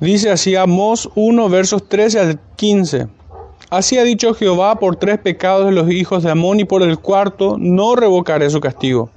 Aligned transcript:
Dice 0.00 0.30
así 0.30 0.54
Amós 0.56 1.08
1, 1.14 1.48
versos 1.48 1.88
13 1.88 2.20
al 2.20 2.40
15. 2.56 3.08
Así 3.70 3.96
ha 3.96 4.04
dicho 4.04 4.34
Jehová 4.34 4.78
por 4.78 4.96
tres 4.96 5.18
pecados 5.18 5.64
de 5.64 5.72
los 5.72 5.90
hijos 5.90 6.22
de 6.22 6.30
Amón 6.30 6.60
y 6.60 6.64
por 6.66 6.82
el 6.82 6.98
cuarto 6.98 7.56
no 7.58 7.96
revocaré 7.96 8.50
su 8.50 8.60
castigo, 8.60 9.08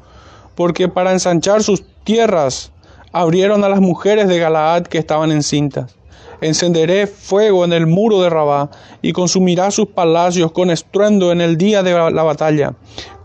porque 0.56 0.88
para 0.88 1.12
ensanchar 1.12 1.64
sus 1.64 1.84
tierras 2.06 2.72
abrieron 3.12 3.66
a 3.66 3.70
las 3.70 3.82
mujeres 3.82 4.30
de 4.30 4.40
Galaad 4.40 4.84
que 4.84 5.00
estaban 5.00 5.34
encintas. 5.34 5.96
Encenderé 6.40 7.08
fuego 7.08 7.66
en 7.66 7.74
el 7.74 7.86
muro 7.86 8.22
de 8.22 8.30
Rabá 8.30 8.70
y 9.02 9.12
consumirá 9.12 9.72
sus 9.72 9.88
palacios 9.88 10.54
con 10.54 10.72
estruendo 10.72 11.34
en 11.34 11.42
el 11.42 11.58
día 11.58 11.84
de 11.84 11.92
la 11.92 12.24
batalla, 12.24 12.74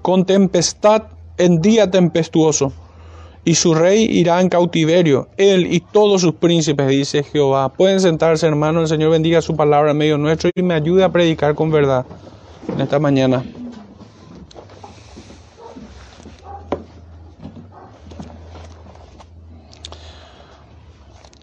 con 0.02 0.26
tempestad 0.26 1.04
en 1.38 1.62
día 1.62 1.88
tempestuoso 1.88 2.72
y 3.44 3.54
su 3.54 3.74
rey 3.74 4.06
irá 4.10 4.40
en 4.40 4.48
cautiverio, 4.48 5.28
él 5.36 5.72
y 5.72 5.80
todos 5.80 6.22
sus 6.22 6.34
príncipes, 6.34 6.88
dice 6.88 7.22
Jehová. 7.22 7.68
Pueden 7.68 8.00
sentarse, 8.00 8.46
hermano, 8.46 8.80
el 8.80 8.88
Señor 8.88 9.10
bendiga 9.10 9.42
su 9.42 9.54
palabra 9.54 9.90
en 9.90 9.98
medio 9.98 10.16
nuestro 10.16 10.50
y 10.54 10.62
me 10.62 10.74
ayude 10.74 11.04
a 11.04 11.10
predicar 11.10 11.54
con 11.54 11.70
verdad 11.70 12.06
en 12.72 12.80
esta 12.80 12.98
mañana. 12.98 13.44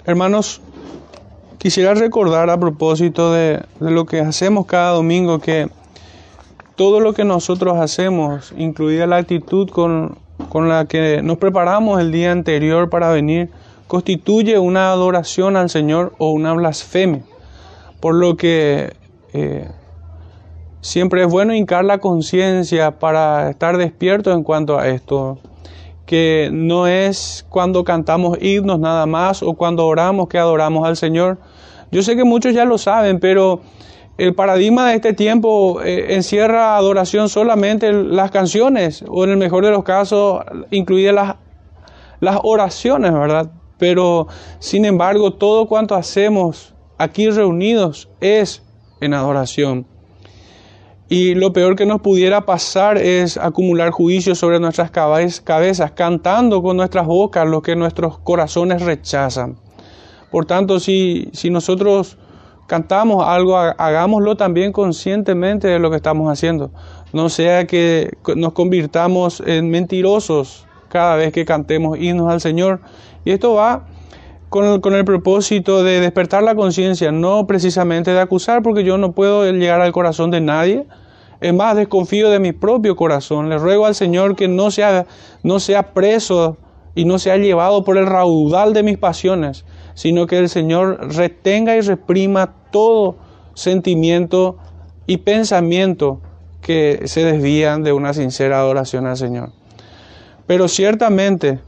Hermanos, 0.04 0.62
quisiera 1.60 1.94
recordar 1.94 2.50
a 2.50 2.60
propósito 2.60 3.32
de, 3.32 3.62
de 3.80 3.92
lo 3.92 4.06
que 4.06 4.20
hacemos 4.20 4.66
cada 4.66 4.94
domingo 4.94 5.38
que 5.40 5.70
todo 6.76 7.00
lo 7.00 7.14
que 7.14 7.24
nosotros 7.24 7.78
hacemos, 7.78 8.52
incluida 8.58 9.06
la 9.06 9.18
actitud 9.18 9.70
con 9.70 10.18
con 10.50 10.70
la 10.70 10.86
que 10.86 11.22
nos 11.22 11.38
preparamos 11.38 12.00
el 12.00 12.12
día 12.12 12.32
anterior 12.32 12.90
para 12.90 13.10
venir 13.10 13.50
constituye 13.88 14.58
una 14.58 14.92
adoración 14.92 15.58
al 15.58 15.70
Señor 15.70 16.14
o 16.18 16.32
una 16.32 16.54
blasfemia. 16.54 17.24
Por 18.00 18.16
lo 18.16 18.38
que 18.38 18.94
eh, 19.34 19.70
siempre 20.80 21.24
es 21.24 21.28
bueno 21.30 21.54
hincar 21.54 21.84
la 21.84 21.98
conciencia 21.98 23.00
para 23.00 23.50
estar 23.50 23.78
despierto 23.78 24.32
en 24.32 24.44
cuanto 24.44 24.80
a 24.80 24.88
esto, 24.88 25.40
que 26.06 26.50
no 26.54 26.88
es 26.88 27.46
cuando 27.50 27.84
cantamos 27.84 28.38
himnos 28.42 28.80
nada 28.80 29.06
más 29.06 29.44
o 29.44 29.56
cuando 29.56 29.86
oramos 29.86 30.28
que 30.28 30.38
adoramos 30.38 30.88
al 30.88 30.98
Señor. 30.98 31.38
Yo 31.92 32.02
sé 32.02 32.16
que 32.16 32.24
muchos 32.24 32.54
ya 32.54 32.66
lo 32.66 32.78
saben, 32.78 33.20
pero 33.20 33.62
el 34.18 34.36
paradigma 34.36 34.90
de 34.90 34.96
este 34.96 35.14
tiempo 35.14 35.82
eh, 35.82 36.14
encierra 36.16 36.76
adoración 36.78 37.30
solamente 37.30 37.92
las 37.92 38.32
canciones, 38.32 39.04
o 39.08 39.24
en 39.24 39.32
el 39.32 39.38
mejor 39.38 39.66
de 39.66 39.72
los 39.72 39.84
casos, 39.84 40.44
incluidas 40.70 41.16
las, 41.16 41.36
las 42.20 42.40
oraciones, 42.44 43.14
¿verdad? 43.14 43.52
Pero, 43.78 44.28
sin 44.60 44.86
embargo, 44.86 45.34
todo 45.34 45.68
cuanto 45.68 45.96
hacemos 45.96 46.76
aquí 46.98 47.30
reunidos 47.30 48.10
es 48.20 48.64
en 49.00 49.14
adoración. 49.14 49.88
Y 51.10 51.36
lo 51.36 51.52
peor 51.52 51.76
que 51.76 51.86
nos 51.86 52.00
pudiera 52.00 52.46
pasar 52.46 52.98
es 52.98 53.36
acumular 53.38 53.90
juicios 53.90 54.38
sobre 54.38 54.60
nuestras 54.60 54.92
cabezas, 54.92 55.92
cantando 55.92 56.62
con 56.62 56.78
nuestras 56.78 57.06
bocas 57.06 57.46
lo 57.46 57.62
que 57.62 57.76
nuestros 57.76 58.20
corazones 58.20 58.82
rechazan. 58.82 59.58
Por 60.30 60.46
tanto, 60.46 60.80
si, 60.80 61.28
si 61.34 61.50
nosotros 61.50 62.18
cantamos 62.72 63.28
algo, 63.28 63.58
hagámoslo 63.58 64.38
también 64.38 64.72
conscientemente 64.72 65.68
de 65.68 65.78
lo 65.78 65.90
que 65.90 65.98
estamos 65.98 66.32
haciendo. 66.32 66.72
No 67.12 67.28
sea 67.28 67.68
que 67.68 68.14
nos 68.38 68.54
convirtamos 68.54 69.44
en 69.46 69.70
mentirosos 69.70 70.66
cada 70.88 71.18
vez 71.18 71.34
que 71.34 71.44
cantemos 71.44 71.98
himnos 72.00 72.32
al 72.32 72.40
Señor. 72.40 72.80
Y 73.26 73.32
esto 73.32 73.56
va 73.56 73.88
con 74.48 74.64
el, 74.64 74.80
con 74.80 74.96
el 74.96 75.04
propósito 75.04 75.84
de 75.84 76.00
despertar 76.00 76.44
la 76.44 76.56
conciencia, 76.56 77.12
no 77.12 77.46
precisamente 77.46 78.12
de 78.12 78.22
acusar, 78.22 78.64
porque 78.64 78.86
yo 78.86 78.98
no 78.98 79.12
puedo 79.12 79.52
llegar 79.52 79.82
al 79.82 79.92
corazón 79.92 80.32
de 80.32 80.40
nadie. 80.40 80.88
Es 81.42 81.54
más, 81.54 81.76
desconfío 81.76 82.30
de 82.30 82.40
mi 82.40 82.54
propio 82.54 82.96
corazón. 82.96 83.50
Le 83.50 83.58
ruego 83.58 83.86
al 83.86 83.96
Señor 83.96 84.38
que 84.38 84.48
no 84.48 84.72
sea, 84.72 85.08
no 85.44 85.60
sea 85.60 85.92
preso 85.92 86.56
y 86.96 87.04
no 87.04 87.20
sea 87.20 87.36
llevado 87.36 87.84
por 87.84 87.98
el 87.98 88.06
raudal 88.06 88.72
de 88.72 88.84
mis 88.84 88.98
pasiones, 88.98 89.66
sino 89.94 90.26
que 90.26 90.38
el 90.38 90.48
Señor 90.48 91.14
retenga 91.14 91.76
y 91.76 91.82
reprima 91.82 92.61
todo 92.72 93.16
sentimiento 93.54 94.58
y 95.08 95.18
pensamiento 95.18 96.22
que 96.62 97.02
se 97.06 97.24
desvían 97.24 97.84
de 97.84 97.94
una 97.94 98.14
sincera 98.14 98.60
adoración 98.60 99.06
al 99.08 99.18
Señor. 99.18 99.52
Pero 100.48 100.68
ciertamente 100.68 101.60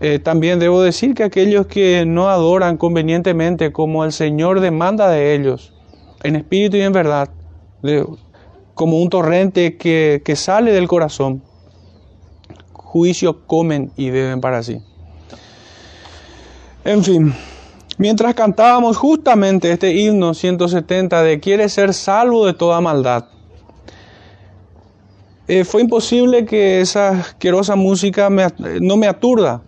eh, 0.00 0.18
también 0.18 0.58
debo 0.58 0.82
decir 0.82 1.14
que 1.14 1.22
aquellos 1.22 1.66
que 1.66 2.04
no 2.06 2.28
adoran 2.28 2.76
convenientemente 2.76 3.72
como 3.72 4.04
el 4.04 4.12
Señor 4.12 4.60
demanda 4.60 5.08
de 5.08 5.34
ellos, 5.34 5.72
en 6.22 6.36
espíritu 6.36 6.76
y 6.76 6.82
en 6.82 6.92
verdad, 6.92 7.30
como 8.74 9.00
un 9.00 9.08
torrente 9.10 9.76
que, 9.76 10.22
que 10.24 10.34
sale 10.34 10.72
del 10.72 10.88
corazón, 10.88 11.42
juicio 12.72 13.46
comen 13.46 13.92
y 13.96 14.10
beben 14.10 14.40
para 14.40 14.62
sí. 14.62 14.80
En 16.84 17.04
fin, 17.04 17.32
Mientras 18.02 18.34
cantábamos 18.34 18.96
justamente 18.96 19.70
este 19.70 19.92
himno 19.92 20.34
170 20.34 21.22
de 21.22 21.38
Quiere 21.38 21.68
ser 21.68 21.94
salvo 21.94 22.44
de 22.44 22.52
toda 22.52 22.80
maldad, 22.80 23.26
eh, 25.46 25.62
fue 25.62 25.82
imposible 25.82 26.44
que 26.44 26.80
esa 26.80 27.10
asquerosa 27.10 27.76
música 27.76 28.28
no 28.80 28.96
me 28.96 29.06
aturda. 29.06 29.62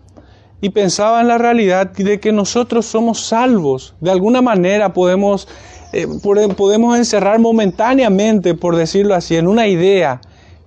Y 0.59 0.71
pensaba 0.71 1.21
en 1.21 1.29
la 1.29 1.37
realidad 1.37 1.91
de 1.91 2.19
que 2.19 2.33
nosotros 2.33 2.85
somos 2.85 3.21
salvos. 3.25 3.95
De 4.01 4.11
alguna 4.11 4.41
manera 4.41 4.91
podemos, 4.91 5.47
eh, 5.93 6.05
podemos 6.57 6.97
encerrar 6.97 7.39
momentáneamente, 7.39 8.53
por 8.53 8.75
decirlo 8.75 9.15
así, 9.15 9.37
en 9.37 9.47
una 9.47 9.67
idea 9.67 10.19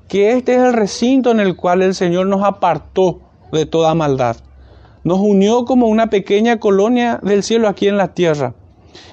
que 0.09 0.33
este 0.33 0.55
es 0.55 0.61
el 0.61 0.73
recinto 0.73 1.33
en 1.33 1.41
el 1.41 1.55
cual 1.55 1.83
el 1.83 1.95
Señor 1.95 2.29
nos 2.29 2.43
apartó 2.45 3.21
de 3.53 3.67
toda 3.67 3.95
maldad 3.95 4.39
nos 5.09 5.21
unió 5.21 5.65
como 5.65 5.87
una 5.87 6.11
pequeña 6.11 6.61
colonia 6.61 7.19
del 7.23 7.43
cielo 7.43 7.67
aquí 7.67 7.89
en 7.89 7.97
la 7.97 8.09
tierra. 8.09 8.53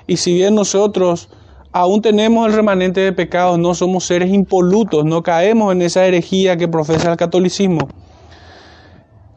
Y 0.08 0.18
si 0.18 0.34
bien 0.34 0.54
nosotros 0.54 1.30
aún 1.72 2.02
tenemos 2.02 2.46
el 2.48 2.54
remanente 2.54 3.00
de 3.00 3.14
pecados, 3.14 3.58
no 3.58 3.74
somos 3.74 4.04
seres 4.04 4.30
impolutos, 4.30 5.06
no 5.06 5.24
caemos 5.24 5.72
en 5.72 5.82
esa 5.82 6.06
herejía 6.06 6.58
que 6.58 6.68
profesa 6.68 7.12
el 7.12 7.16
catolicismo. 7.16 7.88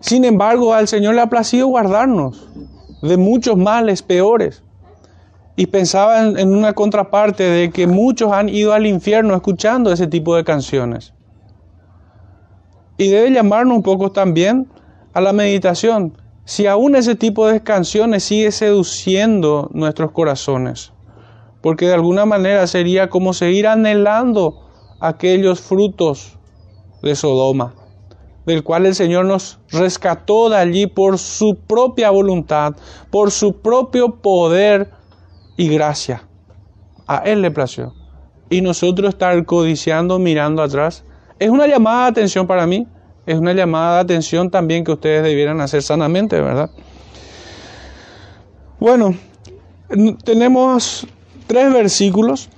Sin 0.00 0.24
embargo, 0.24 0.74
al 0.74 0.88
Señor 0.88 1.14
le 1.14 1.20
ha 1.20 1.28
placido 1.28 1.68
guardarnos 1.68 2.48
de 3.02 3.16
muchos 3.16 3.56
males 3.56 4.02
peores. 4.02 4.64
Y 5.54 5.66
pensaba 5.66 6.20
en, 6.22 6.52
una 6.52 6.72
contraparte 6.72 7.44
de 7.44 7.70
que 7.70 7.86
muchos 7.86 8.32
han 8.32 8.48
ido 8.48 8.72
al 8.72 8.84
infierno 8.84 9.36
escuchando 9.36 9.92
ese 9.92 10.08
tipo 10.08 10.34
de 10.34 10.42
canciones. 10.42 11.14
Y 12.96 13.10
debe 13.10 13.30
llamarnos 13.30 13.76
un 13.76 13.82
poco 13.84 14.10
también 14.10 14.66
a 15.14 15.20
la 15.20 15.32
meditación 15.32 16.14
si 16.48 16.66
aún 16.66 16.96
ese 16.96 17.14
tipo 17.14 17.46
de 17.46 17.62
canciones 17.62 18.24
sigue 18.24 18.50
seduciendo 18.52 19.68
nuestros 19.74 20.12
corazones, 20.12 20.94
porque 21.60 21.84
de 21.84 21.92
alguna 21.92 22.24
manera 22.24 22.66
sería 22.66 23.10
como 23.10 23.34
seguir 23.34 23.66
anhelando 23.66 24.66
aquellos 24.98 25.60
frutos 25.60 26.38
de 27.02 27.14
Sodoma, 27.14 27.74
del 28.46 28.64
cual 28.64 28.86
el 28.86 28.94
Señor 28.94 29.26
nos 29.26 29.58
rescató 29.70 30.48
de 30.48 30.56
allí 30.56 30.86
por 30.86 31.18
su 31.18 31.54
propia 31.54 32.08
voluntad, 32.08 32.74
por 33.10 33.30
su 33.30 33.60
propio 33.60 34.22
poder 34.22 34.90
y 35.58 35.68
gracia. 35.68 36.22
A 37.06 37.18
Él 37.26 37.42
le 37.42 37.50
plació. 37.50 37.92
Y 38.48 38.62
nosotros 38.62 39.10
estar 39.10 39.44
codiciando, 39.44 40.18
mirando 40.18 40.62
atrás, 40.62 41.04
es 41.38 41.50
una 41.50 41.66
llamada 41.66 42.04
de 42.04 42.10
atención 42.12 42.46
para 42.46 42.66
mí 42.66 42.86
es 43.28 43.36
una 43.38 43.52
llamada 43.52 43.96
de 43.96 44.00
atención 44.00 44.50
también 44.50 44.84
que 44.84 44.92
ustedes 44.92 45.22
debieran 45.22 45.60
hacer 45.60 45.82
sanamente, 45.82 46.40
¿verdad? 46.40 46.70
Bueno, 48.80 49.14
tenemos 50.24 51.06
tres 51.46 51.70
versículos. 51.70 52.48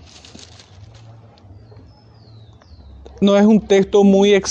No 3.21 3.37
es 3.37 3.45
un 3.45 3.61
texto 3.61 4.05
muy 4.05 4.33
eh, 4.33 4.43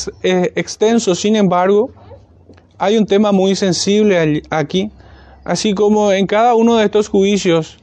extenso, 0.57 1.15
sin 1.15 1.37
embargo, 1.37 1.91
hay 2.77 2.97
un 2.97 3.05
tema 3.05 3.31
muy 3.31 3.55
sensible 3.55 4.43
aquí. 4.49 4.91
Así 5.45 5.73
como 5.73 6.11
en 6.11 6.27
cada 6.27 6.53
uno 6.53 6.75
de 6.75 6.83
estos 6.83 7.07
juicios, 7.07 7.77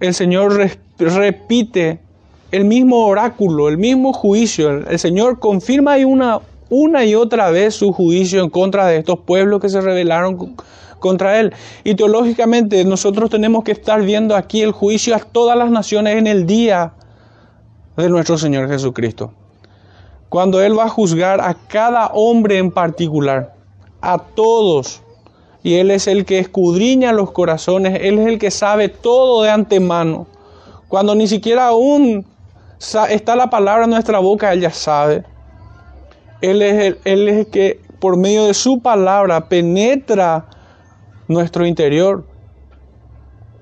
el 0.00 0.14
Señor 0.14 0.70
repite 0.96 2.00
el 2.50 2.64
mismo 2.64 3.04
oráculo, 3.04 3.68
el 3.68 3.76
mismo 3.76 4.14
juicio. 4.14 4.88
El 4.88 4.98
Señor 4.98 5.38
confirma 5.38 5.92
ahí 5.92 6.04
una, 6.04 6.40
una 6.74 7.04
y 7.04 7.14
otra 7.14 7.50
vez 7.50 7.74
su 7.74 7.92
juicio 7.92 8.42
en 8.42 8.50
contra 8.50 8.86
de 8.86 8.98
estos 8.98 9.20
pueblos 9.20 9.60
que 9.60 9.68
se 9.68 9.80
rebelaron 9.80 10.56
contra 10.98 11.38
él. 11.38 11.52
Y 11.84 11.94
teológicamente 11.94 12.84
nosotros 12.84 13.30
tenemos 13.30 13.62
que 13.62 13.72
estar 13.72 14.02
viendo 14.02 14.34
aquí 14.34 14.62
el 14.62 14.72
juicio 14.72 15.14
a 15.14 15.18
todas 15.20 15.56
las 15.56 15.70
naciones 15.70 16.16
en 16.16 16.26
el 16.26 16.46
día 16.46 16.94
de 17.96 18.08
nuestro 18.08 18.38
Señor 18.38 18.68
Jesucristo. 18.68 19.32
Cuando 20.28 20.60
Él 20.60 20.76
va 20.76 20.86
a 20.86 20.88
juzgar 20.88 21.40
a 21.40 21.54
cada 21.54 22.08
hombre 22.08 22.58
en 22.58 22.72
particular, 22.72 23.54
a 24.00 24.18
todos, 24.18 25.02
y 25.62 25.74
Él 25.74 25.90
es 25.90 26.08
el 26.08 26.24
que 26.24 26.40
escudriña 26.40 27.12
los 27.12 27.30
corazones, 27.30 28.00
Él 28.02 28.18
es 28.18 28.26
el 28.26 28.38
que 28.38 28.50
sabe 28.50 28.88
todo 28.88 29.42
de 29.42 29.50
antemano. 29.50 30.26
Cuando 30.88 31.14
ni 31.14 31.28
siquiera 31.28 31.68
aún 31.68 32.26
está 33.08 33.36
la 33.36 33.48
palabra 33.48 33.84
en 33.84 33.90
nuestra 33.90 34.18
boca, 34.18 34.52
Él 34.52 34.60
ya 34.60 34.70
sabe. 34.70 35.24
Él 36.50 36.60
es 36.60 36.96
el, 37.04 37.46
que 37.46 37.80
por 38.00 38.18
medio 38.18 38.44
de 38.44 38.52
su 38.52 38.80
palabra 38.80 39.48
penetra 39.48 40.44
nuestro 41.26 41.64
interior, 41.64 42.26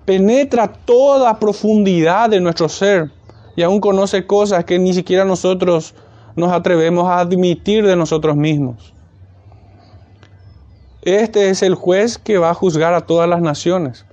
penetra 0.05 0.67
toda 0.67 1.38
profundidad 1.38 2.31
de 2.31 2.40
nuestro 2.40 2.69
ser 2.69 3.12
y 3.55 3.62
aún 3.62 3.81
conoce 3.81 4.26
cosas 4.26 4.64
que 4.64 4.81
ni 4.81 4.93
siquiera 4.94 5.25
nosotros 5.25 5.94
nos 6.34 6.50
atrevemos 6.50 7.06
a 7.06 7.20
admitir 7.20 7.87
de 7.87 7.94
nosotros 7.94 8.34
mismos. 8.34 8.93
Este 11.02 11.50
es 11.50 11.62
el 11.62 11.76
juez 11.76 12.19
que 12.19 12.38
va 12.38 12.50
a 12.50 12.55
juzgar 12.55 12.94
a 12.94 13.02
todas 13.02 13.29
las 13.29 13.43
naciones. 13.43 14.06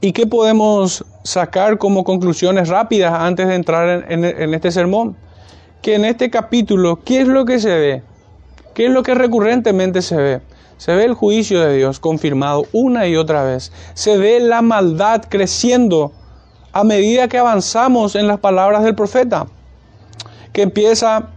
¿Y 0.00 0.12
qué 0.12 0.26
podemos 0.26 1.04
sacar 1.22 1.76
como 1.76 2.02
conclusiones 2.02 2.70
rápidas 2.70 3.12
antes 3.12 3.46
de 3.46 3.56
entrar 3.56 4.10
en, 4.10 4.54
este 4.54 4.72
sermón? 4.72 5.18
Que 5.84 5.96
en 5.96 6.06
este 6.06 6.30
capítulo, 6.30 7.00
¿qué 7.04 7.20
es 7.20 7.28
lo 7.28 7.44
que 7.44 7.60
se 7.60 7.68
ve? 7.68 8.02
¿Qué 8.72 8.86
es 8.86 8.90
lo 8.90 9.02
que 9.02 9.14
recurrentemente 9.14 10.00
se 10.00 10.16
ve? 10.16 10.40
Se 10.78 10.94
ve 10.94 11.04
el 11.04 11.12
juicio 11.12 11.60
de 11.60 11.76
Dios 11.76 12.00
confirmado 12.00 12.64
una 12.72 13.06
y 13.06 13.16
otra 13.16 13.44
vez. 13.44 13.70
Se 13.92 14.16
ve 14.16 14.40
la 14.40 14.62
maldad 14.62 15.24
creciendo 15.28 16.12
a 16.72 16.84
medida 16.84 17.28
que 17.28 17.36
avanzamos 17.36 18.16
en 18.16 18.26
las 18.28 18.40
palabras 18.40 18.82
del 18.82 18.94
profeta, 18.94 19.46
que 20.54 20.62
empieza 20.62 21.28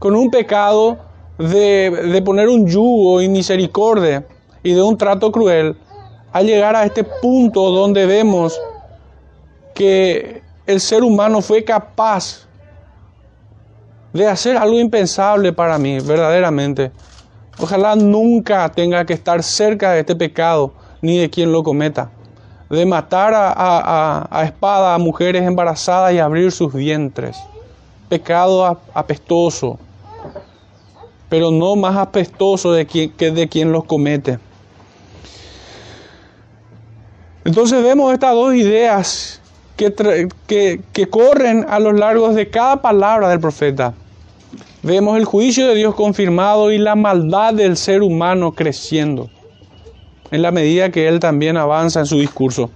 con 0.00 0.16
un 0.16 0.32
pecado 0.32 0.98
de, 1.38 2.20
poner 2.24 2.48
un 2.48 2.66
yugo 2.66 3.22
y 3.22 3.28
misericordia 3.28 4.26
y 4.64 4.72
de 4.72 4.82
un 4.82 4.98
trato 4.98 5.30
cruel, 5.30 5.76
a 6.32 6.42
llegar 6.42 6.74
a 6.74 6.84
este 6.84 7.04
punto 7.04 7.70
donde 7.70 8.06
vemos 8.06 8.60
que 9.76 10.42
el 10.66 10.80
ser 10.80 11.04
humano 11.04 11.40
fue 11.40 11.62
capaz 11.62 12.48
de 14.12 14.26
hacer 14.26 14.56
algo 14.56 14.78
impensable 14.78 15.52
para 15.52 15.78
mí, 15.78 16.00
verdaderamente. 16.00 16.92
Ojalá 17.58 17.96
nunca 17.96 18.68
tenga 18.70 19.04
que 19.04 19.12
estar 19.12 19.42
cerca 19.42 19.92
de 19.92 20.00
este 20.00 20.16
pecado, 20.16 20.72
ni 21.00 21.18
de 21.18 21.30
quien 21.30 21.52
lo 21.52 21.62
cometa. 21.62 22.10
De 22.70 22.86
matar 22.86 23.34
a, 23.34 24.28
a 24.30 24.44
espada 24.44 24.94
a 24.94 24.98
mujeres 24.98 25.42
embarazadas 25.42 26.14
y 26.14 26.18
abrir 26.18 26.50
sus 26.52 26.72
vientres. 26.72 27.36
Pecado 28.08 28.80
apestoso 28.94 29.78
pero 31.32 31.50
no 31.50 31.76
más 31.76 31.96
apestoso 31.96 32.74
de 32.74 32.84
quien, 32.84 33.10
que 33.12 33.30
de 33.30 33.48
quien 33.48 33.72
los 33.72 33.84
comete. 33.84 34.38
Entonces 37.42 37.82
vemos 37.82 38.12
estas 38.12 38.34
dos 38.34 38.52
ideas 38.54 39.40
que, 39.74 40.28
que, 40.92 41.08
corren 41.08 41.64
a 41.70 41.78
lo 41.78 41.92
largo 41.94 42.34
de 42.34 42.50
cada 42.50 42.82
palabra 42.82 43.30
del 43.30 43.40
profeta. 43.40 43.94
Vemos 44.84 45.16
el 45.16 45.24
juicio 45.24 45.68
de 45.68 45.76
Dios 45.76 45.94
confirmado 45.94 46.72
y 46.72 46.78
la 46.78 46.96
maldad 46.96 47.54
del 47.54 47.76
ser 47.76 48.02
humano 48.02 48.50
creciendo 48.50 49.30
en 50.32 50.42
la 50.42 50.50
medida 50.50 50.90
que 50.90 51.06
él 51.06 51.20
también 51.20 51.56
avanza 51.56 52.00
en 52.00 52.06
su 52.06 52.18
discurso. 52.18 52.68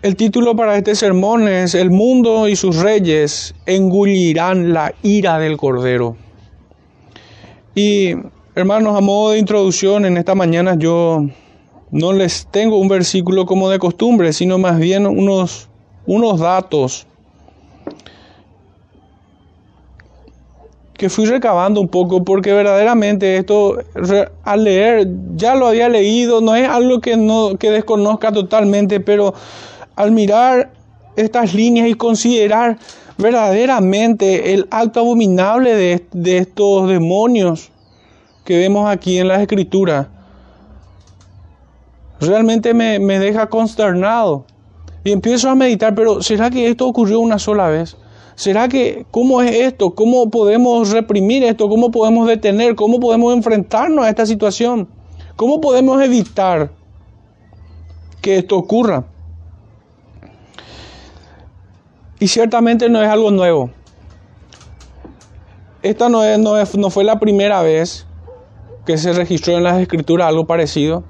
El 0.00 0.14
título 0.14 0.54
para 0.54 0.76
este 0.76 0.94
sermón 0.94 1.48
es 1.48 1.74
El 1.74 1.90
mundo 1.90 2.46
y 2.46 2.54
sus 2.54 2.76
reyes 2.76 3.52
engullirán 3.66 4.72
la 4.72 4.94
ira 5.02 5.40
del 5.40 5.56
Cordero. 5.56 6.16
Y 7.74 8.14
hermanos, 8.54 8.96
a 8.96 9.00
modo 9.00 9.32
de 9.32 9.38
introducción, 9.38 10.04
en 10.04 10.18
esta 10.18 10.36
mañana 10.36 10.76
yo 10.78 11.26
no 11.90 12.12
les 12.12 12.46
tengo 12.46 12.76
un 12.76 12.88
versículo 12.88 13.44
como 13.44 13.70
de 13.70 13.80
costumbre, 13.80 14.32
sino 14.32 14.58
más 14.58 14.78
bien 14.78 15.04
unos, 15.04 15.68
unos 16.06 16.38
datos 16.38 17.08
que 21.02 21.08
fui 21.08 21.26
recabando 21.26 21.80
un 21.80 21.88
poco 21.88 22.22
porque 22.22 22.52
verdaderamente 22.52 23.36
esto 23.36 23.76
al 24.44 24.62
leer 24.62 25.08
ya 25.34 25.56
lo 25.56 25.66
había 25.66 25.88
leído, 25.88 26.40
no 26.40 26.54
es 26.54 26.68
algo 26.68 27.00
que 27.00 27.16
no 27.16 27.56
que 27.58 27.72
desconozca 27.72 28.30
totalmente, 28.30 29.00
pero 29.00 29.34
al 29.96 30.12
mirar 30.12 30.70
estas 31.16 31.54
líneas 31.54 31.88
y 31.88 31.94
considerar 31.94 32.78
verdaderamente 33.18 34.54
el 34.54 34.68
acto 34.70 35.00
abominable 35.00 35.74
de, 35.74 36.38
estos 36.38 36.88
demonios 36.88 37.72
que 38.44 38.58
vemos 38.58 38.88
aquí 38.88 39.18
en 39.18 39.26
las 39.26 39.40
escrituras, 39.40 40.06
realmente 42.20 42.74
me, 42.74 43.00
me 43.00 43.18
deja 43.18 43.48
consternado. 43.48 44.44
Y 45.02 45.10
empiezo 45.10 45.50
a 45.50 45.56
meditar, 45.56 45.96
pero 45.96 46.22
¿será 46.22 46.48
que 46.48 46.68
esto 46.68 46.86
ocurrió 46.86 47.18
una 47.18 47.40
sola 47.40 47.66
vez? 47.66 47.96
¿Será 48.34 48.68
que 48.68 49.04
cómo 49.10 49.42
es 49.42 49.52
esto? 49.52 49.94
¿Cómo 49.94 50.30
podemos 50.30 50.90
reprimir 50.90 51.44
esto? 51.44 51.68
¿Cómo 51.68 51.90
podemos 51.90 52.26
detener? 52.26 52.74
¿Cómo 52.74 52.98
podemos 52.98 53.34
enfrentarnos 53.34 54.04
a 54.04 54.08
esta 54.08 54.26
situación? 54.26 54.88
¿Cómo 55.36 55.60
podemos 55.60 56.02
evitar 56.02 56.72
que 58.20 58.38
esto 58.38 58.56
ocurra? 58.56 59.04
Y 62.18 62.28
ciertamente 62.28 62.88
no 62.88 63.02
es 63.02 63.08
algo 63.08 63.30
nuevo. 63.30 63.70
Esta 65.82 66.08
no, 66.08 66.22
es, 66.22 66.38
no, 66.38 66.54
no 66.78 66.90
fue 66.90 67.02
la 67.02 67.18
primera 67.18 67.60
vez 67.62 68.06
que 68.86 68.96
se 68.96 69.12
registró 69.12 69.56
en 69.56 69.64
las 69.64 69.80
escrituras 69.80 70.28
algo 70.28 70.46
parecido, 70.46 71.04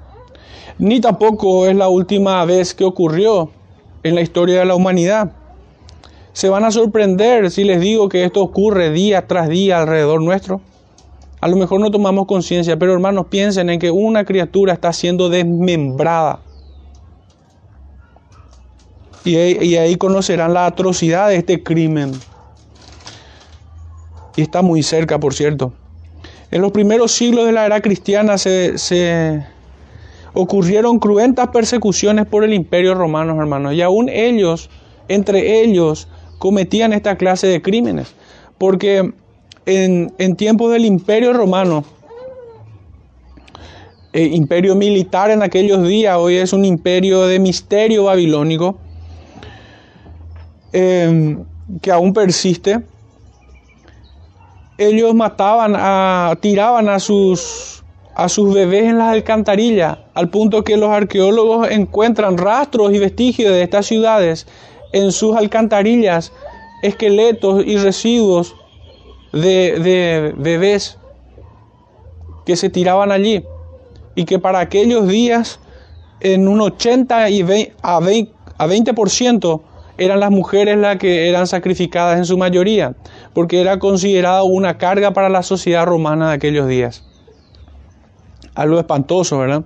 ni 0.79 0.99
tampoco 0.99 1.67
es 1.67 1.75
la 1.75 1.87
última 1.89 2.43
vez 2.45 2.73
que 2.73 2.83
ocurrió 2.83 3.51
en 4.01 4.15
la 4.15 4.21
historia 4.21 4.59
de 4.59 4.65
la 4.65 4.75
humanidad. 4.75 5.31
Se 6.33 6.49
van 6.49 6.65
a 6.65 6.71
sorprender 6.71 7.49
si 7.51 7.63
les 7.63 7.79
digo 7.79 8.09
que 8.09 8.25
esto 8.25 8.41
ocurre 8.41 8.91
día 8.91 9.27
tras 9.27 9.49
día 9.49 9.79
alrededor 9.79 10.21
nuestro. 10.21 10.61
A 11.41 11.47
lo 11.47 11.55
mejor 11.55 11.79
no 11.79 11.91
tomamos 11.91 12.25
conciencia, 12.25 12.77
pero 12.77 12.93
hermanos, 12.93 13.27
piensen 13.29 13.69
en 13.69 13.79
que 13.79 13.91
una 13.91 14.25
criatura 14.25 14.73
está 14.73 14.93
siendo 14.93 15.29
desmembrada 15.29 16.39
y, 19.25 19.75
ahí 19.75 19.95
conocerán 19.95 20.53
la 20.53 20.65
atrocidad 20.65 21.29
de 21.29 21.37
este 21.37 21.63
crimen. 21.63 22.11
Y 24.35 24.41
está 24.41 24.61
muy 24.61 24.83
cerca, 24.83 25.19
por 25.19 25.33
cierto. 25.33 25.73
En 26.51 26.61
los 26.61 26.71
primeros 26.71 27.11
siglos 27.11 27.45
de 27.45 27.51
la 27.51 27.65
era 27.65 27.81
cristiana 27.81 28.37
se, 28.37 28.77
se, 28.77 29.45
ocurrieron 30.33 30.99
cruentas 30.99 31.49
persecuciones 31.49 32.25
por 32.25 32.43
el 32.43 32.53
imperio 32.53 32.95
romano, 32.95 33.39
hermanos. 33.39 33.73
Y 33.73 33.81
aún 33.81 34.09
ellos, 34.09 34.69
entre 35.07 35.63
ellos, 35.63 36.07
cometían 36.43 36.91
esta 36.91 37.15
clase 37.15 37.47
de 37.47 37.61
crímenes. 37.61 38.13
Porque 38.57 39.13
en, 39.65 40.13
en 40.17 40.35
tiempos 40.35 40.73
del 40.73 40.83
imperio 40.83 41.31
romano, 41.31 41.85
eh, 44.11 44.25
imperio 44.25 44.75
militar 44.75 45.31
en 45.31 45.41
aquellos 45.41 45.87
días, 45.87 46.17
hoy 46.17 46.35
es 46.35 46.51
un 46.51 46.65
imperio 46.65 47.27
de 47.27 47.39
misterio 47.39 48.03
babilónico, 48.03 48.77
Em, 50.73 51.45
que 51.83 51.91
aún 51.91 52.13
persiste, 52.13 52.81
ellos 54.79 55.13
mataban, 55.13 55.75
a, 55.77 56.35
tiraban 56.41 56.89
a 56.89 56.99
sus, 56.99 57.83
a 58.15 58.27
sus 58.27 58.51
bebés 58.51 58.85
en 58.85 58.97
las 58.97 59.13
alcantarillas, 59.13 59.99
al 60.15 60.29
punto 60.29 60.63
que 60.63 60.75
los 60.75 60.89
arqueólogos 60.89 61.69
encuentran 61.69 62.39
rastros 62.39 62.91
y 62.91 62.97
vestigios 62.97 63.51
de 63.51 63.61
estas 63.61 63.85
ciudades 63.85 64.47
en 64.93 65.11
sus 65.11 65.35
alcantarillas, 65.35 66.31
esqueletos 66.81 67.63
y 67.65 67.77
residuos 67.77 68.55
de, 69.33 70.33
bebés 70.37 70.97
que 72.45 72.55
se 72.55 72.69
tiraban 72.69 73.11
allí 73.11 73.43
y 74.15 74.25
que 74.25 74.39
para 74.39 74.59
aquellos 74.59 75.07
días 75.07 75.59
en 76.19 76.47
un 76.47 76.61
80 76.61 77.29
y 77.29 77.41
a 77.41 77.99
20%, 77.99 78.29
a 78.57 78.67
20% 78.67 79.61
eran 79.97 80.19
las 80.19 80.31
mujeres 80.31 80.77
las 80.77 80.97
que 80.97 81.29
eran 81.29 81.47
sacrificadas 81.47 82.17
en 82.17 82.25
su 82.25 82.37
mayoría, 82.37 82.95
porque 83.33 83.61
era 83.61 83.79
considerada 83.79 84.43
una 84.43 84.77
carga 84.77 85.11
para 85.11 85.29
la 85.29 85.43
sociedad 85.43 85.85
romana 85.85 86.29
de 86.29 86.35
aquellos 86.35 86.67
días. 86.67 87.03
Algo 88.55 88.79
espantoso, 88.79 89.39
¿verdad? 89.39 89.63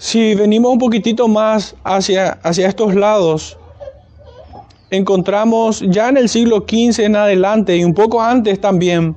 Si 0.00 0.34
venimos 0.34 0.72
un 0.72 0.78
poquitito 0.78 1.28
más 1.28 1.76
hacia, 1.84 2.38
hacia 2.42 2.68
estos 2.68 2.94
lados, 2.94 3.58
encontramos 4.88 5.84
ya 5.86 6.08
en 6.08 6.16
el 6.16 6.30
siglo 6.30 6.64
XV 6.66 7.00
en 7.00 7.16
adelante 7.16 7.76
y 7.76 7.84
un 7.84 7.92
poco 7.92 8.22
antes 8.22 8.58
también 8.58 9.14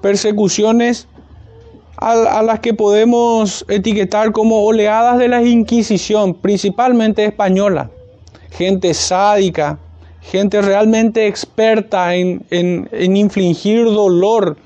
persecuciones 0.00 1.08
a, 1.96 2.42
las 2.42 2.60
que 2.60 2.74
podemos 2.74 3.66
etiquetar 3.68 4.30
como 4.30 4.62
oleadas 4.62 5.18
de 5.18 5.26
la 5.26 5.42
Inquisición, 5.42 6.34
principalmente 6.34 7.24
española. 7.24 7.90
Gente 8.52 8.94
sádica 8.94 9.80
gente 10.20 10.62
realmente 10.62 11.26
experta 11.26 12.14
en, 12.14 12.46
en 12.50 13.16
infligir 13.16 13.84
dolor 13.86 14.56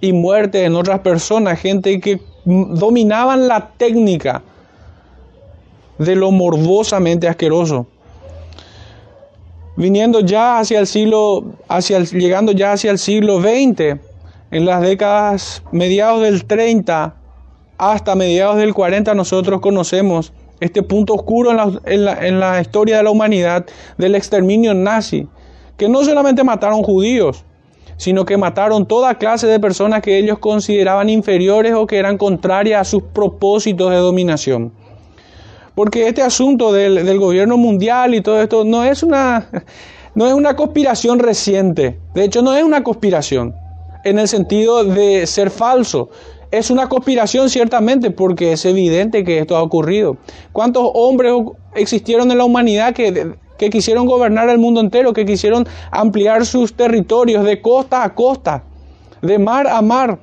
y 0.00 0.12
muerte 0.12 0.64
en 0.64 0.76
otras 0.76 1.00
personas, 1.00 1.58
gente 1.58 1.98
que 1.98 2.20
dominaban 2.44 3.48
la 3.48 3.72
técnica 3.76 4.42
de 5.98 6.16
lo 6.16 6.30
morbosamente 6.30 7.28
asqueroso. 7.28 7.86
Viniendo 9.76 10.20
ya 10.20 10.58
hacia 10.58 10.80
el 10.80 10.86
siglo, 10.86 11.44
hacia 11.68 12.00
llegando 12.00 12.52
ya 12.52 12.72
hacia 12.72 12.90
el 12.90 12.98
siglo 12.98 13.40
XX, 13.40 13.98
en 14.50 14.66
las 14.66 14.82
décadas 14.82 15.62
mediados 15.72 16.22
del 16.22 16.44
30 16.44 17.14
hasta 17.78 18.14
mediados 18.14 18.58
del 18.58 18.74
40 18.74 19.14
nosotros 19.14 19.60
conocemos 19.60 20.32
este 20.60 20.82
punto 20.82 21.14
oscuro 21.14 21.50
en 21.50 21.56
la, 21.56 21.80
en, 21.86 22.04
la, 22.04 22.26
en 22.26 22.38
la, 22.38 22.60
historia 22.60 22.98
de 22.98 23.02
la 23.02 23.10
humanidad 23.10 23.66
del 23.98 24.14
exterminio 24.14 24.74
nazi, 24.74 25.26
que 25.76 25.88
no 25.88 26.04
solamente 26.04 26.44
mataron 26.44 26.82
judíos, 26.82 27.44
sino 27.96 28.24
que 28.24 28.36
mataron 28.36 28.86
toda 28.86 29.16
clase 29.16 29.46
de 29.46 29.58
personas 29.58 30.02
que 30.02 30.18
ellos 30.18 30.38
consideraban 30.38 31.08
inferiores 31.08 31.74
o 31.74 31.86
que 31.86 31.96
eran 31.96 32.18
contrarias 32.18 32.80
a 32.82 32.84
sus 32.84 33.02
propósitos 33.02 33.90
de 33.90 33.96
dominación. 33.96 34.72
Porque 35.74 36.06
este 36.06 36.22
asunto 36.22 36.72
del, 36.72 37.18
gobierno 37.18 37.56
mundial 37.56 38.14
y 38.14 38.20
todo 38.20 38.40
esto 38.42 38.64
no 38.64 38.84
es, 38.84 39.02
una, 39.02 39.48
no 40.14 40.26
es 40.26 40.34
una 40.34 40.54
conspiración 40.54 41.18
reciente, 41.18 41.98
de 42.14 42.24
hecho 42.24 42.42
no 42.42 42.54
es 42.54 42.62
una 42.62 42.82
conspiración 42.82 43.54
en 44.04 44.18
el 44.18 44.28
sentido 44.28 44.84
de 44.84 45.26
ser 45.26 45.50
falso, 45.50 46.10
es 46.50 46.70
una 46.70 46.88
conspiración 46.88 47.48
ciertamente 47.48 48.10
porque 48.10 48.52
es 48.52 48.64
evidente 48.66 49.24
que 49.24 49.38
esto 49.38 49.56
ha 49.56 49.62
ocurrido. 49.62 50.18
¿Cuántos 50.52 50.90
hombres 50.92 51.32
existieron 51.74 52.30
en 52.30 52.38
la 52.38 52.44
humanidad 52.44 52.92
que, 52.94 53.36
que 53.56 53.70
quisieron 53.70 54.06
gobernar 54.06 54.50
el 54.50 54.58
mundo 54.58 54.80
entero, 54.80 55.14
que 55.14 55.24
quisieron 55.24 55.66
ampliar 55.90 56.44
sus 56.44 56.74
territorios 56.74 57.44
de 57.44 57.62
costa 57.62 58.04
a 58.04 58.14
costa, 58.14 58.64
de 59.22 59.38
mar 59.38 59.66
a 59.66 59.80
mar? 59.80 60.18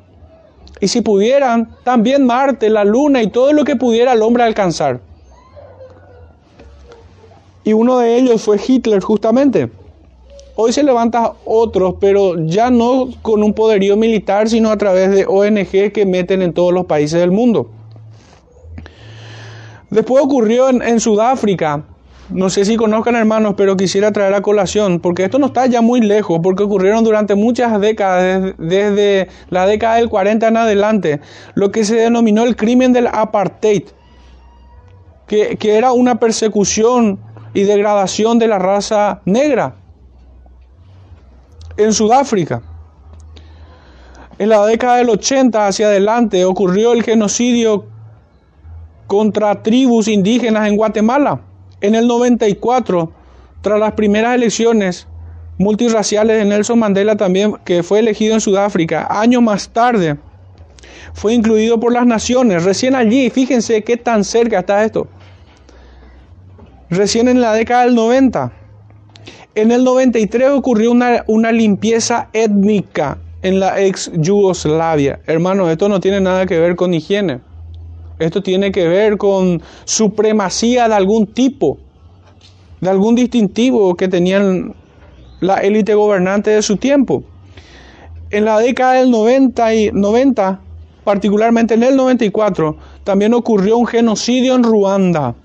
Y 0.79 0.87
si 0.87 1.01
pudieran, 1.01 1.75
también 1.83 2.25
Marte, 2.25 2.69
la 2.69 2.83
Luna 2.83 3.23
y 3.23 3.27
todo 3.27 3.51
lo 3.51 3.63
que 3.63 3.75
pudiera 3.75 4.13
el 4.13 4.21
hombre 4.21 4.43
alcanzar. 4.43 5.01
Y 7.69 7.73
uno 7.73 7.99
de 7.99 8.17
ellos 8.17 8.41
fue 8.41 8.57
Hitler 8.67 8.99
justamente. 8.99 9.69
Hoy 10.55 10.73
se 10.73 10.81
levantan 10.81 11.33
otros, 11.45 11.97
pero 11.99 12.43
ya 12.47 12.71
no 12.71 13.09
con 13.21 13.43
un 13.43 13.53
poderío 13.53 13.95
militar, 13.95 14.49
sino 14.49 14.71
a 14.71 14.77
través 14.79 15.11
de 15.11 15.27
ONG 15.27 15.91
que 15.93 16.03
meten 16.07 16.41
en 16.41 16.51
todos 16.51 16.73
los 16.73 16.87
países 16.87 17.19
del 17.19 17.29
mundo. 17.29 17.69
Después 19.91 20.23
ocurrió 20.23 20.67
en, 20.69 20.99
Sudáfrica, 20.99 21.83
no 22.31 22.49
sé 22.49 22.65
si 22.65 22.75
conozcan 22.75 23.15
hermanos, 23.15 23.53
pero 23.55 23.77
quisiera 23.77 24.11
traer 24.11 24.33
a 24.33 24.41
colación, 24.41 24.99
porque 24.99 25.25
esto 25.25 25.37
no 25.37 25.45
está 25.45 25.67
ya 25.67 25.81
muy 25.81 26.01
lejos, 26.01 26.39
porque 26.41 26.63
ocurrieron 26.63 27.03
durante 27.03 27.35
muchas 27.35 27.79
décadas, 27.79 28.55
desde, 28.57 29.27
la 29.51 29.67
década 29.67 29.97
del 29.97 30.09
40 30.09 30.47
en 30.47 30.57
adelante, 30.57 31.21
lo 31.53 31.69
que 31.69 31.85
se 31.85 31.97
denominó 31.97 32.45
el 32.45 32.55
crimen 32.55 32.93
del 32.93 33.05
apartheid, 33.05 33.83
que, 35.27 35.57
que 35.57 35.77
era 35.77 35.91
una 35.91 36.19
persecución 36.19 37.19
y 37.53 37.63
degradación 37.63 38.39
de 38.39 38.47
la 38.47 38.59
raza 38.59 39.21
negra 39.25 39.75
en 41.77 41.93
Sudáfrica. 41.93 42.61
En 44.37 44.49
la 44.49 44.65
década 44.65 44.97
del 44.97 45.09
80 45.09 45.67
hacia 45.67 45.87
adelante 45.87 46.45
ocurrió 46.45 46.93
el 46.93 47.03
genocidio 47.03 47.85
contra 49.07 49.63
tribus 49.63 50.07
indígenas 50.07 50.67
en 50.67 50.77
Guatemala. 50.77 51.41
En 51.81 51.95
el 51.95 52.07
94, 52.07 53.11
tras 53.61 53.79
las 53.79 53.93
primeras 53.93 54.35
elecciones 54.35 55.07
multirraciales 55.57 56.37
de 56.37 56.45
Nelson 56.45 56.79
Mandela 56.79 57.17
también, 57.17 57.55
que 57.65 57.83
fue 57.83 57.99
elegido 57.99 58.33
en 58.33 58.41
Sudáfrica, 58.41 59.07
años 59.09 59.41
más 59.41 59.69
tarde, 59.69 60.17
fue 61.13 61.33
incluido 61.33 61.79
por 61.79 61.91
las 61.91 62.05
naciones. 62.05 62.63
Recién 62.63 62.95
allí, 62.95 63.29
fíjense 63.29 63.83
qué 63.83 63.97
tan 63.97 64.23
cerca 64.23 64.59
está 64.59 64.83
esto. 64.83 65.07
Recién 66.89 67.27
en 67.27 67.41
la 67.41 67.53
década 67.53 67.85
del 67.85 67.95
90 67.95 68.53
en 69.55 69.71
el 69.71 69.83
93 69.83 70.51
ocurrió 70.51 70.91
una, 70.91 71.23
una 71.27 71.51
limpieza 71.51 72.29
étnica 72.33 73.17
en 73.41 73.59
la 73.59 73.81
ex 73.81 74.11
Yugoslavia. 74.13 75.19
Hermano, 75.25 75.69
esto 75.69 75.89
no 75.89 75.99
tiene 75.99 76.21
nada 76.21 76.45
que 76.45 76.59
ver 76.59 76.75
con 76.75 76.93
higiene. 76.93 77.41
Esto 78.19 78.41
tiene 78.41 78.71
que 78.71 78.87
ver 78.87 79.17
con 79.17 79.61
supremacía 79.85 80.87
de 80.87 80.93
algún 80.93 81.27
tipo, 81.27 81.77
de 82.79 82.89
algún 82.89 83.15
distintivo 83.15 83.95
que 83.95 84.07
tenían 84.07 84.75
la 85.41 85.55
élite 85.55 85.93
gobernante 85.93 86.51
de 86.51 86.61
su 86.61 86.77
tiempo. 86.77 87.23
En 88.29 88.45
la 88.45 88.59
década 88.59 88.93
del 88.93 89.09
90, 89.09 89.73
y 89.73 89.91
90, 89.91 90.61
particularmente 91.03 91.73
en 91.73 91.83
el 91.83 91.95
94, 91.95 92.77
también 93.03 93.33
ocurrió 93.33 93.77
un 93.77 93.87
genocidio 93.87 94.55
en 94.55 94.63
Ruanda. 94.63 95.35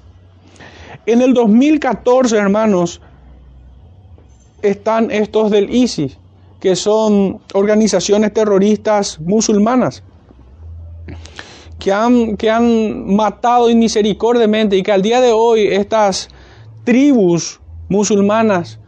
En 1.06 1.20
el 1.20 1.34
2014, 1.34 2.36
hermanos, 2.36 3.00
están 4.62 5.10
estos 5.10 5.50
del 5.50 5.74
ISIS, 5.74 6.18
que 6.60 6.76
son 6.76 7.40
organizaciones 7.52 8.32
terroristas 8.32 9.20
musulmanas, 9.20 10.02
que 11.78 11.92
han, 11.92 12.38
que 12.38 12.50
han 12.50 13.14
matado 13.14 13.68
inmisericordiamente 13.68 14.76
y 14.76 14.82
que 14.82 14.92
al 14.92 15.02
día 15.02 15.20
de 15.20 15.32
hoy 15.32 15.66
estas 15.66 16.28
tribus 16.84 17.60
musulmanas 17.90 18.80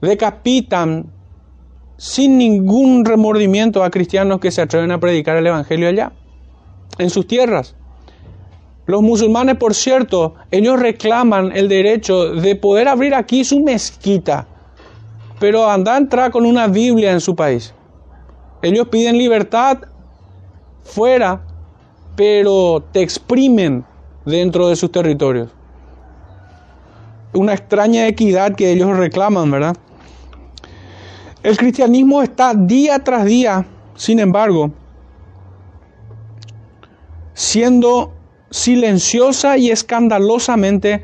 decapitan 0.00 1.12
sin 1.96 2.38
ningún 2.38 3.04
remordimiento 3.04 3.82
a 3.82 3.90
cristianos 3.90 4.38
que 4.38 4.52
se 4.52 4.62
atreven 4.62 4.92
a 4.92 5.00
predicar 5.00 5.36
el 5.36 5.46
Evangelio 5.46 5.88
allá, 5.88 6.12
en 6.98 7.10
sus 7.10 7.26
tierras. 7.26 7.74
Los 8.92 9.00
musulmanes, 9.00 9.56
por 9.56 9.74
cierto, 9.74 10.34
ellos 10.50 10.78
reclaman 10.78 11.50
el 11.56 11.66
derecho 11.68 12.34
de 12.34 12.56
poder 12.56 12.88
abrir 12.88 13.14
aquí 13.14 13.42
su 13.42 13.60
mezquita 13.60 14.46
pero 15.42 15.68
anda 15.68 15.94
a 15.94 15.98
entrar 15.98 16.30
con 16.30 16.46
una 16.46 16.68
Biblia 16.68 17.10
en 17.10 17.20
su 17.20 17.34
país. 17.34 17.74
Ellos 18.62 18.86
piden 18.86 19.18
libertad 19.18 19.78
fuera, 20.84 21.40
pero 22.14 22.84
te 22.92 23.02
exprimen 23.02 23.84
dentro 24.24 24.68
de 24.68 24.76
sus 24.76 24.92
territorios. 24.92 25.48
Una 27.32 27.54
extraña 27.54 28.06
equidad 28.06 28.54
que 28.54 28.70
ellos 28.70 28.96
reclaman, 28.96 29.50
¿verdad? 29.50 29.76
El 31.42 31.56
cristianismo 31.56 32.22
está 32.22 32.54
día 32.54 33.02
tras 33.02 33.24
día, 33.24 33.66
sin 33.96 34.20
embargo, 34.20 34.70
siendo 37.34 38.12
silenciosa 38.52 39.56
y 39.56 39.70
escandalosamente 39.70 41.02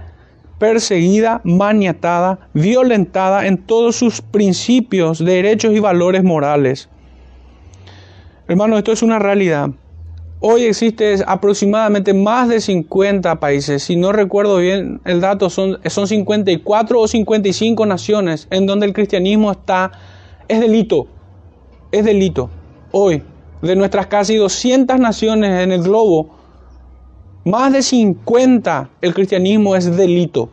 perseguida, 0.59 1.41
maniatada, 1.45 2.51
violentada 2.53 3.47
en 3.47 3.59
todos 3.59 3.97
sus 3.97 4.21
principios, 4.21 5.25
derechos 5.25 5.75
y 5.75 5.81
valores 5.81 6.23
morales. 6.23 6.89
Hermano, 8.47 8.77
esto 8.77 8.93
es 8.93 9.03
una 9.03 9.19
realidad. 9.19 9.71
Hoy 10.41 10.63
existe 10.63 11.17
aproximadamente 11.27 12.15
más 12.15 12.49
de 12.49 12.61
50 12.61 13.41
países, 13.41 13.83
si 13.83 13.97
no 13.97 14.13
recuerdo 14.13 14.59
bien 14.59 15.01
el 15.05 15.21
dato, 15.21 15.51
son, 15.51 15.79
son 15.87 16.07
54 16.07 17.01
o 17.01 17.09
55 17.09 17.87
naciones 17.87 18.47
en 18.51 18.67
donde 18.67 18.87
el 18.87 18.93
cristianismo 18.93 19.51
está, 19.51 19.91
es 20.47 20.61
delito, 20.61 21.09
es 21.91 22.05
delito. 22.05 22.51
Hoy, 22.93 23.25
de 23.63 23.75
nuestras 23.75 24.07
casi 24.07 24.37
200 24.37 25.01
naciones 25.01 25.61
en 25.61 25.73
el 25.73 25.83
globo, 25.83 26.38
más 27.49 27.73
de 27.73 27.83
50 27.83 28.91
el 29.01 29.15
cristianismo 29.15 29.75
es 29.75 29.97
delito. 29.97 30.51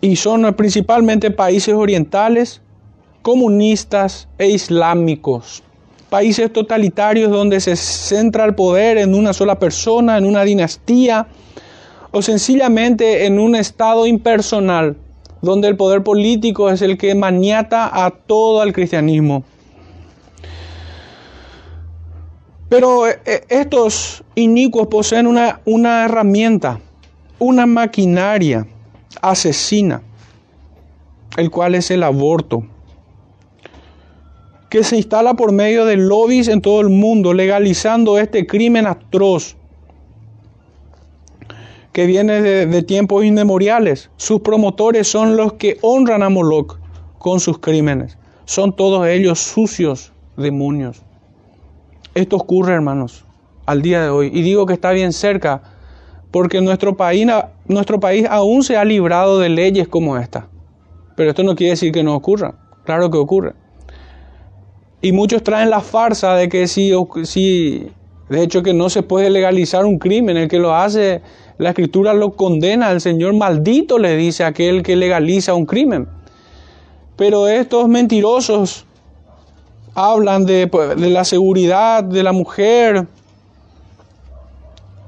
Y 0.00 0.16
son 0.16 0.52
principalmente 0.54 1.30
países 1.30 1.74
orientales, 1.74 2.60
comunistas 3.22 4.28
e 4.36 4.48
islámicos. 4.50 5.62
Países 6.10 6.52
totalitarios 6.52 7.30
donde 7.30 7.60
se 7.60 7.74
centra 7.76 8.44
el 8.44 8.54
poder 8.54 8.98
en 8.98 9.14
una 9.14 9.32
sola 9.32 9.58
persona, 9.58 10.18
en 10.18 10.26
una 10.26 10.44
dinastía, 10.44 11.26
o 12.10 12.22
sencillamente 12.22 13.26
en 13.26 13.40
un 13.40 13.56
estado 13.56 14.06
impersonal, 14.06 14.96
donde 15.42 15.68
el 15.68 15.76
poder 15.76 16.02
político 16.02 16.70
es 16.70 16.82
el 16.82 16.98
que 16.98 17.14
maniata 17.14 18.04
a 18.04 18.10
todo 18.10 18.62
el 18.62 18.72
cristianismo. 18.72 19.42
Pero 22.68 23.06
eh, 23.06 23.20
eh, 23.24 23.44
estos 23.48 24.24
inicuos 24.34 24.88
poseen 24.88 25.26
una, 25.26 25.60
una 25.64 26.04
herramienta, 26.04 26.80
una 27.38 27.66
maquinaria 27.66 28.66
asesina, 29.20 30.02
el 31.36 31.50
cual 31.50 31.74
es 31.74 31.90
el 31.90 32.02
aborto, 32.02 32.64
que 34.70 34.82
se 34.82 34.96
instala 34.96 35.34
por 35.34 35.52
medio 35.52 35.84
de 35.84 35.96
lobbies 35.96 36.48
en 36.48 36.60
todo 36.60 36.80
el 36.80 36.88
mundo, 36.88 37.32
legalizando 37.32 38.18
este 38.18 38.46
crimen 38.46 38.86
atroz, 38.86 39.56
que 41.94 42.06
viene 42.06 42.42
de, 42.42 42.82
tiempos 42.82 43.24
inmemoriales. 43.24 44.10
Sus 44.16 44.40
promotores 44.40 45.06
son 45.06 45.36
los 45.36 45.52
que 45.52 45.78
honran 45.80 46.24
a 46.24 46.28
Moloch 46.28 46.76
con 47.18 47.38
sus 47.38 47.58
crímenes. 47.60 48.18
Son 48.46 48.74
todos 48.74 49.06
ellos 49.06 49.38
sucios 49.38 50.12
demonios. 50.36 51.02
Esto 52.14 52.36
ocurre, 52.36 52.74
hermanos, 52.74 53.24
al 53.66 53.82
día 53.82 54.02
de 54.02 54.08
hoy. 54.08 54.30
Y 54.32 54.42
digo 54.42 54.66
que 54.66 54.72
está 54.72 54.92
bien 54.92 55.12
cerca, 55.12 55.62
porque 56.30 56.60
nuestro 56.60 56.96
país, 56.96 57.26
nuestro 57.66 57.98
país 57.98 58.26
aún 58.30 58.62
se 58.62 58.76
ha 58.76 58.84
librado 58.84 59.40
de 59.40 59.48
leyes 59.48 59.88
como 59.88 60.16
esta. 60.16 60.48
Pero 61.16 61.30
esto 61.30 61.42
no 61.42 61.56
quiere 61.56 61.72
decir 61.72 61.92
que 61.92 62.04
no 62.04 62.14
ocurra. 62.14 62.54
Claro 62.84 63.10
que 63.10 63.18
ocurre. 63.18 63.54
Y 65.00 65.12
muchos 65.12 65.42
traen 65.42 65.70
la 65.70 65.80
farsa 65.80 66.34
de 66.34 66.48
que 66.48 66.68
si, 66.68 66.92
si, 67.24 67.88
de 68.28 68.42
hecho 68.42 68.62
que 68.62 68.74
no 68.74 68.88
se 68.90 69.02
puede 69.02 69.28
legalizar 69.28 69.84
un 69.84 69.98
crimen, 69.98 70.36
el 70.36 70.48
que 70.48 70.58
lo 70.58 70.74
hace, 70.74 71.20
la 71.58 71.70
escritura 71.70 72.14
lo 72.14 72.36
condena, 72.36 72.90
el 72.92 73.00
Señor 73.00 73.34
maldito 73.34 73.98
le 73.98 74.16
dice 74.16 74.44
a 74.44 74.48
aquel 74.48 74.82
que 74.82 74.96
legaliza 74.96 75.54
un 75.54 75.66
crimen. 75.66 76.08
Pero 77.16 77.48
estos 77.48 77.88
mentirosos 77.88 78.86
hablan 79.94 80.46
de, 80.46 80.66
pues, 80.66 80.96
de 80.96 81.10
la 81.10 81.24
seguridad 81.24 82.04
de 82.04 82.22
la 82.22 82.32
mujer, 82.32 83.06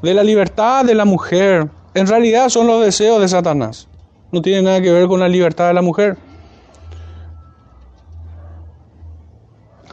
de 0.03 0.15
la 0.15 0.23
libertad 0.23 0.85
de 0.85 0.95
la 0.95 1.05
mujer. 1.05 1.69
En 1.95 2.07
realidad 2.07 2.49
son 2.49 2.67
los 2.67 2.85
deseos 2.85 3.21
de 3.21 3.29
Satanás. 3.29 3.89
No 4.33 4.43
tiene 4.43 4.63
nada 4.63 4.81
que 4.81 4.93
ver 4.93 5.07
con 5.07 5.21
la 5.21 5.29
libertad 5.29 5.69
de 5.69 5.75
la 5.75 5.83
mujer. 5.83 6.17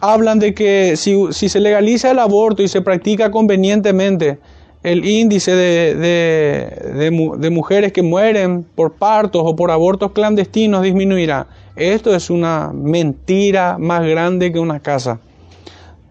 hablan 0.03 0.37
de 0.37 0.53
que 0.53 0.97
si, 0.97 1.31
se 1.31 1.59
legaliza 1.61 2.11
el 2.11 2.19
aborto 2.19 2.61
y 2.61 2.67
se 2.67 2.81
practica 2.81 3.31
convenientemente, 3.31 4.37
el 4.83 5.05
índice 5.05 5.55
de, 5.55 7.49
mujeres 7.49 7.93
que 7.93 8.01
mueren 8.01 8.65
por 8.75 8.95
partos 8.95 9.43
o 9.45 9.55
por 9.55 9.71
abortos 9.71 10.11
clandestinos 10.11 10.83
disminuirá. 10.83 11.47
Esto 11.75 12.13
es 12.15 12.29
una 12.29 12.71
mentira 12.71 13.77
más 13.79 14.05
grande 14.05 14.51
que 14.51 14.59
una 14.59 14.79
casa. 14.79 15.19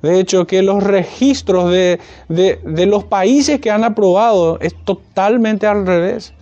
De 0.02 0.18
hecho, 0.18 0.46
que 0.48 0.62
los 0.62 0.82
registros 0.82 1.70
de, 1.70 2.00
de, 2.28 2.86
los 2.86 3.04
países 3.04 3.60
que 3.60 3.70
han 3.70 3.84
aprobado 3.84 4.58
es 4.60 4.74
totalmente 4.84 5.68
al 5.68 5.86
revés. 5.86 6.32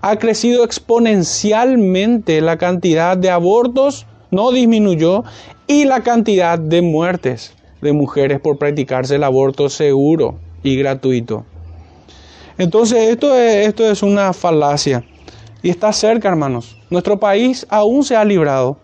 Ha 0.00 0.16
crecido 0.16 0.64
exponencialmente 0.64 2.40
la 2.40 2.58
cantidad 2.58 3.16
de 3.16 3.30
abortos, 3.30 4.06
no 4.32 4.50
disminuyó, 4.50 5.22
y 5.68 5.84
la 5.84 6.02
cantidad 6.02 6.58
de 6.58 6.82
muertes 6.82 7.54
de 7.80 7.92
mujeres 7.92 8.40
por 8.40 8.58
practicarse 8.58 9.14
el 9.14 9.22
aborto 9.22 9.68
seguro 9.68 10.34
y 10.64 10.76
gratuito. 10.76 11.44
Entonces 12.58 13.10
esto 13.10 13.36
es, 13.36 13.68
esto 13.68 13.88
es 13.88 14.02
una 14.02 14.32
falacia 14.32 15.04
y 15.64 15.70
está 15.70 15.94
cerca, 15.94 16.28
hermanos. 16.28 16.76
Nuestro 16.90 17.18
país 17.18 17.66
aún 17.70 18.04
se 18.04 18.14
ha 18.14 18.22
librado 18.22 18.76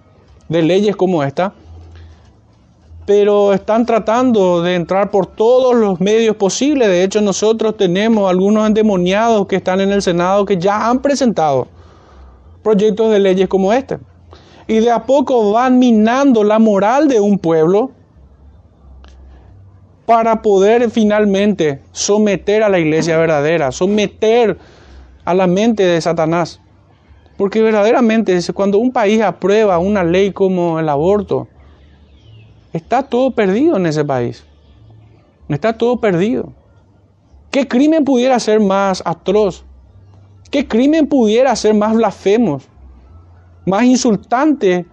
de 0.48 0.62
leyes 0.62 0.96
como 0.96 1.22
esta, 1.22 1.52
pero 3.04 3.52
están 3.52 3.84
tratando 3.84 4.62
de 4.62 4.76
entrar 4.76 5.10
por 5.10 5.26
todos 5.26 5.74
los 5.76 6.00
medios 6.00 6.36
posibles. 6.36 6.88
De 6.88 7.04
hecho, 7.04 7.20
nosotros 7.20 7.76
tenemos 7.76 8.30
algunos 8.30 8.66
endemoniados 8.66 9.46
que 9.46 9.56
están 9.56 9.82
en 9.82 9.92
el 9.92 10.00
Senado 10.00 10.46
que 10.46 10.56
ya 10.56 10.88
han 10.88 11.02
presentado 11.02 11.68
proyectos 12.62 13.12
de 13.12 13.18
leyes 13.18 13.46
como 13.46 13.74
este 13.74 13.98
y 14.66 14.78
de 14.78 14.90
a 14.90 15.04
poco 15.04 15.52
van 15.52 15.78
minando 15.78 16.44
la 16.44 16.58
moral 16.58 17.08
de 17.08 17.20
un 17.20 17.38
pueblo 17.38 17.90
para 20.06 20.40
poder 20.40 20.90
finalmente 20.90 21.82
someter 21.92 22.62
a 22.62 22.70
la 22.70 22.78
iglesia 22.78 23.18
verdadera, 23.18 23.70
someter 23.70 24.56
a 25.26 25.34
la 25.34 25.46
mente 25.46 25.82
de 25.82 26.00
Satanás. 26.00 26.58
Porque 27.40 27.62
verdaderamente 27.62 28.38
cuando 28.52 28.76
un 28.76 28.92
país 28.92 29.22
aprueba 29.22 29.78
una 29.78 30.04
ley 30.04 30.30
como 30.30 30.78
el 30.78 30.90
aborto, 30.90 31.48
está 32.74 33.02
todo 33.02 33.30
perdido 33.30 33.78
en 33.78 33.86
ese 33.86 34.04
país. 34.04 34.44
Está 35.48 35.72
todo 35.72 35.98
perdido. 36.02 36.52
¿Qué 37.50 37.66
crimen 37.66 38.04
pudiera 38.04 38.38
ser 38.38 38.60
más 38.60 39.02
atroz? 39.06 39.64
¿Qué 40.50 40.68
crimen 40.68 41.06
pudiera 41.06 41.56
ser 41.56 41.72
más 41.72 41.96
blasfemo? 41.96 42.60
más 43.64 43.84
insultante 43.84 44.84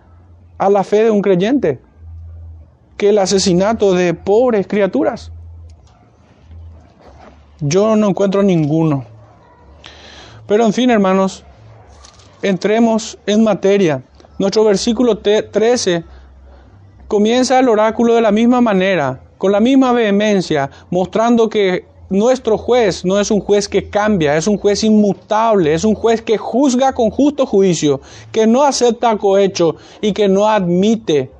a 0.57 0.69
la 0.69 0.85
fe 0.85 1.03
de 1.03 1.11
un 1.11 1.21
creyente 1.21 1.81
que 2.95 3.09
el 3.09 3.17
asesinato 3.17 3.93
de 3.93 4.13
pobres 4.13 4.67
criaturas. 4.67 5.33
Yo 7.59 7.97
no 7.97 8.07
encuentro 8.07 8.41
ninguno. 8.41 9.03
Pero 10.47 10.65
en 10.65 10.71
fin, 10.71 10.89
hermanos, 10.91 11.43
entremos 12.41 13.17
en 13.25 13.43
materia. 13.43 14.03
Nuestro 14.39 14.63
versículo 14.63 15.17
13 15.17 16.03
comienza 17.07 17.59
el 17.59 17.69
oráculo 17.69 18.15
de 18.15 18.21
la 18.21 18.31
misma 18.31 18.61
manera, 18.61 19.21
con 19.37 19.51
la 19.51 19.59
misma 19.59 19.93
vehemencia, 19.93 20.69
mostrando 20.89 21.49
que 21.49 21.85
nuestro 22.09 22.57
juez 22.57 23.03
no 23.03 23.19
es 23.19 23.31
un 23.31 23.39
juez 23.39 23.67
que 23.67 23.89
cambia, 23.89 24.37
es 24.37 24.47
un 24.47 24.57
juez 24.57 24.83
inmutable, 24.83 25.73
es 25.73 25.83
un 25.83 25.95
juez 25.95 26.21
que 26.21 26.37
juzga 26.37 26.93
con 26.93 27.09
justo 27.09 27.45
juicio, 27.45 28.01
que 28.31 28.47
no 28.47 28.63
acepta 28.63 29.17
cohecho 29.17 29.75
y 30.01 30.13
que 30.13 30.27
no 30.27 30.47
admite 30.47 31.31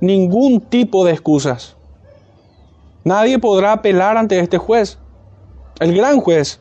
ningún 0.00 0.60
tipo 0.60 1.04
de 1.04 1.12
excusas. 1.12 1.76
Nadie 3.04 3.38
podrá 3.38 3.72
apelar 3.72 4.16
ante 4.16 4.38
este 4.38 4.58
juez, 4.58 4.98
el 5.80 5.94
gran 5.94 6.20
juez. 6.20 6.60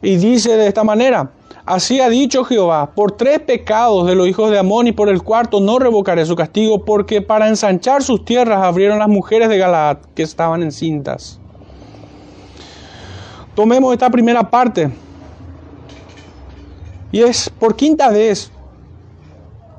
Y 0.00 0.16
dice 0.16 0.56
de 0.56 0.68
esta 0.68 0.84
manera, 0.84 1.32
así 1.68 2.00
ha 2.00 2.08
dicho 2.08 2.44
Jehová, 2.44 2.92
por 2.94 3.12
tres 3.12 3.40
pecados 3.40 4.06
de 4.06 4.14
los 4.14 4.26
hijos 4.26 4.50
de 4.50 4.58
Amón 4.58 4.86
y 4.86 4.92
por 4.92 5.08
el 5.08 5.22
cuarto 5.22 5.60
no 5.60 5.78
revocaré 5.78 6.24
su 6.24 6.34
castigo, 6.34 6.84
porque 6.84 7.20
para 7.20 7.48
ensanchar 7.48 8.02
sus 8.02 8.24
tierras 8.24 8.62
abrieron 8.62 8.98
las 8.98 9.08
mujeres 9.08 9.48
de 9.48 9.58
Galaad 9.58 9.98
que 10.14 10.22
estaban 10.22 10.62
encintas. 10.62 11.38
Tomemos 13.54 13.92
esta 13.92 14.08
primera 14.08 14.50
parte. 14.50 14.90
Y 17.12 17.22
es 17.22 17.50
por 17.50 17.76
quinta 17.76 18.10
vez 18.10 18.50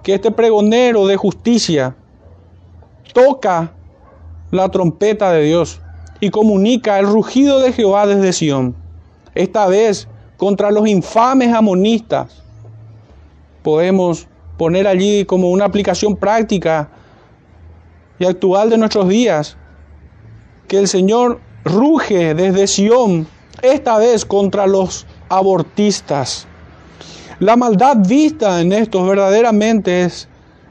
que 0.04 0.15
este 0.15 0.32
pregonero 0.32 1.08
de 1.08 1.17
justicia 1.17 1.95
toca 3.13 3.73
la 4.52 4.69
trompeta 4.69 5.32
de 5.32 5.43
Dios 5.43 5.82
y 6.19 6.30
comunica 6.30 6.99
el 6.99 7.08
rugido 7.08 7.60
de 7.60 7.71
Jehová 7.71 8.06
desde 8.06 8.34
Sión. 8.34 8.75
Esta 9.36 9.67
vez 9.67 10.08
contra 10.39 10.71
los 10.71 10.88
infames 10.88 11.54
amonistas. 11.54 12.41
Podemos 13.62 14.25
poner 14.58 14.88
allí 14.88 15.25
como 15.25 15.52
una 15.52 15.65
aplicación 15.65 16.15
práctica 16.15 16.89
y 18.17 18.25
actual 18.25 18.69
de 18.69 18.78
nuestros 18.78 19.10
días 19.10 19.58
que 20.69 20.80
el 20.80 20.88
Señor 20.88 21.41
ruge 21.65 22.34
desde 22.34 22.67
Sión 22.67 23.28
esta 23.62 23.97
vez 23.97 24.23
contra 24.23 24.65
los 24.65 25.06
abortistas. 25.28 26.47
La 27.39 27.58
maldad 27.58 27.97
vista 27.97 28.62
en 28.62 28.71
estos 28.71 29.06
verdaderamente 29.06 30.06
es, 30.06 30.30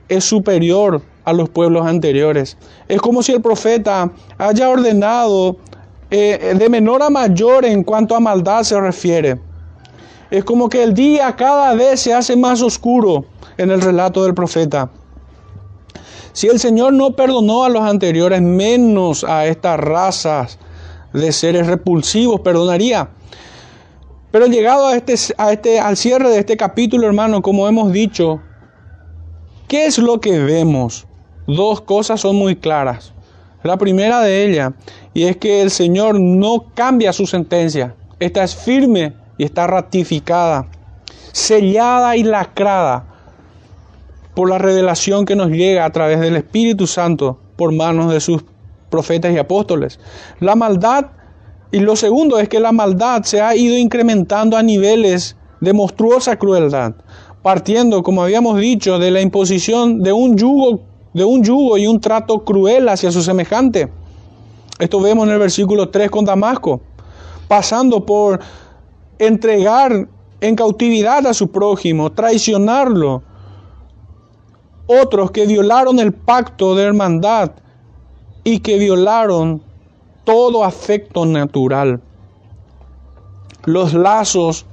es 0.09 0.25
superior 0.25 1.03
a 1.25 1.35
los 1.35 1.51
pueblos 1.51 1.87
anteriores. 1.87 2.57
Es 2.89 3.03
como 3.03 3.23
si 3.23 3.33
el 3.33 3.43
profeta 3.43 4.11
haya 4.39 4.71
ordenado 4.71 5.59
eh, 6.11 6.55
de 6.59 6.69
menor 6.71 7.03
a 7.03 7.11
mayor 7.11 7.67
en 7.67 7.85
cuanto 7.85 8.17
a 8.17 8.21
maldad 8.21 8.63
se 8.63 8.81
refiere. 8.81 9.48
Es 10.31 10.45
como 10.45 10.69
que 10.69 10.83
el 10.83 10.93
día 10.93 11.35
cada 11.37 11.75
vez 11.75 12.01
se 12.01 12.13
hace 12.13 12.37
más 12.37 12.61
oscuro 12.61 13.25
en 13.57 13.71
el 13.71 13.81
relato 13.81 14.25
del 14.25 14.35
profeta. 14.35 14.91
Si 16.33 16.47
el 16.47 16.61
Señor 16.61 16.93
no 16.93 17.13
perdonó 17.13 17.65
a 17.65 17.69
los 17.69 17.83
anteriores, 17.83 18.43
menos 18.43 19.25
a 19.25 19.47
estas 19.47 19.81
razas 19.81 20.59
de 21.13 21.33
seres 21.33 21.67
repulsivos, 21.67 22.41
perdonaría. 22.41 23.09
Pero 24.31 24.47
llegado 24.47 24.87
a 24.87 24.97
este, 24.97 25.15
a 25.39 25.53
este, 25.53 25.81
al 25.81 25.97
cierre 25.97 26.29
de 26.29 26.39
este 26.39 26.57
capítulo, 26.57 27.07
hermano, 27.07 27.41
como 27.41 27.67
hemos 27.67 27.93
dicho, 27.93 28.41
¿qué 29.67 29.87
es 29.87 29.99
lo 29.99 30.21
que 30.21 30.39
vemos? 30.39 31.07
Dos 31.47 31.81
cosas 31.81 32.21
son 32.21 32.37
muy 32.37 32.55
claras. 32.55 33.15
La 33.63 33.79
primera 33.79 34.21
de 34.21 34.45
ellas, 34.45 34.73
y 35.15 35.25
es 35.25 35.39
que 35.39 35.63
el 35.63 35.71
Señor 35.71 36.21
no 36.21 36.67
cambia 36.75 37.13
su 37.15 37.27
sentencia. 37.27 37.95
Esta 38.21 38.45
es 38.45 38.55
firme 38.55 39.15
y 39.39 39.45
está 39.45 39.67
ratificada, 39.67 40.67
sellada 41.33 42.17
y 42.17 42.25
lacrada 42.25 43.07
por 44.35 44.51
la 44.51 44.59
revelación 44.59 45.25
que 45.25 45.37
nos 45.37 45.51
llega 45.51 45.85
a 45.85 45.91
través 45.91 46.21
del 46.21 46.37
Espíritu 46.37 46.87
Santo 46.87 47.39
por 47.57 47.73
manos 47.73 48.13
de 48.13 48.21
sus 48.21 48.45
profetas 48.91 49.33
y 49.33 49.39
apóstoles. 49.39 49.99
La 50.41 50.55
maldad, 50.55 51.07
y 51.71 51.79
lo 51.81 51.97
segundo 51.97 52.39
es 52.39 52.49
que 52.49 52.61
la 52.61 52.73
maldad 52.73 53.23
se 53.23 53.41
ha 53.41 53.55
ido 53.55 53.77
incrementando 53.77 54.57
a 54.57 54.63
niveles 54.63 55.37
de 55.61 55.73
monstruosa 55.73 56.37
crueldad, 56.37 56.95
partiendo, 57.43 58.03
como 58.03 58.23
habíamos 58.23 58.59
dicho, 58.61 58.99
de 58.99 59.11
la 59.11 59.21
imposición 59.21 60.03
de 60.03 60.13
un 60.13 60.37
yugo, 60.37 60.81
de 61.15 61.25
un 61.25 61.43
yugo 61.43 61.79
y 61.79 61.87
un 61.87 62.01
trato 62.01 62.45
cruel 62.45 62.89
hacia 62.89 63.11
su 63.11 63.23
semejante. 63.23 63.89
Esto 64.79 65.01
vemos 65.01 65.27
en 65.27 65.33
el 65.33 65.41
versículo 65.41 65.89
3 65.89 66.11
con 66.11 66.25
Damasco, 66.25 66.81
pasando 67.49 68.07
por 68.07 68.39
entregar 69.19 70.09
en 70.41 70.55
cautividad 70.57 71.27
a 71.27 71.35
su 71.35 71.51
prójimo, 71.51 72.13
traicionarlo. 72.13 73.23
Otros 74.87 75.31
que 75.31 75.47
violaron 75.47 75.99
el 75.99 76.13
pacto 76.13 76.75
de 76.75 76.85
hermandad 76.85 77.51
y 78.45 78.61
que 78.61 78.79
violaron 78.79 79.61
todo 80.25 80.65
afecto 80.65 81.27
natural. 81.27 82.01
Los 83.65 83.93
lazos 83.93 84.65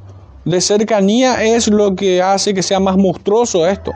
de 0.46 0.62
cercanía 0.62 1.44
es 1.44 1.68
lo 1.68 1.96
que 1.96 2.22
hace 2.22 2.54
que 2.54 2.64
sea 2.64 2.80
más 2.80 2.98
monstruoso 2.98 3.68
esto. 3.68 3.92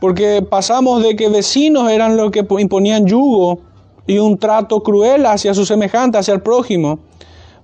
Porque 0.00 0.40
pasamos 0.42 1.02
de 1.02 1.14
que 1.16 1.28
vecinos 1.28 1.90
eran 1.90 2.16
los 2.16 2.30
que 2.30 2.46
imponían 2.58 3.06
yugo 3.06 3.60
y 4.06 4.18
un 4.18 4.38
trato 4.38 4.82
cruel 4.82 5.26
hacia 5.26 5.54
su 5.54 5.66
semejante, 5.66 6.18
hacia 6.18 6.34
el 6.34 6.42
prójimo, 6.42 7.00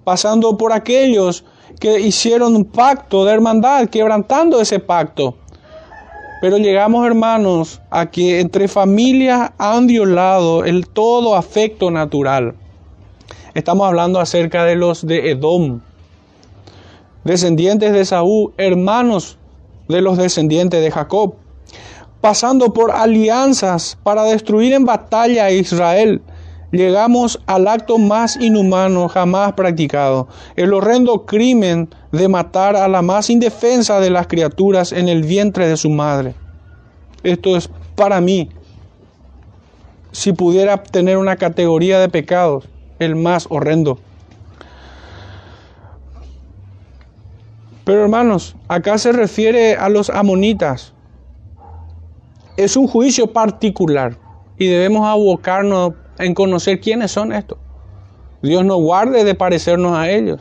pasando 0.04 0.56
por 0.56 0.72
aquellos 0.72 1.44
que 1.81 2.00
hicieron 2.00 2.57
un 2.57 2.64
pacto 2.64 3.24
de 3.24 3.33
hermandad, 3.33 3.88
quebrantando 3.88 4.61
ese 4.61 4.78
pacto. 4.78 5.37
Pero 6.40 6.59
llegamos, 6.59 7.07
hermanos, 7.07 7.81
a 7.90 8.07
que 8.07 8.40
entre 8.40 8.68
familias 8.68 9.52
han 9.59 9.87
violado 9.87 10.64
el 10.64 10.88
todo 10.88 11.35
afecto 11.35 11.90
natural. 11.90 12.54
Estamos 13.54 13.88
hablando 13.88 14.20
acerca 14.20 14.64
de 14.64 14.76
los 14.76 15.07
de 15.07 15.31
Edom, 15.31 15.81
descendientes 17.24 17.92
de 17.92 18.04
Saúl, 18.04 18.52
hermanos 18.57 19.37
de 19.88 20.00
los 20.00 20.16
descendientes 20.16 20.81
de 20.81 20.90
Jacob, 20.90 21.35
pasando 22.20 22.72
por 22.72 22.92
alianzas 22.92 23.98
para 24.02 24.22
destruir 24.24 24.72
en 24.74 24.85
batalla 24.85 25.46
a 25.46 25.50
Israel 25.50 26.22
llegamos 26.70 27.40
al 27.46 27.66
acto 27.68 27.98
más 27.98 28.37
inhumano 28.37 29.09
jamás 29.09 29.52
practicado, 29.54 30.28
el 30.57 30.72
horrendo 30.72 31.24
crimen 31.24 31.88
de 32.12 32.28
matar 32.28 32.76
a 32.76 32.88
la 32.88 33.02
más 33.02 33.31
indefensa 33.31 34.00
de 34.00 34.11
las 34.11 34.26
criaturas 34.26 34.92
en 34.92 35.09
el 35.09 35.22
vientre 35.22 35.68
de 35.68 35.76
su 35.76 35.90
madre. 35.90 36.35
Esto 37.22 37.57
es 37.57 37.70
para 37.96 38.20
mí, 38.20 38.50
si 40.12 40.33
pudiera 40.33 40.83
tener 40.83 41.18
una 41.18 41.37
categoría 41.37 41.98
de 42.00 42.09
pecados, 42.09 42.68
el 42.98 43.16
más 43.16 43.46
horrendo. 43.50 43.98
Pero 47.85 48.02
hermanos, 48.02 48.54
acá 48.68 48.98
se 48.98 49.12
refiere 49.12 49.76
a 49.76 49.88
los 49.88 50.11
amonitas. 50.11 50.92
Es 52.57 52.76
un 52.76 52.87
juicio 52.87 53.33
particular 53.33 54.16
y 54.59 54.66
debemos 54.66 55.07
abocarnos 55.07 55.94
en 56.18 56.35
conocer 56.35 56.81
quiénes 56.81 57.11
son 57.12 57.33
estos. 57.33 57.59
Dios 58.42 58.64
nos 58.64 58.78
guarde 58.78 59.24
de 59.24 59.35
parecernos 59.35 59.96
a 59.96 60.11
ellos. 60.11 60.40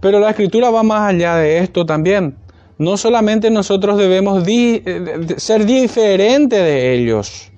Pero 0.00 0.20
la 0.20 0.30
escritura 0.30 0.70
va 0.70 0.82
más 0.82 1.12
allá 1.12 1.36
de 1.36 1.58
esto 1.58 1.84
también. 1.84 2.36
No 2.78 2.96
solamente 2.96 3.50
nosotros 3.50 3.98
debemos 3.98 4.46
eh, 4.46 5.34
ser 5.38 5.64
diferentes 5.64 6.58
de 6.58 6.92
ellos. 6.94 7.50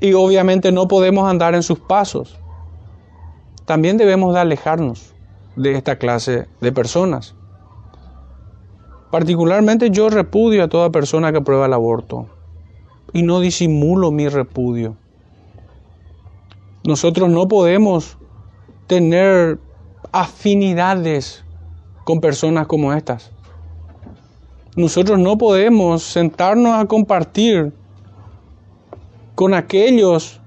Y 0.00 0.12
obviamente 0.12 0.72
no 0.72 0.88
podemos 0.88 1.28
andar 1.28 1.54
en 1.54 1.62
sus 1.62 1.78
pasos. 1.78 2.38
También 3.64 3.96
debemos 3.96 4.34
de 4.34 4.40
alejarnos 4.40 5.14
de 5.56 5.72
esta 5.72 5.96
clase 5.96 6.46
de 6.60 6.72
personas. 6.72 7.34
Particularmente 9.10 9.90
yo 9.90 10.10
repudio 10.10 10.64
a 10.64 10.68
toda 10.68 10.90
persona 10.90 11.32
que 11.32 11.40
prueba 11.40 11.66
el 11.66 11.72
aborto 11.72 12.28
y 13.12 13.22
no 13.22 13.40
disimulo 13.40 14.10
mi 14.10 14.28
repudio. 14.28 14.96
Nosotros 16.84 17.28
no 17.28 17.48
podemos 17.48 18.16
tener 18.86 19.58
afinidades 20.12 21.44
con 22.04 22.20
personas 22.20 22.66
como 22.66 22.92
estas. 22.92 23.32
Nosotros 24.76 25.18
no 25.18 25.38
podemos 25.38 26.02
sentarnos 26.02 26.74
a 26.74 26.84
compartir 26.86 27.72
con 29.34 29.54
aquellos 29.54 30.40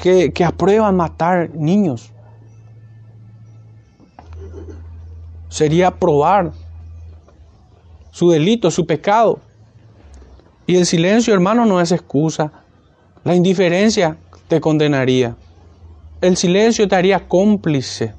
que, 0.00 0.44
aprueban 0.44 0.96
matar 0.96 1.50
niños. 1.54 2.10
Sería 5.48 5.90
probar 5.90 6.52
su 8.10 8.30
delito, 8.30 8.70
su 8.70 8.86
pecado. 8.86 9.40
Y 10.70 10.76
el 10.76 10.86
silencio, 10.86 11.34
hermano, 11.34 11.66
no 11.66 11.80
es 11.80 11.90
excusa. 11.90 12.52
La 13.24 13.34
indiferencia 13.34 14.18
te 14.46 14.60
condenaría. 14.60 15.34
El 16.20 16.36
silencio 16.36 16.86
te 16.86 16.94
haría 16.94 17.26
cómplice. 17.26 18.14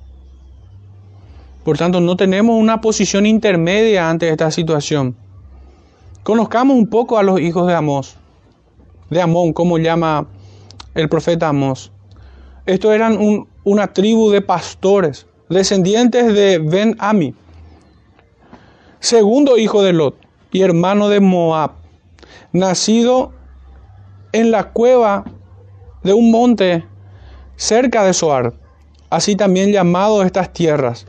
Por 1.63 1.77
tanto, 1.77 2.01
no 2.01 2.17
tenemos 2.17 2.59
una 2.59 2.81
posición 2.81 3.25
intermedia 3.25 4.09
ante 4.09 4.27
esta 4.27 4.51
situación. 4.51 5.15
Conozcamos 6.23 6.75
un 6.75 6.87
poco 6.87 7.17
a 7.17 7.23
los 7.23 7.39
hijos 7.39 7.67
de 7.67 7.73
Amós, 7.73 8.17
de 9.09 9.21
Amón, 9.21 9.53
como 9.53 9.77
llama 9.77 10.27
el 10.93 11.07
profeta 11.07 11.47
Amós. 11.47 11.93
Estos 12.65 12.93
eran 12.93 13.17
una 13.63 13.93
tribu 13.93 14.29
de 14.29 14.41
pastores, 14.41 15.25
descendientes 15.47 16.33
de 16.33 16.59
Ben 16.59 16.97
Ami, 16.99 17.33
segundo 18.99 19.57
hijo 19.57 19.81
de 19.83 19.93
Lot 19.93 20.17
y 20.51 20.63
hermano 20.63 21.07
de 21.07 21.21
Moab 21.21 21.80
nacido 22.53 23.31
en 24.31 24.51
la 24.51 24.71
cueva 24.71 25.25
de 26.03 26.13
un 26.13 26.31
monte 26.31 26.85
cerca 27.55 28.03
de 28.03 28.13
Soar, 28.13 28.53
así 29.09 29.35
también 29.35 29.71
llamado 29.71 30.23
estas 30.23 30.51
tierras. 30.53 31.05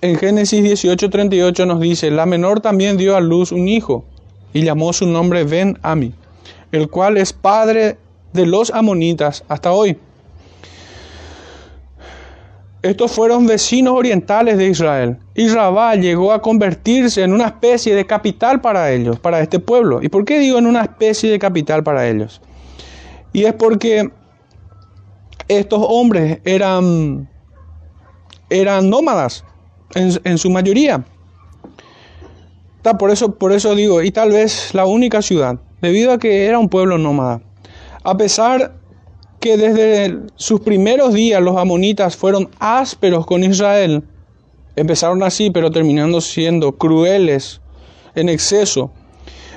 En 0.00 0.16
Génesis 0.16 0.62
18:38 0.62 1.66
nos 1.66 1.80
dice, 1.80 2.10
la 2.10 2.24
menor 2.24 2.60
también 2.60 2.96
dio 2.96 3.16
a 3.16 3.20
luz 3.20 3.52
un 3.52 3.68
hijo 3.68 4.04
y 4.52 4.62
llamó 4.62 4.92
su 4.92 5.06
nombre 5.06 5.44
Ben 5.44 5.78
Ami, 5.82 6.14
el 6.72 6.88
cual 6.88 7.18
es 7.18 7.32
padre 7.32 7.98
de 8.32 8.46
los 8.46 8.70
amonitas 8.70 9.44
hasta 9.48 9.72
hoy. 9.72 9.98
Estos 12.82 13.12
fueron 13.12 13.46
vecinos 13.46 13.94
orientales 13.94 14.56
de 14.56 14.68
Israel. 14.68 15.18
Y 15.34 15.48
Rabá 15.48 15.96
llegó 15.96 16.32
a 16.32 16.40
convertirse 16.40 17.22
en 17.22 17.34
una 17.34 17.46
especie 17.46 17.94
de 17.94 18.06
capital 18.06 18.62
para 18.62 18.90
ellos, 18.90 19.18
para 19.18 19.40
este 19.40 19.58
pueblo. 19.58 20.02
¿Y 20.02 20.08
por 20.08 20.24
qué 20.24 20.38
digo 20.38 20.58
en 20.58 20.66
una 20.66 20.82
especie 20.82 21.30
de 21.30 21.38
capital 21.38 21.84
para 21.84 22.08
ellos? 22.08 22.40
Y 23.34 23.44
es 23.44 23.52
porque 23.52 24.10
estos 25.48 25.84
hombres 25.86 26.38
eran, 26.44 27.28
eran 28.48 28.88
nómadas 28.88 29.44
en, 29.94 30.38
su 30.38 30.48
mayoría. 30.48 31.04
Por 32.98 33.10
eso, 33.10 33.34
por 33.34 33.52
eso 33.52 33.74
digo, 33.74 34.00
y 34.00 34.10
tal 34.10 34.30
vez 34.30 34.74
la 34.74 34.86
única 34.86 35.20
ciudad, 35.20 35.58
debido 35.82 36.12
a 36.12 36.18
que 36.18 36.46
era 36.46 36.58
un 36.58 36.70
pueblo 36.70 36.96
nómada. 36.96 37.42
A 38.04 38.16
pesar 38.16 38.79
que 39.40 39.56
desde 39.56 40.20
sus 40.36 40.60
primeros 40.60 41.14
días 41.14 41.42
los 41.42 41.56
amonitas 41.56 42.16
fueron 42.16 42.50
ásperos 42.58 43.26
con 43.26 43.42
Israel. 43.42 44.04
Empezaron 44.76 45.22
así, 45.22 45.50
pero 45.50 45.70
terminando 45.70 46.20
siendo 46.20 46.72
crueles 46.72 47.60
en 48.14 48.28
exceso. 48.28 48.92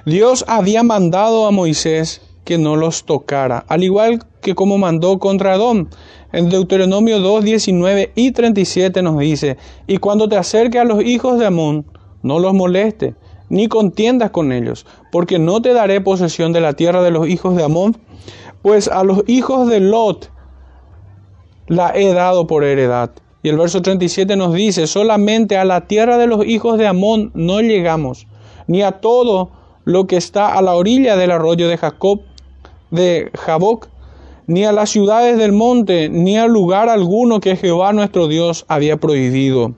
Dios 0.06 0.46
había 0.48 0.84
mandado 0.84 1.46
a 1.46 1.52
Moisés 1.52 2.22
que 2.46 2.58
no 2.58 2.76
los 2.76 3.06
tocara, 3.06 3.66
al 3.68 3.84
igual 3.84 4.26
que 4.42 4.56
como 4.56 4.78
mandó 4.78 5.20
contra 5.20 5.54
Adón. 5.54 5.90
En 6.32 6.50
Deuteronomio 6.50 7.20
2, 7.20 7.44
19 7.44 8.12
y 8.16 8.32
37 8.32 9.02
nos 9.02 9.20
dice, 9.20 9.58
y 9.88 9.98
cuando 9.98 10.28
te 10.28 10.36
acerques 10.36 10.82
a 10.82 10.86
los 10.86 11.04
hijos 11.04 11.40
de 11.40 11.46
Amón, 11.46 11.86
no 12.22 12.40
los 12.40 12.54
moleste, 12.54 13.16
ni 13.50 13.68
contiendas 13.68 14.32
con 14.32 14.52
ellos, 14.52 14.86
porque 15.12 15.38
no 15.40 15.62
te 15.62 15.74
daré 15.74 16.02
posesión 16.02 16.52
de 16.52 16.62
la 16.62 16.74
tierra 16.74 17.04
de 17.04 17.12
los 17.12 17.28
hijos 17.28 17.56
de 17.56 17.64
Amón, 17.64 17.98
pues 18.64 18.88
a 18.88 19.04
los 19.04 19.24
hijos 19.28 19.70
de 19.70 19.82
Lot 19.82 20.32
la 21.68 21.92
he 21.94 22.14
dado 22.14 22.48
por 22.48 22.64
heredad. 22.64 23.12
Y 23.44 23.50
el 23.50 23.58
verso 23.58 23.82
37 23.82 24.38
nos 24.38 24.54
dice, 24.54 24.88
solamente 24.88 25.58
a 25.58 25.66
la 25.66 25.86
tierra 25.86 26.18
de 26.18 26.28
los 26.28 26.46
hijos 26.46 26.80
de 26.80 26.88
Amón 26.88 27.30
no 27.36 27.60
llegamos, 27.62 28.26
ni 28.68 28.82
a 28.82 28.94
todo 28.94 29.52
lo 29.84 30.08
que 30.08 30.16
está 30.16 30.58
a 30.58 30.62
la 30.62 30.76
orilla 30.76 31.18
del 31.18 31.32
arroyo 31.32 31.68
de 31.68 31.78
Jacob, 31.78 32.22
de 32.90 33.30
Jaboc, 33.38 33.90
ni 34.48 34.64
a 34.64 34.72
las 34.72 34.90
ciudades 34.90 35.38
del 35.38 35.52
monte, 35.52 36.08
ni 36.08 36.38
a 36.38 36.48
lugar 36.48 36.88
alguno 36.88 37.42
que 37.42 37.58
Jehová 37.58 37.92
nuestro 37.92 38.30
Dios 38.30 38.64
había 38.70 38.96
prohibido. 38.96 39.74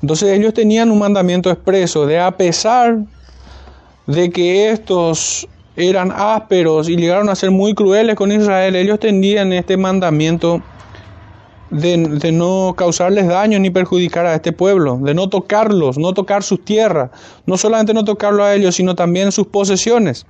Entonces 0.00 0.38
ellos 0.38 0.54
tenían 0.54 0.92
un 0.92 1.00
mandamiento 1.00 1.50
expreso 1.50 2.06
de 2.06 2.20
a 2.20 2.36
pesar 2.36 3.00
de 4.06 4.30
que 4.30 4.70
estos 4.70 5.48
eran 5.88 6.12
ásperos 6.14 6.88
y 6.88 6.96
llegaron 6.96 7.28
a 7.28 7.34
ser 7.34 7.50
muy 7.50 7.74
crueles 7.74 8.16
con 8.16 8.30
Israel, 8.32 8.76
ellos 8.76 9.00
tenían 9.00 9.52
este 9.52 9.76
mandamiento 9.76 10.62
de, 11.70 12.32
no 12.32 12.74
causarles 12.76 13.28
daño 13.28 13.58
ni 13.58 13.70
perjudicar 13.70 14.26
a 14.26 14.34
este 14.34 14.52
pueblo, 14.52 14.98
de 15.00 15.14
no 15.14 15.28
tocarlos, 15.28 15.98
no 15.98 16.12
tocar 16.12 16.42
sus 16.42 16.64
tierras, 16.64 17.10
no 17.46 17.56
solamente 17.56 17.94
no 17.94 18.04
tocarlo 18.04 18.44
a 18.44 18.54
ellos, 18.54 18.74
sino 18.74 18.94
también 18.94 19.32
sus 19.32 19.46
posesiones. 19.46 20.26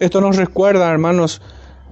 Esto 0.00 0.20
nos 0.20 0.36
recuerda, 0.36 0.90
hermanos, 0.90 1.40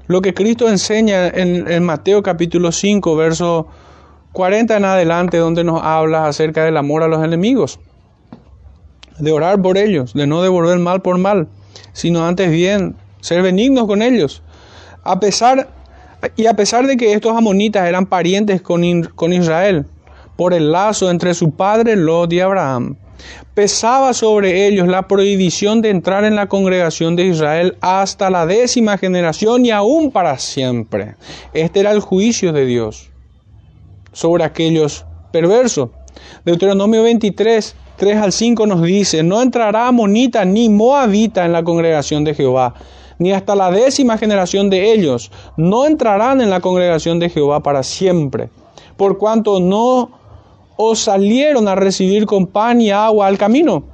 lo 0.06 0.20
que 0.20 0.34
Cristo 0.34 0.68
enseña 0.68 1.28
en, 1.28 1.70
en 1.70 1.84
Mateo 1.84 2.22
capítulo 2.22 2.72
5, 2.72 3.16
verso 3.16 3.68
40 4.32 4.76
en 4.76 4.84
adelante, 4.84 5.38
donde 5.38 5.64
nos 5.64 5.82
habla 5.82 6.26
acerca 6.26 6.64
del 6.64 6.76
amor 6.76 7.02
a 7.02 7.08
los 7.08 7.24
enemigos, 7.24 7.80
de 9.18 9.32
orar 9.32 9.62
por 9.62 9.78
ellos, 9.78 10.12
de 10.12 10.26
no 10.26 10.42
devolver 10.42 10.78
mal 10.78 11.02
por 11.02 11.18
mal, 11.18 11.48
sino 11.92 12.26
antes 12.26 12.50
bien 12.50 12.96
ser 13.20 13.42
benignos 13.42 13.86
con 13.86 14.02
ellos. 14.02 14.42
A 15.02 15.20
pesar, 15.20 15.68
y 16.36 16.46
a 16.46 16.54
pesar 16.54 16.86
de 16.86 16.96
que 16.96 17.12
estos 17.12 17.36
amonitas 17.36 17.88
eran 17.88 18.06
parientes 18.06 18.62
con, 18.62 19.02
con 19.14 19.32
Israel, 19.32 19.86
por 20.36 20.52
el 20.52 20.72
lazo 20.72 21.10
entre 21.10 21.34
su 21.34 21.50
padre 21.50 21.96
Lot 21.96 22.32
y 22.32 22.40
Abraham, 22.40 22.96
pesaba 23.54 24.12
sobre 24.12 24.66
ellos 24.66 24.86
la 24.86 25.08
prohibición 25.08 25.80
de 25.80 25.90
entrar 25.90 26.24
en 26.24 26.36
la 26.36 26.46
congregación 26.46 27.16
de 27.16 27.24
Israel 27.24 27.76
hasta 27.80 28.30
la 28.30 28.46
décima 28.46 28.98
generación 28.98 29.64
y 29.64 29.70
aún 29.70 30.12
para 30.12 30.38
siempre. 30.38 31.16
Este 31.54 31.80
era 31.80 31.92
el 31.92 32.00
juicio 32.00 32.52
de 32.52 32.66
Dios 32.66 33.10
sobre 34.12 34.44
aquellos 34.44 35.06
perversos. 35.32 35.90
Deuteronomio 36.44 37.02
23, 37.02 37.74
3 37.96 38.18
al 38.18 38.32
5 38.32 38.66
nos 38.66 38.82
dice, 38.82 39.22
no 39.22 39.40
entrará 39.40 39.90
monita 39.90 40.44
ni 40.44 40.68
moabita 40.68 41.44
en 41.46 41.52
la 41.52 41.64
congregación 41.64 42.24
de 42.24 42.34
Jehová, 42.34 42.74
ni 43.18 43.32
hasta 43.32 43.54
la 43.54 43.70
décima 43.70 44.18
generación 44.18 44.68
de 44.68 44.92
ellos, 44.92 45.30
no 45.56 45.86
entrarán 45.86 46.40
en 46.42 46.50
la 46.50 46.60
congregación 46.60 47.18
de 47.18 47.30
Jehová 47.30 47.60
para 47.60 47.82
siempre, 47.82 48.50
por 48.96 49.16
cuanto 49.16 49.60
no 49.60 50.10
os 50.76 50.98
salieron 50.98 51.68
a 51.68 51.74
recibir 51.74 52.26
con 52.26 52.46
pan 52.46 52.82
y 52.82 52.90
agua 52.90 53.26
al 53.26 53.38
camino, 53.38 53.84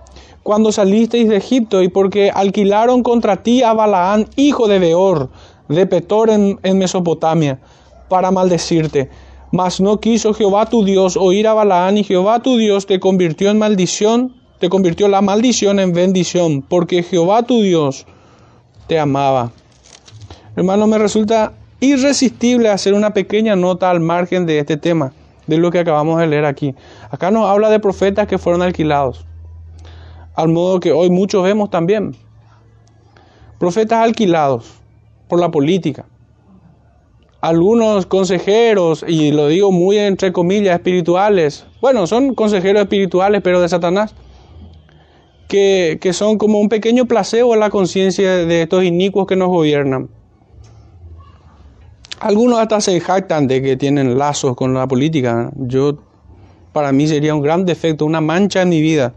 cuando 0.43 0.73
salisteis 0.73 1.29
de 1.29 1.37
Egipto, 1.37 1.83
y 1.83 1.88
porque 1.88 2.33
alquilaron 2.35 3.05
contra 3.05 3.45
ti 3.45 3.62
a 3.62 3.73
Balaán, 3.73 4.27
hijo 4.35 4.67
de 4.67 4.81
Beor, 4.81 5.31
de 5.69 5.87
Petor 5.87 6.31
en, 6.31 6.59
en 6.65 6.79
Mesopotamia, 6.79 7.61
para 8.09 8.33
maldecirte. 8.33 9.09
Mas 9.53 9.81
no 9.81 10.01
quiso 10.01 10.33
Jehová 10.33 10.65
tu 10.67 10.83
Dios 10.83 11.17
oír 11.17 11.47
a 11.47 11.53
Balaán, 11.53 11.99
y 11.99 12.05
Jehová 12.05 12.41
tu 12.41 12.57
Dios 12.57 12.87
te 12.87 12.99
convirtió 12.99 13.51
en 13.51 13.59
maldición, 13.59 14.35
te 14.59 14.71
convirtió 14.71 15.09
la 15.09 15.21
maldición 15.21 15.79
en 15.79 15.93
bendición, 15.93 16.62
porque 16.62 17.03
Jehová 17.03 17.43
tu 17.43 17.61
Dios 17.61 18.07
te 18.87 18.99
amaba. 18.99 19.53
Hermano, 20.57 20.87
me 20.87 20.97
resulta 20.97 21.53
irresistible 21.81 22.71
hacer 22.71 22.95
una 22.95 23.12
pequeña 23.12 23.55
nota 23.55 23.91
al 23.91 24.01
margen 24.01 24.47
de 24.47 24.59
este 24.59 24.79
tema 24.79 25.12
de 25.47 25.59
lo 25.59 25.71
que 25.71 25.81
acabamos 25.81 26.19
de 26.19 26.29
leer 26.29 26.47
aquí. 26.47 26.75
Acá 27.11 27.31
nos 27.31 27.47
habla 27.47 27.69
de 27.69 27.81
profetas 27.81 28.27
que 28.27 28.38
fueron 28.38 28.62
alquilados, 28.62 29.27
al 30.35 30.49
modo 30.49 30.81
que 30.81 30.93
hoy 30.93 31.11
muchos 31.11 31.43
vemos 31.43 31.69
también. 31.69 32.17
Profetas 33.59 34.03
alquilados 34.03 34.81
por 35.29 35.41
la 35.41 35.51
política. 35.51 36.07
Algunos 37.42 38.07
consejeros, 38.07 39.05
y 39.05 39.33
lo 39.33 39.48
digo 39.48 39.72
muy 39.72 39.98
entre 39.98 40.33
comillas, 40.33 40.76
espirituales, 40.76 41.66
bueno, 41.81 42.07
son 42.07 42.37
consejeros 42.37 42.83
espirituales, 42.83 43.42
pero 43.42 43.61
de 43.61 43.68
Satanás, 43.68 44.14
que, 45.48 45.98
que 46.00 46.12
son 46.12 46.38
como 46.38 46.61
un 46.61 46.68
pequeño 46.68 47.07
placebo 47.07 47.55
en 47.55 47.59
la 47.59 47.68
conciencia 47.68 48.31
de 48.46 48.62
estos 48.62 48.85
inicuos 48.85 49.26
que 49.26 49.35
nos 49.35 49.48
gobiernan. 49.48 50.09
Algunos 52.20 52.61
hasta 52.61 52.81
se 52.81 53.00
jactan 53.00 53.48
de 53.48 53.61
que 53.61 53.76
tienen 53.76 54.16
lazos 54.16 54.55
con 54.55 54.72
la 54.72 54.87
política. 54.87 55.50
Yo, 55.57 55.98
para 56.72 56.92
mí 56.92 57.09
sería 57.09 57.35
un 57.35 57.42
gran 57.42 57.64
defecto, 57.64 58.07
una 58.07 58.20
mancha 58.20 58.62
en 58.62 58.68
mi 58.68 58.81
vida, 58.81 59.14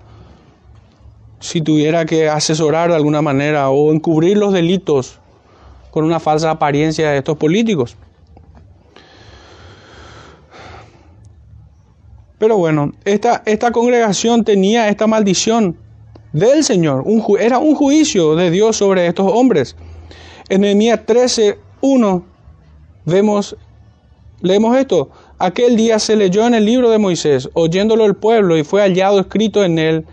si 1.40 1.62
tuviera 1.62 2.06
que 2.06 2.28
asesorar 2.28 2.90
de 2.90 2.96
alguna 2.96 3.22
manera 3.22 3.70
o 3.70 3.94
encubrir 3.94 4.36
los 4.36 4.52
delitos 4.52 5.20
con 5.92 6.04
una 6.06 6.20
falsa 6.20 6.50
apariencia 6.50 7.12
de 7.12 7.20
estos 7.20 7.38
políticos. 7.38 7.96
Pero 12.46 12.58
bueno, 12.58 12.92
esta, 13.06 13.42
esta 13.48 13.72
congregación 13.72 14.44
tenía 14.44 14.88
esta 14.88 15.08
maldición 15.08 15.80
del 16.32 16.64
Señor. 16.64 17.04
Era 17.40 17.58
un 17.58 17.74
juicio 17.74 18.36
de 18.36 18.52
Dios 18.52 18.78
sobre 18.78 19.08
estos 19.08 19.32
hombres. 19.34 19.76
En 20.48 20.62
Nehemías 20.62 21.08
13, 21.08 21.58
1 21.82 22.24
vemos, 23.06 23.58
leemos 24.42 24.78
esto. 24.78 25.10
Aquel 25.40 25.76
día 25.76 25.98
se 25.98 26.16
leyó 26.16 26.46
en 26.46 26.54
el 26.54 26.66
libro 26.66 26.92
de 26.92 27.00
Moisés, 27.00 27.50
oyéndolo 27.54 28.06
el 28.06 28.16
pueblo, 28.16 28.56
y 28.60 28.64
fue 28.64 28.84
hallado 28.84 29.20
escrito 29.20 29.64
en 29.64 29.80
él 29.80 30.06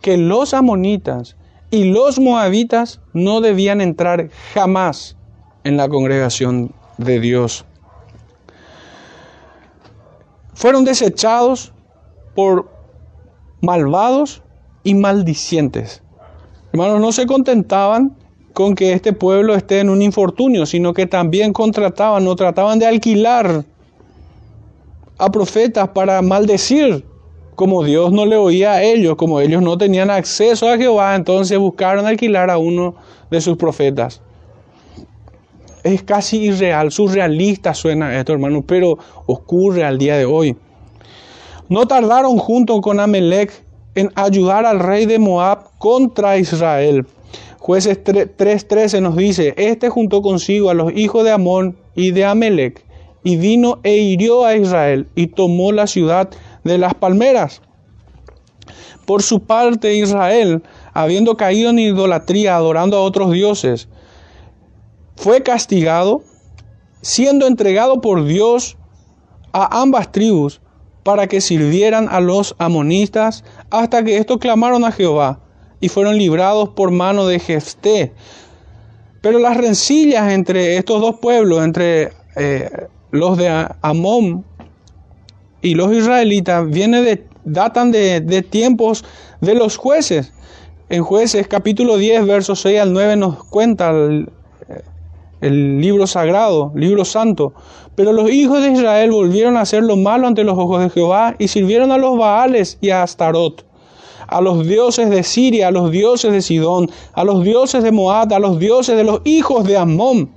que 0.00 0.16
los 0.16 0.54
amonitas 0.54 1.36
y 1.70 1.84
los 1.84 2.18
moabitas 2.18 2.98
no 3.12 3.40
debían 3.40 3.80
entrar 3.80 4.28
jamás 4.54 5.16
en 5.62 5.76
la 5.76 5.88
congregación 5.88 6.72
de 6.98 7.20
Dios. 7.20 7.64
Fueron 10.52 10.84
desechados 10.84 11.72
por 12.36 12.68
malvados 13.60 14.42
y 14.84 14.94
maldicientes. 14.94 16.02
Hermanos, 16.72 17.00
no 17.00 17.10
se 17.10 17.26
contentaban 17.26 18.16
con 18.52 18.74
que 18.74 18.92
este 18.92 19.12
pueblo 19.12 19.54
esté 19.54 19.80
en 19.80 19.90
un 19.90 20.00
infortunio, 20.00 20.64
sino 20.66 20.94
que 20.94 21.06
también 21.06 21.52
contrataban 21.52 22.26
o 22.28 22.36
trataban 22.36 22.78
de 22.78 22.86
alquilar 22.86 23.64
a 25.18 25.30
profetas 25.30 25.88
para 25.88 26.22
maldecir, 26.22 27.04
como 27.54 27.82
Dios 27.82 28.12
no 28.12 28.26
le 28.26 28.36
oía 28.36 28.72
a 28.72 28.82
ellos, 28.82 29.16
como 29.16 29.40
ellos 29.40 29.62
no 29.62 29.78
tenían 29.78 30.10
acceso 30.10 30.68
a 30.68 30.76
Jehová, 30.76 31.14
entonces 31.16 31.58
buscaron 31.58 32.06
alquilar 32.06 32.50
a 32.50 32.58
uno 32.58 32.94
de 33.30 33.40
sus 33.40 33.56
profetas. 33.56 34.20
Es 35.82 36.02
casi 36.02 36.38
irreal, 36.38 36.92
surrealista 36.92 37.72
suena 37.72 38.18
esto, 38.18 38.32
hermano, 38.32 38.62
pero 38.62 38.98
ocurre 39.26 39.84
al 39.84 39.98
día 39.98 40.16
de 40.16 40.24
hoy. 40.24 40.56
No 41.68 41.86
tardaron 41.86 42.38
junto 42.38 42.80
con 42.80 43.00
Amelec 43.00 43.64
en 43.96 44.12
ayudar 44.14 44.66
al 44.66 44.78
rey 44.78 45.04
de 45.06 45.18
Moab 45.18 45.70
contra 45.78 46.38
Israel. 46.38 47.06
Jueces 47.58 48.04
3.13 48.04 49.00
nos 49.00 49.16
dice, 49.16 49.52
este 49.56 49.88
juntó 49.88 50.22
consigo 50.22 50.70
a 50.70 50.74
los 50.74 50.92
hijos 50.92 51.24
de 51.24 51.32
Amón 51.32 51.76
y 51.96 52.12
de 52.12 52.24
Amelec, 52.24 52.84
y 53.24 53.36
vino 53.36 53.80
e 53.82 53.96
hirió 53.96 54.44
a 54.44 54.54
Israel, 54.54 55.08
y 55.16 55.26
tomó 55.26 55.72
la 55.72 55.88
ciudad 55.88 56.30
de 56.62 56.78
las 56.78 56.94
palmeras. 56.94 57.62
Por 59.04 59.22
su 59.22 59.40
parte 59.40 59.96
Israel, 59.96 60.62
habiendo 60.92 61.36
caído 61.36 61.70
en 61.70 61.80
idolatría, 61.80 62.54
adorando 62.54 62.96
a 62.96 63.02
otros 63.02 63.32
dioses, 63.32 63.88
fue 65.16 65.42
castigado, 65.42 66.22
siendo 67.00 67.48
entregado 67.48 68.00
por 68.00 68.24
Dios 68.24 68.76
a 69.52 69.80
ambas 69.80 70.12
tribus 70.12 70.60
para 71.06 71.28
que 71.28 71.40
sirvieran 71.40 72.08
a 72.10 72.18
los 72.18 72.56
amonistas 72.58 73.44
hasta 73.70 74.02
que 74.02 74.18
estos 74.18 74.38
clamaron 74.38 74.84
a 74.84 74.90
Jehová 74.90 75.38
y 75.80 75.88
fueron 75.88 76.18
librados 76.18 76.70
por 76.70 76.90
mano 76.90 77.28
de 77.28 77.38
Jefté. 77.38 78.12
Pero 79.20 79.38
las 79.38 79.56
rencillas 79.56 80.32
entre 80.32 80.78
estos 80.78 81.00
dos 81.00 81.20
pueblos, 81.20 81.62
entre 81.62 82.10
eh, 82.34 82.88
los 83.12 83.38
de 83.38 83.68
Amón 83.82 84.44
y 85.62 85.76
los 85.76 85.92
israelitas, 85.92 86.68
viene 86.68 87.00
de, 87.02 87.24
datan 87.44 87.92
de, 87.92 88.20
de 88.20 88.42
tiempos 88.42 89.04
de 89.40 89.54
los 89.54 89.76
jueces. 89.76 90.32
En 90.88 91.04
jueces 91.04 91.46
capítulo 91.46 91.98
10, 91.98 92.26
versos 92.26 92.62
6 92.62 92.80
al 92.80 92.92
9 92.92 93.14
nos 93.14 93.44
cuenta 93.44 93.92
el 95.40 95.80
libro 95.80 96.06
sagrado, 96.06 96.72
libro 96.74 97.04
santo. 97.04 97.52
Pero 97.94 98.12
los 98.12 98.30
hijos 98.30 98.62
de 98.62 98.72
Israel 98.72 99.10
volvieron 99.10 99.56
a 99.56 99.62
hacer 99.62 99.82
lo 99.82 99.96
malo 99.96 100.26
ante 100.26 100.44
los 100.44 100.58
ojos 100.58 100.82
de 100.82 100.90
Jehová 100.90 101.34
y 101.38 101.48
sirvieron 101.48 101.92
a 101.92 101.98
los 101.98 102.18
Baales 102.18 102.78
y 102.80 102.90
a 102.90 103.02
Astarot 103.02 103.64
a 104.28 104.40
los 104.40 104.66
dioses 104.66 105.08
de 105.10 105.22
Siria, 105.22 105.68
a 105.68 105.70
los 105.70 105.90
dioses 105.90 106.32
de 106.32 106.42
Sidón, 106.42 106.90
a 107.12 107.24
los 107.24 107.44
dioses 107.44 107.82
de 107.82 107.92
Moab, 107.92 108.32
a 108.32 108.38
los 108.38 108.58
dioses 108.58 108.96
de 108.96 109.04
los 109.04 109.20
hijos 109.24 109.64
de 109.64 109.76
Amón 109.76 110.30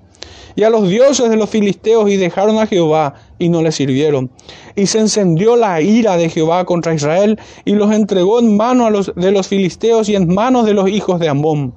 y 0.55 0.63
a 0.63 0.69
los 0.69 0.87
dioses 0.89 1.29
de 1.29 1.37
los 1.37 1.49
filisteos 1.49 2.09
y 2.09 2.17
dejaron 2.17 2.57
a 2.57 2.67
Jehová 2.67 3.15
y 3.37 3.49
no 3.49 3.61
le 3.61 3.71
sirvieron. 3.71 4.29
Y 4.75 4.87
se 4.87 4.99
encendió 4.99 5.55
la 5.55 5.81
ira 5.81 6.17
de 6.17 6.29
Jehová 6.29 6.65
contra 6.65 6.93
Israel 6.93 7.39
y 7.65 7.73
los 7.73 7.91
entregó 7.91 8.39
en 8.39 8.57
manos 8.57 9.11
de 9.15 9.31
los 9.31 9.47
filisteos 9.47 10.09
y 10.09 10.15
en 10.15 10.33
manos 10.33 10.65
de 10.65 10.73
los 10.73 10.89
hijos 10.89 11.19
de 11.19 11.29
Amón, 11.29 11.73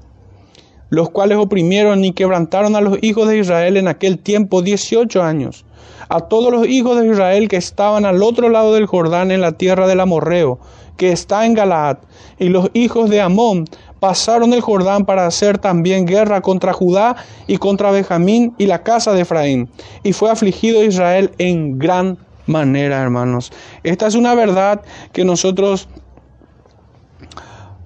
los 0.92 1.09
cuales 1.09 1.38
oprimieron 1.38 2.05
y 2.05 2.12
quebrantaron 2.12 2.76
a 2.76 2.83
los 2.83 2.98
hijos 3.00 3.26
de 3.26 3.38
Israel 3.38 3.78
en 3.78 3.88
aquel 3.88 4.18
tiempo 4.18 4.61
dieciocho 4.61 5.22
años. 5.22 5.64
A 6.11 6.20
todos 6.20 6.52
los 6.52 6.68
hijos 6.68 7.00
de 7.00 7.09
Israel 7.09 7.48
que 7.48 7.57
estaban 7.57 8.05
al 8.05 8.22
otro 8.22 8.50
lado 8.50 8.74
del 8.74 8.85
Jordán 8.85 9.31
en 9.31 9.40
la 9.40 9.52
tierra 9.52 9.87
del 9.87 10.00
Amorreo, 10.00 10.59
que 10.98 11.11
está 11.11 11.46
en 11.46 11.55
Galaad, 11.55 11.96
y 12.38 12.50
los 12.50 12.68
hijos 12.74 13.09
de 13.09 13.22
Amón 13.22 13.64
pasaron 14.00 14.52
el 14.52 14.61
Jordán 14.61 15.07
para 15.07 15.26
hacer 15.26 15.57
también 15.57 16.05
guerra 16.05 16.42
contra 16.42 16.74
Judá 16.74 17.16
y 17.46 17.57
contra 17.57 17.90
Benjamín 17.90 18.55
y 18.59 18.66
la 18.66 18.83
casa 18.83 19.14
de 19.14 19.22
Efraín. 19.22 19.70
Y 20.02 20.12
fue 20.12 20.31
afligido 20.31 20.85
Israel 20.85 21.31
en 21.38 21.78
gran 21.78 22.18
manera, 22.46 23.00
hermanos. 23.00 23.50
Esta 23.83 24.09
es 24.09 24.14
una 24.14 24.35
verdad 24.35 24.83
que 25.14 25.24
nosotros 25.24 25.88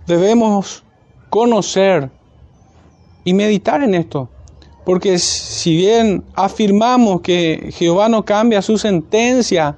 debemos 0.09 0.83
conocer 1.31 2.11
y 3.27 3.35
meditar 3.35 3.83
en 3.83 3.95
esto. 3.95 4.31
Porque 4.87 5.19
si 5.19 5.77
bien 5.77 6.23
afirmamos 6.35 7.21
que 7.21 7.71
Jehová 7.73 8.09
no 8.09 8.25
cambia 8.25 8.63
su 8.63 8.79
sentencia, 8.79 9.77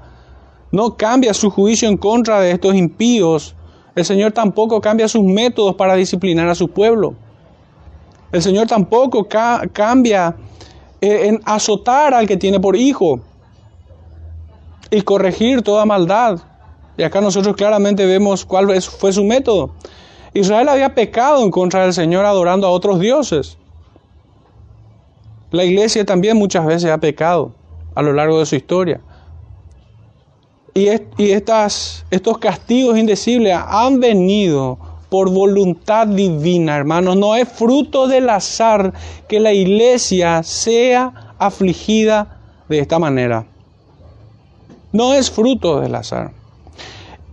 no 0.71 0.97
cambia 0.97 1.33
su 1.33 1.51
juicio 1.51 1.89
en 1.89 1.97
contra 1.97 2.41
de 2.41 2.51
estos 2.51 2.75
impíos, 2.75 3.57
el 3.97 4.05
Señor 4.05 4.33
tampoco 4.33 4.83
cambia 4.83 5.09
sus 5.09 5.25
métodos 5.25 5.75
para 5.77 5.95
disciplinar 5.95 6.47
a 6.47 6.55
su 6.55 6.69
pueblo. 6.69 7.15
El 8.31 8.43
Señor 8.43 8.67
tampoco 8.67 9.27
cambia 9.27 10.37
eh, 11.01 11.29
en 11.29 11.41
azotar 11.47 12.13
al 12.13 12.27
que 12.27 12.37
tiene 12.37 12.61
por 12.61 12.77
hijo 12.77 13.21
y 14.91 15.01
corregir 15.01 15.63
toda 15.63 15.87
maldad. 15.87 16.39
Y 16.99 17.03
acá 17.03 17.23
nosotros 17.23 17.57
claramente 17.57 18.05
vemos 18.05 18.45
cuál 18.45 18.83
fue 18.83 19.15
su 19.15 19.25
método. 19.25 19.71
Israel 20.39 20.69
había 20.69 20.95
pecado 20.95 21.43
en 21.43 21.51
contra 21.51 21.83
del 21.83 21.93
Señor 21.93 22.25
adorando 22.25 22.67
a 22.67 22.71
otros 22.71 23.01
dioses. 23.01 23.59
La 25.51 25.65
iglesia 25.65 26.05
también 26.05 26.37
muchas 26.37 26.65
veces 26.65 26.91
ha 26.91 26.99
pecado 26.99 27.53
a 27.97 28.03
lo 28.03 28.13
largo 28.13 28.39
de 28.39 28.47
su 28.47 28.55
historia. 28.55 29.01
Y, 30.75 30.87
estas, 31.33 32.05
estos 32.13 32.39
castigos 32.39 32.97
indecibles 32.97 33.59
han 33.67 33.99
venido 33.99 34.79
por 35.09 35.29
voluntad 35.29 36.07
divina, 36.07 36.77
hermanos. 36.77 37.17
No 37.17 37.35
es 37.35 37.49
fruto 37.49 38.07
del 38.07 38.29
azar 38.29 38.93
que 39.27 39.41
la 39.41 39.53
iglesia 39.53 40.45
sea 40.45 41.35
afligida 41.39 42.39
de 42.69 42.79
esta 42.79 43.01
manera. 43.01 43.45
No 44.93 45.15
es 45.15 45.33
fruto 45.33 45.81
del 45.81 45.97
azar. 45.97 46.38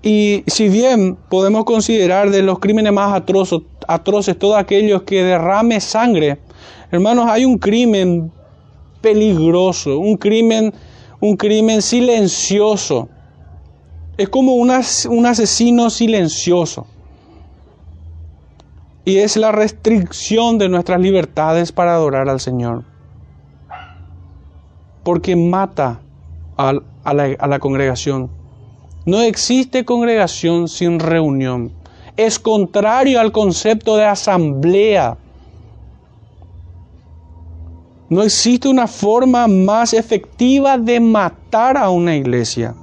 Y 0.08 0.44
si 0.46 0.70
bien 0.70 1.18
podemos 1.30 1.66
considerar 1.66 2.30
de 2.30 2.44
los 2.44 2.60
crímenes 2.60 2.94
más 2.94 3.12
atroces, 3.16 4.38
todos 4.38 4.56
aquellos 4.56 5.02
que 5.02 5.24
derrame 5.24 5.82
sangre, 5.82 6.38
hermanos, 6.92 7.26
hay 7.28 7.44
un 7.44 7.58
crimen 7.58 8.32
peligroso, 9.02 9.98
un 9.98 10.16
crimen, 10.18 10.72
un 11.20 11.36
crimen 11.36 11.82
silencioso. 11.82 13.10
Es 14.16 14.30
como 14.30 14.54
un 14.54 14.70
asesino 14.70 15.90
silencioso. 15.90 16.86
Y 19.06 19.18
es 19.18 19.38
la 19.38 19.52
restricción 19.52 20.60
de 20.60 20.70
nuestras 20.70 21.02
libertades 21.02 21.72
para 21.72 21.96
adorar 21.96 22.30
al 22.30 22.40
Señor. 22.40 22.84
Porque 25.04 25.36
mata 25.36 26.00
a 26.58 27.14
la 27.14 27.60
congregación. 27.60 28.35
No 29.06 29.22
existe 29.22 29.86
congregación 29.86 30.68
sin 30.68 31.00
reunión. 31.00 31.72
Es 32.18 32.40
contrario 32.40 33.20
al 33.20 33.32
concepto 33.32 33.98
de 33.98 34.06
asamblea. 34.06 35.18
No 38.10 38.24
existe 38.24 38.68
una 38.68 38.88
forma 38.88 39.48
más 39.48 39.94
efectiva 39.94 40.78
de 40.78 41.00
matar 41.00 41.78
a 41.78 41.90
una 41.90 42.16
iglesia 42.16 42.76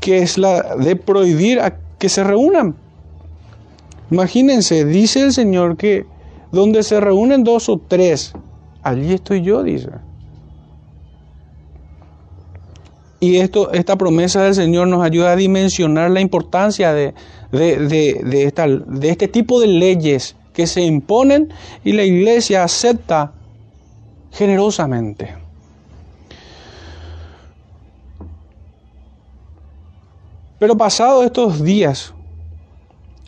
que 0.00 0.18
es 0.22 0.38
la 0.38 0.76
de 0.76 0.96
prohibir 0.96 1.60
que 1.98 2.08
se 2.08 2.24
reúnan. 2.24 2.74
Imagínense, 4.10 4.84
dice 4.84 5.20
el 5.20 5.32
Señor 5.32 5.76
que 5.76 6.06
donde 6.50 6.82
se 6.82 7.00
reúnen 7.00 7.44
dos 7.44 7.68
o 7.68 7.78
tres, 7.78 8.32
allí 8.82 9.12
estoy 9.12 9.42
yo, 9.42 9.62
dice. 9.62 9.90
Y 13.20 13.36
esto, 13.36 13.70
esta 13.72 13.96
promesa 13.96 14.42
del 14.42 14.54
Señor 14.54 14.88
nos 14.88 15.04
ayuda 15.04 15.32
a 15.32 15.36
dimensionar 15.36 16.10
la 16.10 16.22
importancia 16.22 16.94
de, 16.94 17.14
de, 17.52 18.42
esta, 18.46 18.66
de 18.66 19.10
este 19.10 19.28
tipo 19.28 19.60
de 19.60 19.66
leyes 19.66 20.36
que 20.54 20.66
se 20.66 20.80
imponen 20.80 21.52
y 21.84 21.92
la 21.92 22.02
iglesia 22.02 22.64
acepta 22.64 23.32
generosamente. 24.32 25.34
Pero 30.58 30.76
pasados 30.76 31.24
estos 31.24 31.62
días 31.62 32.14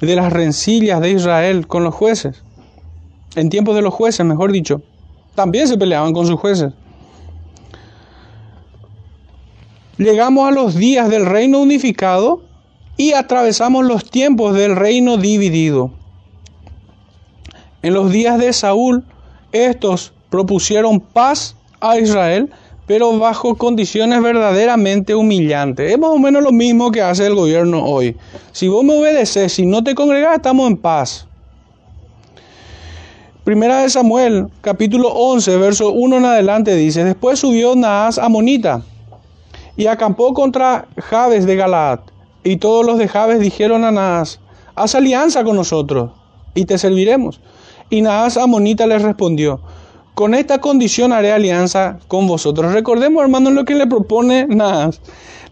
de 0.00 0.16
las 0.16 0.32
rencillas 0.32 1.00
de 1.00 1.10
Israel 1.10 1.66
con 1.66 1.84
los 1.84 1.94
jueces, 1.94 2.42
en 3.34 3.48
tiempos 3.48 3.74
de 3.74 3.82
los 3.82 3.94
jueces, 3.94 4.24
mejor 4.26 4.52
dicho, 4.52 4.82
también 5.34 5.66
se 5.68 5.78
peleaban 5.78 6.12
con 6.12 6.26
sus 6.26 6.38
jueces. 6.38 6.72
Llegamos 10.02 10.48
a 10.48 10.50
los 10.50 10.74
días 10.74 11.08
del 11.10 11.26
reino 11.26 11.60
unificado 11.60 12.42
y 12.96 13.12
atravesamos 13.12 13.84
los 13.84 14.10
tiempos 14.10 14.52
del 14.52 14.74
reino 14.74 15.16
dividido. 15.16 15.92
En 17.82 17.94
los 17.94 18.10
días 18.10 18.36
de 18.38 18.52
Saúl, 18.52 19.04
estos 19.52 20.12
propusieron 20.28 20.98
paz 20.98 21.54
a 21.80 22.00
Israel, 22.00 22.50
pero 22.88 23.16
bajo 23.16 23.54
condiciones 23.54 24.20
verdaderamente 24.20 25.14
humillantes. 25.14 25.92
Es 25.92 25.98
más 26.00 26.10
o 26.10 26.18
menos 26.18 26.42
lo 26.42 26.50
mismo 26.50 26.90
que 26.90 27.00
hace 27.00 27.26
el 27.26 27.36
gobierno 27.36 27.84
hoy. 27.84 28.16
Si 28.50 28.66
vos 28.66 28.82
me 28.82 28.98
obedeces, 28.98 29.52
si 29.52 29.66
no 29.66 29.84
te 29.84 29.94
congregas, 29.94 30.34
estamos 30.34 30.68
en 30.68 30.78
paz. 30.78 31.28
Primera 33.44 33.82
de 33.82 33.90
Samuel, 33.90 34.48
capítulo 34.62 35.10
11, 35.10 35.56
verso 35.58 35.92
1 35.92 36.16
en 36.16 36.24
adelante 36.24 36.74
dice, 36.74 37.04
después 37.04 37.38
subió 37.38 37.76
Naas 37.76 38.18
Amonita 38.18 38.82
y 39.76 39.86
acampó 39.86 40.34
contra 40.34 40.86
Jabes 40.98 41.46
de 41.46 41.56
Galaad. 41.56 42.00
Y 42.44 42.56
todos 42.56 42.84
los 42.84 42.98
de 42.98 43.08
Jabes 43.08 43.40
dijeron 43.40 43.84
a 43.84 43.90
Naas, 43.90 44.40
haz 44.74 44.94
alianza 44.94 45.44
con 45.44 45.56
nosotros 45.56 46.10
y 46.54 46.64
te 46.64 46.78
serviremos. 46.78 47.40
Y 47.90 48.02
Naas 48.02 48.36
Amonita 48.36 48.86
les 48.86 49.02
respondió, 49.02 49.60
con 50.14 50.34
esta 50.34 50.60
condición 50.60 51.12
haré 51.12 51.32
alianza 51.32 51.98
con 52.08 52.26
vosotros. 52.26 52.72
Recordemos, 52.72 53.22
hermanos, 53.22 53.52
lo 53.54 53.64
que 53.64 53.74
le 53.74 53.86
propone 53.86 54.46
Naas. 54.46 55.00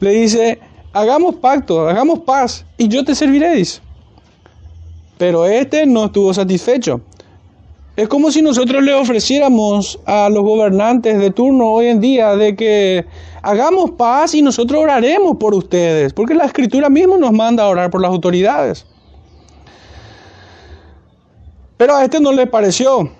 Le 0.00 0.10
dice, 0.10 0.58
hagamos 0.92 1.36
pacto, 1.36 1.88
hagamos 1.88 2.20
paz 2.20 2.64
y 2.76 2.88
yo 2.88 3.04
te 3.04 3.14
serviréis. 3.14 3.80
Pero 5.18 5.46
este 5.46 5.86
no 5.86 6.06
estuvo 6.06 6.32
satisfecho. 6.34 7.00
Es 7.96 8.08
como 8.08 8.30
si 8.30 8.40
nosotros 8.40 8.82
le 8.82 8.94
ofreciéramos 8.94 9.98
a 10.06 10.28
los 10.30 10.42
gobernantes 10.42 11.18
de 11.18 11.30
turno 11.30 11.70
hoy 11.70 11.86
en 11.86 12.00
día 12.00 12.34
de 12.36 12.56
que 12.56 13.04
hagamos 13.42 13.92
paz 13.92 14.34
y 14.34 14.42
nosotros 14.42 14.82
oraremos 14.82 15.36
por 15.38 15.54
ustedes, 15.54 16.12
porque 16.12 16.34
la 16.34 16.44
escritura 16.44 16.88
misma 16.88 17.18
nos 17.18 17.32
manda 17.32 17.64
a 17.64 17.68
orar 17.68 17.90
por 17.90 18.00
las 18.00 18.10
autoridades. 18.10 18.86
Pero 21.76 21.96
a 21.96 22.04
este 22.04 22.20
no 22.20 22.32
le 22.32 22.46
pareció, 22.46 23.10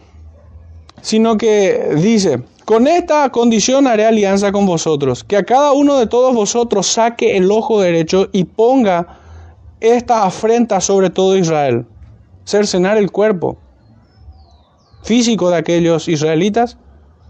sino 1.00 1.37
que 1.38 1.94
dice, 1.96 2.42
con 2.66 2.87
esta 2.87 3.30
condición 3.30 3.87
haré 3.87 4.04
alianza 4.04 4.52
con 4.52 4.66
vosotros, 4.66 5.24
que 5.24 5.37
a 5.37 5.44
cada 5.44 5.72
uno 5.72 5.98
de 5.98 6.06
todos 6.06 6.35
vosotros 6.35 6.87
saque 6.87 7.37
el 7.37 7.50
ojo 7.50 7.80
derecho 7.80 8.28
y 8.33 8.44
ponga 8.44 9.18
esta 9.80 10.24
afrenta 10.24 10.80
sobre 10.80 11.09
todo 11.09 11.37
Israel, 11.37 11.87
cercenar 12.44 12.98
el 12.98 13.11
cuerpo 13.11 13.56
físico 15.02 15.50
de 15.50 15.56
aquellos 15.56 16.06
israelitas, 16.06 16.76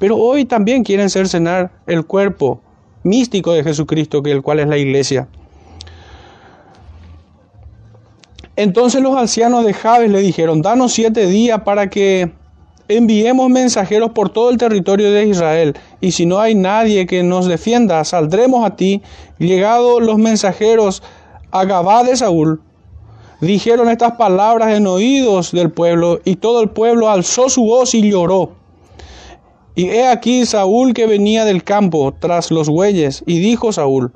pero 0.00 0.16
hoy 0.16 0.44
también 0.44 0.82
quieren 0.82 1.10
cercenar 1.10 1.70
el 1.86 2.04
cuerpo 2.04 2.60
místico 3.02 3.52
de 3.52 3.62
Jesucristo, 3.64 4.22
que 4.22 4.32
el 4.32 4.42
cual 4.42 4.60
es 4.60 4.68
la 4.68 4.78
iglesia. 4.78 5.28
Entonces 8.56 9.00
los 9.00 9.16
ancianos 9.16 9.64
de 9.64 9.72
Jabes 9.72 10.10
le 10.10 10.20
dijeron, 10.20 10.60
danos 10.60 10.92
siete 10.92 11.26
días 11.26 11.62
para 11.62 11.88
que 11.88 12.30
enviemos 12.88 13.48
mensajeros 13.48 14.10
por 14.10 14.30
todo 14.30 14.50
el 14.50 14.58
territorio 14.58 15.12
de 15.12 15.26
Israel, 15.26 15.78
y 16.00 16.12
si 16.12 16.26
no 16.26 16.40
hay 16.40 16.54
nadie 16.54 17.06
que 17.06 17.22
nos 17.22 17.46
defienda, 17.46 18.04
saldremos 18.04 18.66
a 18.66 18.76
ti. 18.76 19.00
Llegados 19.38 20.02
los 20.02 20.18
mensajeros 20.18 21.02
a 21.52 21.64
Gabá 21.64 22.04
de 22.04 22.16
Saúl, 22.16 22.60
dijeron 23.40 23.88
estas 23.88 24.12
palabras 24.12 24.76
en 24.76 24.86
oídos 24.86 25.52
del 25.52 25.70
pueblo, 25.70 26.20
y 26.24 26.36
todo 26.36 26.60
el 26.62 26.70
pueblo 26.70 27.08
alzó 27.08 27.48
su 27.48 27.62
voz 27.62 27.94
y 27.94 28.10
lloró. 28.10 28.59
Y 29.80 29.88
he 29.88 30.06
aquí 30.06 30.44
Saúl 30.44 30.92
que 30.92 31.06
venía 31.06 31.46
del 31.46 31.64
campo 31.64 32.12
tras 32.12 32.50
los 32.50 32.68
bueyes, 32.68 33.24
y 33.24 33.38
dijo 33.38 33.72
Saúl, 33.72 34.12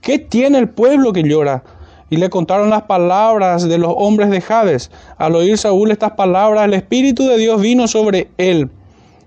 ¿qué 0.00 0.18
tiene 0.18 0.58
el 0.58 0.70
pueblo 0.70 1.12
que 1.12 1.22
llora? 1.22 1.62
Y 2.10 2.16
le 2.16 2.28
contaron 2.30 2.68
las 2.68 2.82
palabras 2.82 3.68
de 3.68 3.78
los 3.78 3.94
hombres 3.96 4.28
de 4.28 4.40
Jabes. 4.40 4.90
Al 5.16 5.36
oír 5.36 5.56
Saúl 5.56 5.92
estas 5.92 6.14
palabras, 6.14 6.64
el 6.64 6.74
Espíritu 6.74 7.28
de 7.28 7.38
Dios 7.38 7.60
vino 7.60 7.86
sobre 7.86 8.32
él 8.38 8.72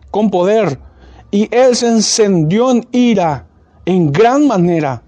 con 0.10 0.30
poder, 0.30 0.78
y 1.32 1.48
él 1.56 1.74
se 1.78 1.88
encendió 1.88 2.70
en 2.70 2.86
ira 2.92 3.46
en 3.86 4.12
gran 4.12 4.48
manera 4.48 5.04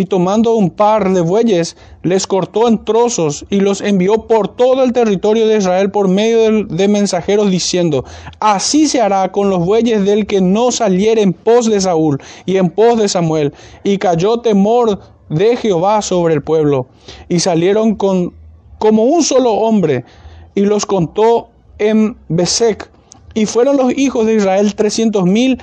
y 0.00 0.06
tomando 0.06 0.54
un 0.54 0.70
par 0.70 1.12
de 1.12 1.20
bueyes, 1.20 1.76
les 2.02 2.26
cortó 2.26 2.66
en 2.68 2.82
trozos 2.86 3.44
y 3.50 3.60
los 3.60 3.82
envió 3.82 4.26
por 4.26 4.48
todo 4.48 4.82
el 4.82 4.94
territorio 4.94 5.46
de 5.46 5.58
Israel 5.58 5.90
por 5.90 6.08
medio 6.08 6.64
de, 6.64 6.88
mensajeros 6.88 7.50
diciendo, 7.50 8.06
así 8.40 8.88
se 8.88 9.02
hará 9.02 9.30
con 9.30 9.50
los 9.50 9.62
bueyes 9.62 10.06
del 10.06 10.26
que 10.26 10.40
no 10.40 10.72
saliera 10.72 11.20
en 11.20 11.34
pos 11.34 11.66
de 11.66 11.82
Saúl 11.82 12.18
y 12.46 12.56
en 12.56 12.70
pos 12.70 12.98
de 12.98 13.08
Samuel. 13.08 13.52
Y 13.84 13.98
cayó 13.98 14.38
temor 14.38 15.00
de 15.28 15.56
Jehová 15.56 16.00
sobre 16.00 16.32
el 16.32 16.42
pueblo. 16.42 16.86
Y 17.28 17.40
salieron 17.40 17.94
con, 17.94 18.32
como 18.78 19.04
un 19.04 19.22
solo 19.22 19.52
hombre 19.52 20.06
y 20.54 20.62
los 20.62 20.86
contó 20.86 21.50
en 21.78 22.16
Besek. 22.30 22.90
Y 23.34 23.44
fueron 23.44 23.76
los 23.76 23.92
hijos 23.98 24.24
de 24.24 24.36
Israel 24.36 24.74
trescientos 24.74 25.26
mil 25.26 25.62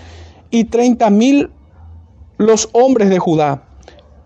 y 0.51 0.65
treinta 0.65 1.09
mil 1.09 1.49
los 2.37 2.69
hombres 2.73 3.09
de 3.09 3.17
Judá. 3.17 3.66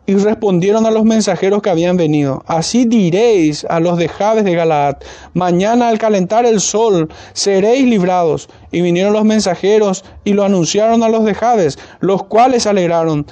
Y 0.07 0.15
respondieron 0.15 0.85
a 0.85 0.91
los 0.91 1.05
mensajeros 1.05 1.61
que 1.61 1.69
habían 1.69 1.95
venido, 1.95 2.43
así 2.47 2.85
diréis 2.85 3.65
a 3.69 3.79
los 3.79 3.97
de 3.97 4.09
Jabes 4.09 4.43
de 4.43 4.55
Galaad, 4.55 4.97
mañana 5.33 5.89
al 5.89 5.99
calentar 5.99 6.45
el 6.45 6.59
sol 6.59 7.09
seréis 7.33 7.85
librados. 7.85 8.49
Y 8.71 8.81
vinieron 8.81 9.13
los 9.13 9.25
mensajeros 9.25 10.03
y 10.23 10.33
lo 10.33 10.43
anunciaron 10.43 11.03
a 11.03 11.09
los 11.09 11.23
de 11.23 11.35
Jabes, 11.35 11.77
los 11.99 12.23
cuales 12.23 12.65
alegraron. 12.65 13.27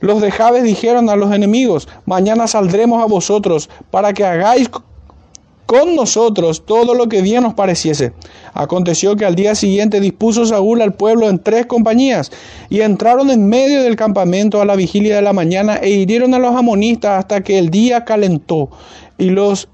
Los 0.00 0.20
de 0.20 0.30
Jabes 0.30 0.64
dijeron 0.64 1.08
a 1.08 1.16
los 1.16 1.32
enemigos, 1.32 1.88
mañana 2.04 2.46
saldremos 2.46 3.02
a 3.02 3.06
vosotros 3.06 3.70
para 3.90 4.12
que 4.12 4.24
hagáis 4.24 4.68
con 5.66 5.96
nosotros 5.96 6.64
todo 6.66 6.94
lo 6.94 7.08
que 7.08 7.22
bien 7.22 7.42
nos 7.42 7.54
pareciese. 7.54 8.12
Aconteció 8.52 9.16
que 9.16 9.24
al 9.24 9.34
día 9.34 9.54
siguiente 9.54 10.00
dispuso 10.00 10.44
Saúl 10.46 10.82
al 10.82 10.94
pueblo 10.94 11.28
en 11.28 11.38
tres 11.38 11.66
compañías 11.66 12.30
y 12.68 12.80
entraron 12.80 13.30
en 13.30 13.48
medio 13.48 13.82
del 13.82 13.96
campamento 13.96 14.60
a 14.60 14.64
la 14.64 14.76
vigilia 14.76 15.16
de 15.16 15.22
la 15.22 15.32
mañana 15.32 15.76
e 15.76 15.90
hirieron 15.90 16.34
a 16.34 16.38
los 16.38 16.54
amonistas 16.54 17.18
hasta 17.18 17.42
que 17.42 17.58
el 17.58 17.70
día 17.70 18.04
calentó 18.04 18.70
y 19.18 19.30
los 19.30 19.68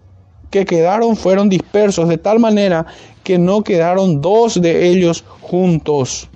que 0.50 0.64
quedaron 0.64 1.16
fueron 1.16 1.48
dispersos 1.48 2.08
de 2.08 2.18
tal 2.18 2.38
manera 2.38 2.86
que 3.22 3.38
no 3.38 3.62
quedaron 3.62 4.20
dos 4.20 4.60
de 4.60 4.88
ellos 4.88 5.24
juntos. 5.40 6.28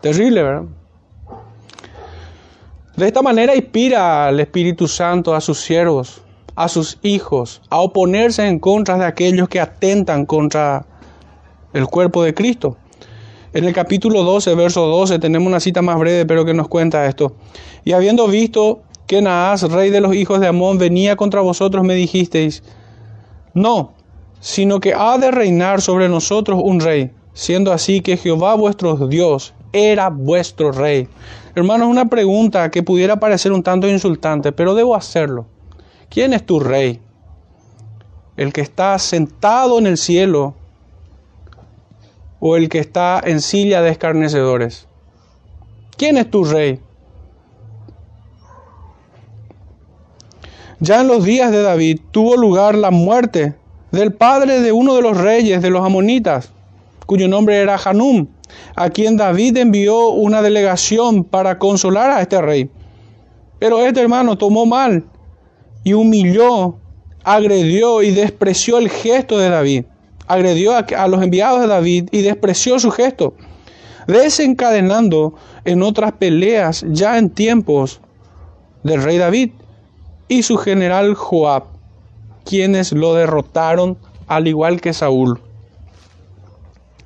Terrible, 0.00 0.42
¿verdad? 0.42 0.64
De 2.96 3.06
esta 3.06 3.22
manera 3.22 3.56
inspira 3.56 4.26
al 4.26 4.38
Espíritu 4.38 4.86
Santo 4.86 5.34
a 5.34 5.40
sus 5.40 5.58
siervos, 5.58 6.20
a 6.54 6.68
sus 6.68 6.98
hijos, 7.02 7.62
a 7.70 7.80
oponerse 7.80 8.46
en 8.46 8.58
contra 8.58 8.98
de 8.98 9.06
aquellos 9.06 9.48
que 9.48 9.60
atentan 9.60 10.26
contra 10.26 10.84
el 11.72 11.86
cuerpo 11.86 12.22
de 12.22 12.34
Cristo. 12.34 12.76
En 13.54 13.64
el 13.64 13.72
capítulo 13.72 14.22
12, 14.24 14.54
verso 14.54 14.86
12, 14.86 15.18
tenemos 15.20 15.48
una 15.48 15.60
cita 15.60 15.80
más 15.80 15.98
breve, 15.98 16.26
pero 16.26 16.44
que 16.44 16.52
nos 16.52 16.68
cuenta 16.68 17.06
esto. 17.06 17.34
Y 17.82 17.92
habiendo 17.92 18.28
visto 18.28 18.82
que 19.06 19.22
Naas, 19.22 19.62
rey 19.62 19.88
de 19.88 20.02
los 20.02 20.14
hijos 20.14 20.40
de 20.40 20.48
Amón, 20.48 20.76
venía 20.76 21.16
contra 21.16 21.40
vosotros, 21.40 21.84
me 21.84 21.94
dijisteis, 21.94 22.62
no, 23.54 23.94
sino 24.40 24.80
que 24.80 24.92
ha 24.92 25.16
de 25.16 25.30
reinar 25.30 25.80
sobre 25.80 26.10
nosotros 26.10 26.60
un 26.62 26.80
rey, 26.80 27.10
siendo 27.32 27.72
así 27.72 28.02
que 28.02 28.18
Jehová 28.18 28.54
vuestro 28.54 28.96
Dios 29.08 29.54
era 29.72 30.08
vuestro 30.08 30.72
rey. 30.72 31.08
Hermanos, 31.54 31.88
una 31.88 32.06
pregunta 32.06 32.70
que 32.70 32.82
pudiera 32.82 33.20
parecer 33.20 33.52
un 33.52 33.62
tanto 33.62 33.88
insultante, 33.88 34.52
pero 34.52 34.74
debo 34.74 34.94
hacerlo. 34.94 35.46
¿Quién 36.08 36.32
es 36.32 36.44
tu 36.44 36.60
rey? 36.60 37.00
¿El 38.36 38.52
que 38.52 38.60
está 38.60 38.98
sentado 38.98 39.78
en 39.78 39.86
el 39.86 39.98
cielo 39.98 40.54
o 42.40 42.56
el 42.56 42.68
que 42.68 42.78
está 42.78 43.20
en 43.24 43.40
silla 43.40 43.82
de 43.82 43.90
escarnecedores? 43.90 44.86
¿Quién 45.96 46.16
es 46.16 46.30
tu 46.30 46.44
rey? 46.44 46.80
Ya 50.80 51.00
en 51.00 51.06
los 51.06 51.22
días 51.24 51.52
de 51.52 51.62
David 51.62 52.00
tuvo 52.10 52.36
lugar 52.36 52.74
la 52.74 52.90
muerte 52.90 53.54
del 53.92 54.12
padre 54.12 54.60
de 54.60 54.72
uno 54.72 54.94
de 54.94 55.02
los 55.02 55.16
reyes 55.16 55.62
de 55.62 55.70
los 55.70 55.84
amonitas, 55.84 56.50
cuyo 57.06 57.28
nombre 57.28 57.58
era 57.58 57.76
Hanum 57.76 58.26
a 58.74 58.90
quien 58.90 59.16
David 59.16 59.56
envió 59.56 60.08
una 60.08 60.42
delegación 60.42 61.24
para 61.24 61.58
consolar 61.58 62.10
a 62.10 62.20
este 62.20 62.40
rey. 62.40 62.70
Pero 63.58 63.80
este 63.80 64.00
hermano 64.00 64.36
tomó 64.36 64.66
mal 64.66 65.04
y 65.84 65.92
humilló, 65.92 66.76
agredió 67.22 68.02
y 68.02 68.10
despreció 68.10 68.78
el 68.78 68.88
gesto 68.88 69.38
de 69.38 69.50
David. 69.50 69.84
Agredió 70.26 70.72
a, 70.74 71.08
los 71.08 71.22
enviados 71.22 71.60
de 71.60 71.66
David 71.66 72.08
y 72.10 72.22
despreció 72.22 72.78
su 72.78 72.90
gesto, 72.90 73.34
desencadenando 74.06 75.34
en 75.64 75.82
otras 75.82 76.12
peleas 76.12 76.84
ya 76.88 77.18
en 77.18 77.30
tiempos 77.30 78.00
del 78.82 79.02
rey 79.02 79.18
David 79.18 79.50
y 80.28 80.42
su 80.42 80.56
general 80.56 81.14
Joab, 81.14 81.64
quienes 82.44 82.92
lo 82.92 83.14
derrotaron 83.14 83.98
al 84.26 84.48
igual 84.48 84.80
que 84.80 84.92
Saúl. 84.92 85.40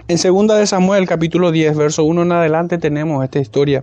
En 0.09 0.19
2 0.19 0.59
de 0.59 0.67
Samuel 0.69 1.09
capítulo 1.09 1.51
10, 1.51 1.77
verso 1.77 2.05
1 2.05 2.23
en 2.23 2.31
adelante 2.31 2.79
tenemos 2.79 3.25
esta 3.25 3.41
historia. 3.41 3.83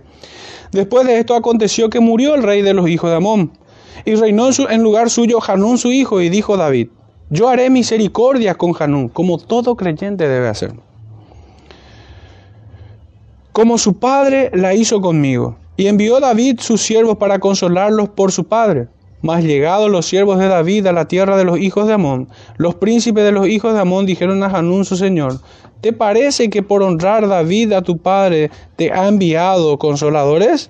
Después 0.72 1.06
de 1.06 1.18
esto 1.18 1.34
aconteció 1.34 1.90
que 1.90 2.00
murió 2.00 2.34
el 2.34 2.42
rey 2.42 2.62
de 2.62 2.72
los 2.72 2.88
hijos 2.88 3.10
de 3.10 3.16
Amón, 3.16 3.52
y 4.06 4.14
reinó 4.14 4.48
en, 4.70 4.82
lugar 4.82 5.10
suyo 5.10 5.38
Hanún 5.46 5.76
su 5.76 5.92
hijo, 5.92 6.22
y 6.22 6.30
dijo 6.30 6.56
David, 6.56 6.88
yo 7.28 7.50
haré 7.50 7.68
misericordia 7.68 8.54
con 8.54 8.72
Hanún, 8.78 9.10
como 9.10 9.36
todo 9.36 9.76
creyente 9.76 10.26
debe 10.26 10.48
hacer. 10.48 10.72
Como 13.52 13.76
su 13.76 13.98
padre 13.98 14.50
la 14.54 14.72
hizo 14.72 15.02
conmigo, 15.02 15.58
y 15.76 15.88
envió 15.88 16.20
David 16.20 16.60
sus 16.60 16.80
siervos 16.80 17.18
para 17.18 17.38
consolarlos 17.38 18.08
por 18.08 18.32
su 18.32 18.44
padre. 18.44 18.88
Mas 19.24 19.42
llegados 19.42 19.90
los 19.90 20.04
siervos 20.04 20.38
de 20.38 20.48
David 20.48 20.86
a 20.86 20.92
la 20.92 21.08
tierra 21.08 21.38
de 21.38 21.44
los 21.44 21.58
hijos 21.58 21.86
de 21.86 21.94
Amón, 21.94 22.28
los 22.58 22.74
príncipes 22.74 23.24
de 23.24 23.32
los 23.32 23.48
hijos 23.48 23.72
de 23.72 23.80
Amón 23.80 24.04
dijeron 24.04 24.42
a 24.42 24.48
Hanún 24.48 24.84
su 24.84 24.96
señor, 24.96 25.40
¿Te 25.80 25.94
parece 25.94 26.50
que 26.50 26.62
por 26.62 26.82
honrar 26.82 27.26
David 27.26 27.72
a 27.72 27.80
tu 27.80 27.96
padre 27.96 28.50
te 28.76 28.92
ha 28.92 29.08
enviado 29.08 29.78
consoladores? 29.78 30.68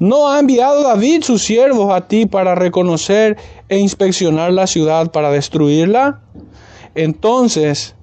¿No 0.00 0.28
ha 0.28 0.40
enviado 0.40 0.82
David 0.82 1.22
sus 1.22 1.44
siervos 1.44 1.94
a 1.94 2.08
ti 2.08 2.26
para 2.26 2.56
reconocer 2.56 3.36
e 3.68 3.78
inspeccionar 3.78 4.52
la 4.52 4.66
ciudad 4.66 5.12
para 5.12 5.30
destruirla? 5.30 6.18
Entonces 6.96 7.94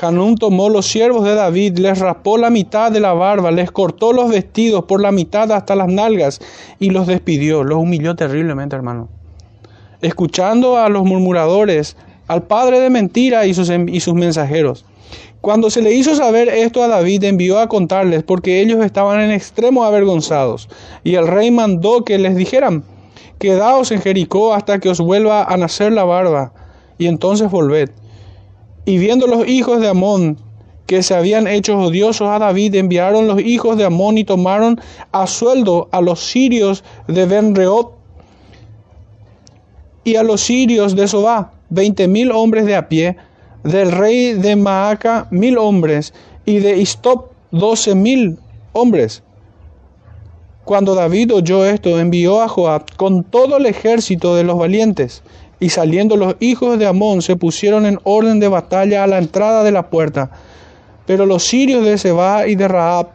Hanún 0.00 0.36
tomó 0.36 0.70
los 0.70 0.86
siervos 0.86 1.22
de 1.22 1.34
David, 1.34 1.76
les 1.80 1.98
raspó 1.98 2.38
la 2.38 2.48
mitad 2.48 2.90
de 2.90 3.00
la 3.00 3.12
barba, 3.12 3.50
les 3.50 3.70
cortó 3.70 4.14
los 4.14 4.30
vestidos 4.30 4.86
por 4.86 5.02
la 5.02 5.12
mitad 5.12 5.52
hasta 5.52 5.76
las 5.76 5.88
nalgas 5.88 6.40
y 6.78 6.88
los 6.88 7.06
despidió. 7.06 7.62
Los 7.62 7.76
humilló 7.76 8.16
terriblemente, 8.16 8.74
hermano. 8.74 9.10
Escuchando 10.04 10.76
a 10.76 10.90
los 10.90 11.04
murmuradores, 11.04 11.96
al 12.26 12.42
padre 12.42 12.78
de 12.78 12.90
mentira 12.90 13.46
y 13.46 13.54
sus, 13.54 13.70
y 13.70 14.00
sus 14.00 14.12
mensajeros. 14.12 14.84
Cuando 15.40 15.70
se 15.70 15.80
le 15.80 15.94
hizo 15.94 16.14
saber 16.14 16.50
esto 16.50 16.82
a 16.82 16.88
David, 16.88 17.24
envió 17.24 17.58
a 17.58 17.70
contarles, 17.70 18.22
porque 18.22 18.60
ellos 18.60 18.84
estaban 18.84 19.18
en 19.22 19.30
extremo 19.30 19.82
avergonzados. 19.82 20.68
Y 21.04 21.14
el 21.14 21.26
rey 21.26 21.50
mandó 21.50 22.04
que 22.04 22.18
les 22.18 22.36
dijeran, 22.36 22.84
quedaos 23.38 23.92
en 23.92 24.02
Jericó 24.02 24.52
hasta 24.52 24.78
que 24.78 24.90
os 24.90 25.00
vuelva 25.00 25.44
a 25.44 25.56
nacer 25.56 25.90
la 25.92 26.04
barba, 26.04 26.52
y 26.98 27.06
entonces 27.06 27.50
volved. 27.50 27.88
Y 28.84 28.98
viendo 28.98 29.26
los 29.26 29.48
hijos 29.48 29.80
de 29.80 29.88
Amón 29.88 30.38
que 30.84 31.02
se 31.02 31.14
habían 31.14 31.46
hecho 31.46 31.78
odiosos 31.78 32.28
a 32.28 32.38
David, 32.38 32.74
enviaron 32.74 33.26
los 33.26 33.40
hijos 33.40 33.78
de 33.78 33.86
Amón 33.86 34.18
y 34.18 34.24
tomaron 34.24 34.78
a 35.12 35.26
sueldo 35.26 35.88
a 35.92 36.02
los 36.02 36.20
sirios 36.20 36.84
de 37.08 37.24
Benreot 37.24 38.03
y 40.04 40.16
a 40.16 40.22
los 40.22 40.42
sirios 40.42 40.94
de 40.94 41.08
Sobá, 41.08 41.52
veinte 41.70 42.06
mil 42.06 42.30
hombres 42.30 42.66
de 42.66 42.76
a 42.76 42.88
pie, 42.88 43.16
del 43.64 43.90
rey 43.90 44.34
de 44.34 44.56
Maaca 44.56 45.26
mil 45.30 45.58
hombres 45.58 46.12
y 46.44 46.58
de 46.58 46.76
Istop 46.78 47.32
doce 47.50 47.94
mil 47.94 48.38
hombres. 48.72 49.22
Cuando 50.64 50.94
David 50.94 51.34
oyó 51.34 51.64
esto, 51.64 51.98
envió 51.98 52.40
a 52.40 52.48
Joab 52.48 52.84
con 52.96 53.24
todo 53.24 53.58
el 53.58 53.66
ejército 53.66 54.34
de 54.34 54.44
los 54.44 54.58
valientes, 54.58 55.22
y 55.60 55.68
saliendo 55.68 56.16
los 56.16 56.36
hijos 56.40 56.78
de 56.78 56.86
Amón 56.86 57.22
se 57.22 57.36
pusieron 57.36 57.86
en 57.86 57.98
orden 58.04 58.40
de 58.40 58.48
batalla 58.48 59.04
a 59.04 59.06
la 59.06 59.18
entrada 59.18 59.62
de 59.62 59.72
la 59.72 59.88
puerta. 59.88 60.30
Pero 61.06 61.26
los 61.26 61.44
sirios 61.44 61.84
de 61.84 61.98
Seba 61.98 62.46
y 62.46 62.54
de 62.54 62.68
Raab 62.68 63.08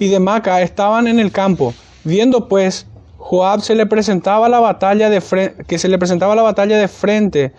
y 0.00 0.08
de 0.08 0.18
Maca 0.18 0.62
estaban 0.62 1.06
en 1.06 1.20
el 1.20 1.30
campo. 1.30 1.72
Viendo 2.02 2.48
pues 2.48 2.88
Joab 3.18 3.60
se 3.60 3.76
le 3.76 3.86
presentaba 3.86 4.48
la 4.48 4.58
batalla 4.58 5.10
de 5.10 5.22
que 5.68 5.78
se 5.78 5.88
le 5.88 5.98
presentaba 5.98 6.34
la 6.34 6.42
batalla 6.42 6.78
de 6.78 6.88
frente 6.88 7.52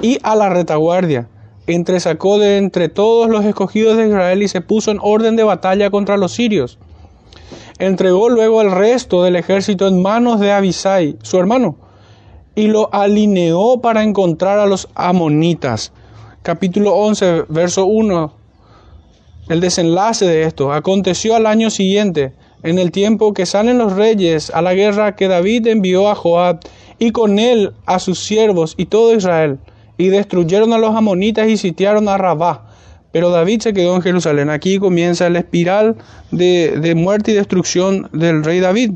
y 0.00 0.18
a 0.22 0.36
la 0.36 0.48
retaguardia. 0.48 1.28
Entresacó 1.66 2.38
de 2.38 2.56
entre 2.56 2.88
todos 2.88 3.28
los 3.28 3.44
escogidos 3.44 3.96
de 3.96 4.06
Israel 4.08 4.42
y 4.42 4.48
se 4.48 4.60
puso 4.60 4.92
en 4.92 4.98
orden 5.02 5.36
de 5.36 5.42
batalla 5.42 5.90
contra 5.90 6.16
los 6.16 6.32
sirios. 6.32 6.78
Entregó 7.78 8.28
luego 8.28 8.62
el 8.62 8.70
resto 8.70 9.24
del 9.24 9.36
ejército 9.36 9.88
en 9.88 10.00
manos 10.00 10.38
de 10.38 10.52
Abisai, 10.52 11.16
su 11.22 11.38
hermano, 11.38 11.76
y 12.54 12.68
lo 12.68 12.92
alineó 12.94 13.80
para 13.80 14.02
encontrar 14.04 14.58
a 14.58 14.66
los 14.66 14.88
amonitas. 14.94 15.92
Capítulo 16.42 16.94
11, 16.94 17.46
verso 17.48 17.86
1 17.86 18.39
el 19.50 19.60
desenlace 19.60 20.26
de 20.26 20.44
esto 20.44 20.72
aconteció 20.72 21.34
al 21.34 21.44
año 21.44 21.70
siguiente, 21.70 22.32
en 22.62 22.78
el 22.78 22.92
tiempo 22.92 23.34
que 23.34 23.46
salen 23.46 23.78
los 23.78 23.94
reyes 23.94 24.50
a 24.50 24.62
la 24.62 24.74
guerra 24.74 25.16
que 25.16 25.26
David 25.26 25.66
envió 25.66 26.08
a 26.08 26.14
Joab 26.14 26.60
y 27.00 27.10
con 27.10 27.40
él 27.40 27.72
a 27.84 27.98
sus 27.98 28.20
siervos 28.20 28.74
y 28.76 28.86
todo 28.86 29.12
Israel, 29.12 29.58
y 29.98 30.06
destruyeron 30.06 30.72
a 30.72 30.78
los 30.78 30.94
amonitas 30.94 31.48
y 31.48 31.56
sitiaron 31.56 32.08
a 32.08 32.16
Rabá. 32.16 32.68
pero 33.10 33.30
David 33.30 33.62
se 33.62 33.72
quedó 33.72 33.96
en 33.96 34.02
Jerusalén. 34.02 34.50
Aquí 34.50 34.78
comienza 34.78 35.28
la 35.30 35.40
espiral 35.40 35.96
de, 36.30 36.78
de 36.80 36.94
muerte 36.94 37.32
y 37.32 37.34
destrucción 37.34 38.08
del 38.12 38.44
rey 38.44 38.60
David, 38.60 38.92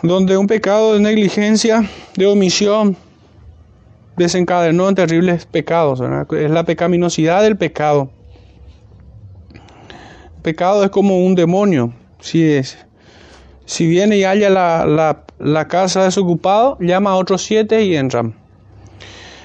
donde 0.00 0.36
un 0.36 0.46
pecado 0.46 0.94
de 0.94 1.00
negligencia, 1.00 1.90
de 2.16 2.26
omisión, 2.26 2.96
desencadenó 4.16 4.88
en 4.88 4.94
terribles 4.94 5.46
pecados. 5.46 6.02
Es 6.32 6.50
la 6.50 6.64
pecaminosidad 6.64 7.42
del 7.42 7.56
pecado. 7.56 8.10
Pecado 10.42 10.84
es 10.84 10.90
como 10.90 11.24
un 11.24 11.34
demonio. 11.34 11.94
Si, 12.20 12.42
es, 12.42 12.78
si 13.64 13.86
viene 13.86 14.16
y 14.16 14.24
halla 14.24 14.50
la, 14.50 14.86
la, 14.86 15.24
la 15.38 15.68
casa 15.68 16.04
desocupado, 16.04 16.76
llama 16.80 17.10
a 17.10 17.16
otros 17.16 17.42
siete 17.42 17.82
y 17.84 17.96
entran. 17.96 18.34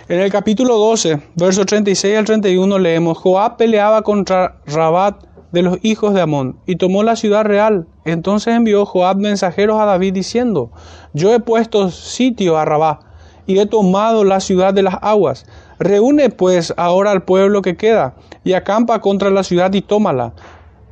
En 0.07 0.19
el 0.19 0.31
capítulo 0.31 0.77
12, 0.77 1.21
versos 1.35 1.65
36 1.67 2.17
al 2.17 2.25
31 2.25 2.79
leemos, 2.79 3.17
Joab 3.19 3.57
peleaba 3.57 4.01
contra 4.01 4.57
Rabat 4.65 5.23
de 5.51 5.61
los 5.61 5.77
hijos 5.83 6.13
de 6.13 6.21
Amón 6.21 6.59
y 6.65 6.77
tomó 6.77 7.03
la 7.03 7.15
ciudad 7.15 7.45
real. 7.45 7.87
Entonces 8.05 8.55
envió 8.55 8.85
Joab 8.85 9.17
mensajeros 9.17 9.79
a 9.79 9.85
David 9.85 10.13
diciendo, 10.13 10.71
Yo 11.13 11.33
he 11.33 11.39
puesto 11.39 11.91
sitio 11.91 12.57
a 12.57 12.65
Rabat 12.65 13.08
y 13.49 13.57
he 13.57 13.65
tomado 13.65 14.23
la 14.25 14.41
ciudad 14.41 14.75
de 14.75 14.83
las 14.83 14.99
aguas. 15.01 15.47
Reúne 15.79 16.29
pues 16.29 16.71
ahora 16.77 17.09
al 17.09 17.23
pueblo 17.23 17.63
que 17.63 17.75
queda 17.75 18.13
y 18.43 18.53
acampa 18.53 19.01
contra 19.01 19.31
la 19.31 19.41
ciudad 19.41 19.73
y 19.73 19.81
tómala. 19.81 20.33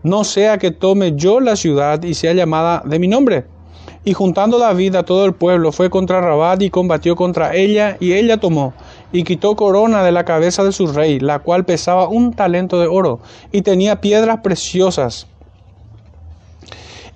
No 0.01 0.23
sea 0.23 0.57
que 0.57 0.71
tome 0.71 1.13
yo 1.15 1.39
la 1.39 1.55
ciudad 1.55 2.01
y 2.01 2.15
sea 2.15 2.33
llamada 2.33 2.81
de 2.83 2.97
mi 2.97 3.07
nombre. 3.07 3.45
Y 4.05 4.13
juntando 4.13 4.57
David 4.57 4.95
a 4.95 5.03
todo 5.03 5.25
el 5.25 5.35
pueblo, 5.35 5.71
fue 5.71 5.91
contra 5.91 6.19
Rabat 6.19 6.63
y 6.63 6.71
combatió 6.71 7.15
contra 7.15 7.53
ella, 7.55 7.95
y 7.99 8.13
ella 8.13 8.37
tomó 8.37 8.73
y 9.11 9.23
quitó 9.23 9.55
corona 9.55 10.01
de 10.01 10.11
la 10.11 10.25
cabeza 10.25 10.63
de 10.63 10.71
su 10.71 10.87
rey, 10.87 11.19
la 11.19 11.39
cual 11.39 11.63
pesaba 11.63 12.07
un 12.07 12.33
talento 12.33 12.79
de 12.79 12.87
oro 12.87 13.19
y 13.51 13.61
tenía 13.61 14.01
piedras 14.01 14.39
preciosas. 14.41 15.27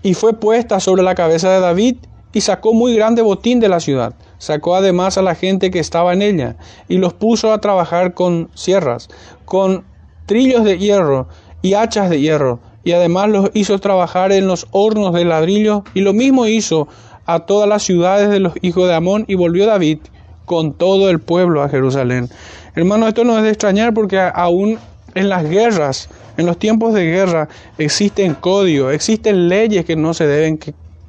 Y 0.03 0.13
fue 0.13 0.33
puesta 0.33 0.79
sobre 0.79 1.01
la 1.01 1.15
cabeza 1.15 1.49
de 1.49 1.61
David 1.61 1.95
y 2.31 2.41
sacó 2.41 2.73
muy 2.73 2.95
grande 2.95 3.23
botín 3.23 3.59
de 3.59 3.69
la 3.69 3.79
ciudad. 3.79 4.13
Sacó 4.41 4.75
además 4.75 5.19
a 5.19 5.21
la 5.21 5.35
gente 5.35 5.69
que 5.69 5.77
estaba 5.77 6.13
en 6.13 6.23
ella 6.23 6.55
y 6.89 6.97
los 6.97 7.13
puso 7.13 7.53
a 7.53 7.61
trabajar 7.61 8.15
con 8.15 8.49
sierras, 8.55 9.07
con 9.45 9.83
trillos 10.25 10.63
de 10.63 10.79
hierro 10.79 11.27
y 11.61 11.75
hachas 11.75 12.09
de 12.09 12.19
hierro, 12.19 12.59
y 12.83 12.93
además 12.93 13.29
los 13.29 13.51
hizo 13.53 13.77
trabajar 13.77 14.31
en 14.31 14.47
los 14.47 14.65
hornos 14.71 15.13
de 15.13 15.25
ladrillo, 15.25 15.83
y 15.93 16.01
lo 16.01 16.13
mismo 16.13 16.47
hizo 16.47 16.87
a 17.27 17.41
todas 17.41 17.69
las 17.69 17.83
ciudades 17.83 18.31
de 18.31 18.39
los 18.39 18.53
hijos 18.63 18.87
de 18.87 18.95
Amón, 18.95 19.25
y 19.27 19.35
volvió 19.35 19.67
David 19.67 19.99
con 20.45 20.73
todo 20.73 21.11
el 21.11 21.19
pueblo 21.19 21.61
a 21.61 21.69
Jerusalén. 21.69 22.27
Hermano, 22.73 23.07
esto 23.07 23.23
no 23.23 23.37
es 23.37 23.43
de 23.43 23.49
extrañar 23.49 23.93
porque 23.93 24.19
aún 24.19 24.79
en 25.13 25.29
las 25.29 25.47
guerras, 25.47 26.09
en 26.37 26.47
los 26.47 26.57
tiempos 26.57 26.95
de 26.95 27.05
guerra, 27.05 27.47
existen 27.77 28.33
códigos, 28.33 28.91
existen 28.91 29.49
leyes 29.49 29.85
que 29.85 29.95
no 29.95 30.15
se 30.15 30.25
deben 30.25 30.59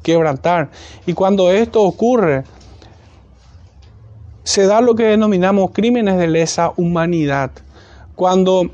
quebrantar. 0.03 0.69
Y 1.07 1.15
cuando 1.15 1.51
esto 1.51 1.81
ocurre, 1.81 2.45
se 4.45 4.67
da 4.67 4.81
lo 4.81 4.95
que 4.95 5.05
denominamos 5.05 5.71
crímenes 5.73 6.19
de 6.19 6.27
lesa 6.27 6.73
humanidad. 6.77 7.51
Cuando, 8.17 8.71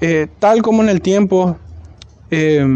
eh, 0.00 0.28
tal 0.38 0.62
como 0.62 0.82
en 0.82 0.88
el 0.88 1.00
tiempo 1.00 1.56
eh, 2.30 2.66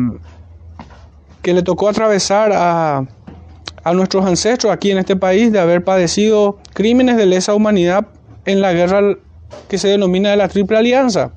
que 1.43 1.55
le 1.55 1.63
tocó 1.63 1.89
atravesar 1.89 2.53
a, 2.55 3.07
a 3.85 3.93
nuestros 3.93 4.25
ancestros 4.25 4.73
aquí 4.73 4.91
en 4.91 4.99
este 4.99 5.15
país 5.15 5.53
de 5.53 5.61
haber 5.61 5.85
padecido 5.85 6.59
crímenes 6.73 7.17
de 7.17 7.27
lesa 7.27 7.55
humanidad 7.55 8.07
en 8.47 8.61
la 8.61 8.73
guerra 8.73 9.17
que 9.69 9.79
se 9.79 9.89
denomina 9.89 10.31
de 10.31 10.37
la 10.37 10.49
Triple 10.49 10.79
Alianza. 10.79 11.33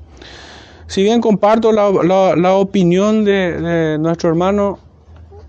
Si 0.87 1.03
bien 1.03 1.19
comparto 1.19 1.73
la, 1.73 2.53
opinión 2.53 3.25
de, 3.25 3.97
nuestro 3.99 4.29
hermano 4.29 4.79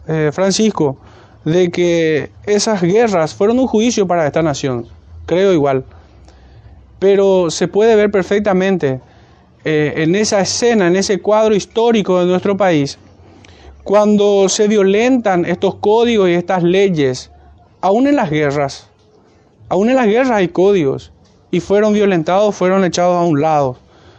eh, 0.09 0.31
Francisco 0.33 0.99
de 1.45 1.71
que 1.71 2.31
esas 2.45 2.83
guerras 2.83 3.35
fueron 3.35 3.61
un 3.61 3.69
juicio 3.69 4.07
para 4.07 4.27
esta 4.27 4.43
nación, 4.43 4.87
creo 5.29 5.53
igual, 5.53 5.85
pero 6.99 7.51
se 7.51 7.69
puede 7.69 7.95
ver 7.95 8.11
perfectamente 8.11 9.01
eh, 9.65 9.93
en 9.99 10.17
esa 10.17 10.41
escena, 10.41 10.89
en 10.89 10.97
ese 10.97 11.21
cuadro 11.21 11.55
histórico 11.55 12.19
de 12.19 12.27
nuestro 12.27 12.57
país, 12.57 12.99
cuando 13.85 14.49
se 14.49 14.67
violentan 14.67 15.45
estos 15.45 15.77
códigos 15.77 16.29
y 16.31 16.33
estas 16.33 16.63
leyes, 16.63 17.31
aún 17.81 18.07
en 18.07 18.17
las 18.17 18.31
guerras, 18.31 18.89
aún 19.69 19.91
en 19.91 19.97
las 19.97 20.07
guerras 20.07 20.33
hay 20.33 20.49
códigos 20.49 21.13
y 21.51 21.61
fueron 21.61 21.93
violentados, 21.93 22.55
fueron 22.55 22.85
echados 22.85 23.17
a 23.17 23.25
un 23.25 23.41
lado. 23.41 23.77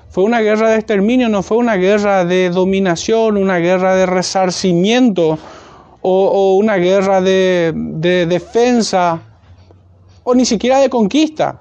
Fue 0.10 0.24
una 0.24 0.42
guerra 0.42 0.70
de 0.70 0.78
exterminio, 0.78 1.30
no 1.30 1.44
fue 1.44 1.58
una 1.58 1.76
guerra 1.76 2.26
de 2.26 2.50
dominación, 2.50 3.38
una 3.38 3.58
guerra 3.58 3.96
de 3.96 4.06
resarcimiento 4.06 5.38
o, 6.02 6.56
una 6.56 6.78
guerra 6.78 7.22
de, 7.22 7.74
de 7.76 8.26
defensa 8.26 9.22
o 10.24 10.36
ni 10.36 10.46
siquiera 10.46 10.80
de 10.80 10.90
conquista, 10.90 11.60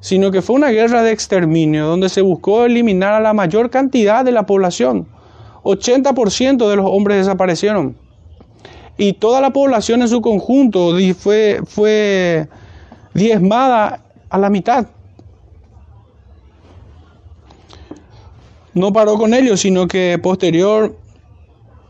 sino 0.00 0.30
que 0.30 0.42
fue 0.42 0.56
una 0.56 0.70
guerra 0.70 1.02
de 1.02 1.12
exterminio 1.12 1.86
donde 1.86 2.08
se 2.08 2.20
buscó 2.20 2.64
eliminar 2.64 3.14
a 3.14 3.20
la 3.20 3.32
mayor 3.32 3.70
cantidad 3.70 4.24
de 4.24 4.32
la 4.32 4.46
población. 4.46 5.06
80% 5.64 6.68
de 6.68 6.76
los 6.76 6.86
hombres 6.86 7.18
desaparecieron. 7.18 7.96
Y 8.96 9.12
toda 9.14 9.40
la 9.40 9.50
población 9.50 10.02
en 10.02 10.08
su 10.08 10.20
conjunto 10.20 10.92
fue, 11.16 11.60
fue 11.64 12.48
diezmada 13.14 14.02
a 14.28 14.38
la 14.38 14.50
mitad. 14.50 14.86
No 18.74 18.92
paró 18.92 19.16
con 19.16 19.34
ello, 19.34 19.56
sino 19.56 19.88
que 19.88 20.18
posterior 20.22 20.96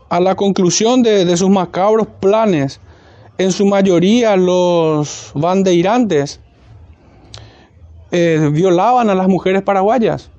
a 0.09 0.19
la 0.19 0.35
conclusión 0.35 1.03
de, 1.03 1.37
sus 1.37 1.49
macabros 1.49 2.07
planes, 2.19 2.79
en 3.39 3.53
su 3.53 3.65
mayoría 3.65 4.35
los 4.35 5.31
bandeirantes 5.33 6.41
eh, 8.11 8.49
violaban 8.51 9.09
a 9.09 9.15
las 9.15 9.29
mujeres 9.29 9.63
paraguayas. 9.63 10.29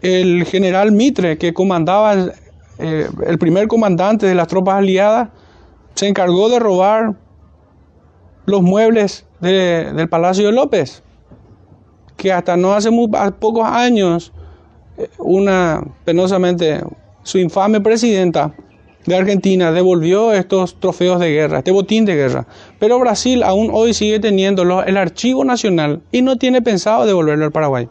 El 0.00 0.44
general 0.44 0.92
Mitre, 0.92 1.36
que 1.36 1.52
comandaba, 1.52 2.14
eh, 2.78 3.08
el 3.26 3.38
primer 3.38 3.66
comandante 3.66 4.26
de 4.26 4.36
las 4.36 4.46
tropas 4.46 4.76
aliadas, 4.76 5.30
se 5.94 6.06
encargó 6.06 6.48
de 6.48 6.60
robar 6.60 7.16
los 8.46 8.62
muebles 8.62 9.26
del 9.40 10.08
Palacio 10.08 10.46
de 10.46 10.52
López, 10.52 11.02
que 12.16 12.32
hasta 12.32 12.56
no 12.56 12.72
hace 12.74 12.90
muy, 12.90 13.10
pocos 13.40 13.66
años, 13.66 14.32
eh, 14.96 15.10
una, 15.18 15.82
penosamente, 16.04 16.80
su 17.24 17.38
infame 17.38 17.80
presidenta 17.80 18.54
de 19.08 19.16
Argentina 19.16 19.72
devolvió 19.72 20.32
estos 20.34 20.78
trofeos 20.78 21.18
de 21.18 21.30
guerra, 21.30 21.58
este 21.58 21.70
botín 21.70 22.04
de 22.04 22.14
guerra. 22.14 22.46
Pero 22.78 22.98
Brasil 22.98 23.42
aún 23.42 23.70
hoy 23.72 23.94
sigue 23.94 24.20
teniendo 24.20 24.62
el 24.82 24.96
archivo 24.98 25.46
nacional 25.46 26.02
y 26.12 26.20
no 26.20 26.36
tiene 26.36 26.60
pensado 26.60 27.06
devolverlo 27.06 27.46
al 27.46 27.52
Paraguay. 27.52 27.88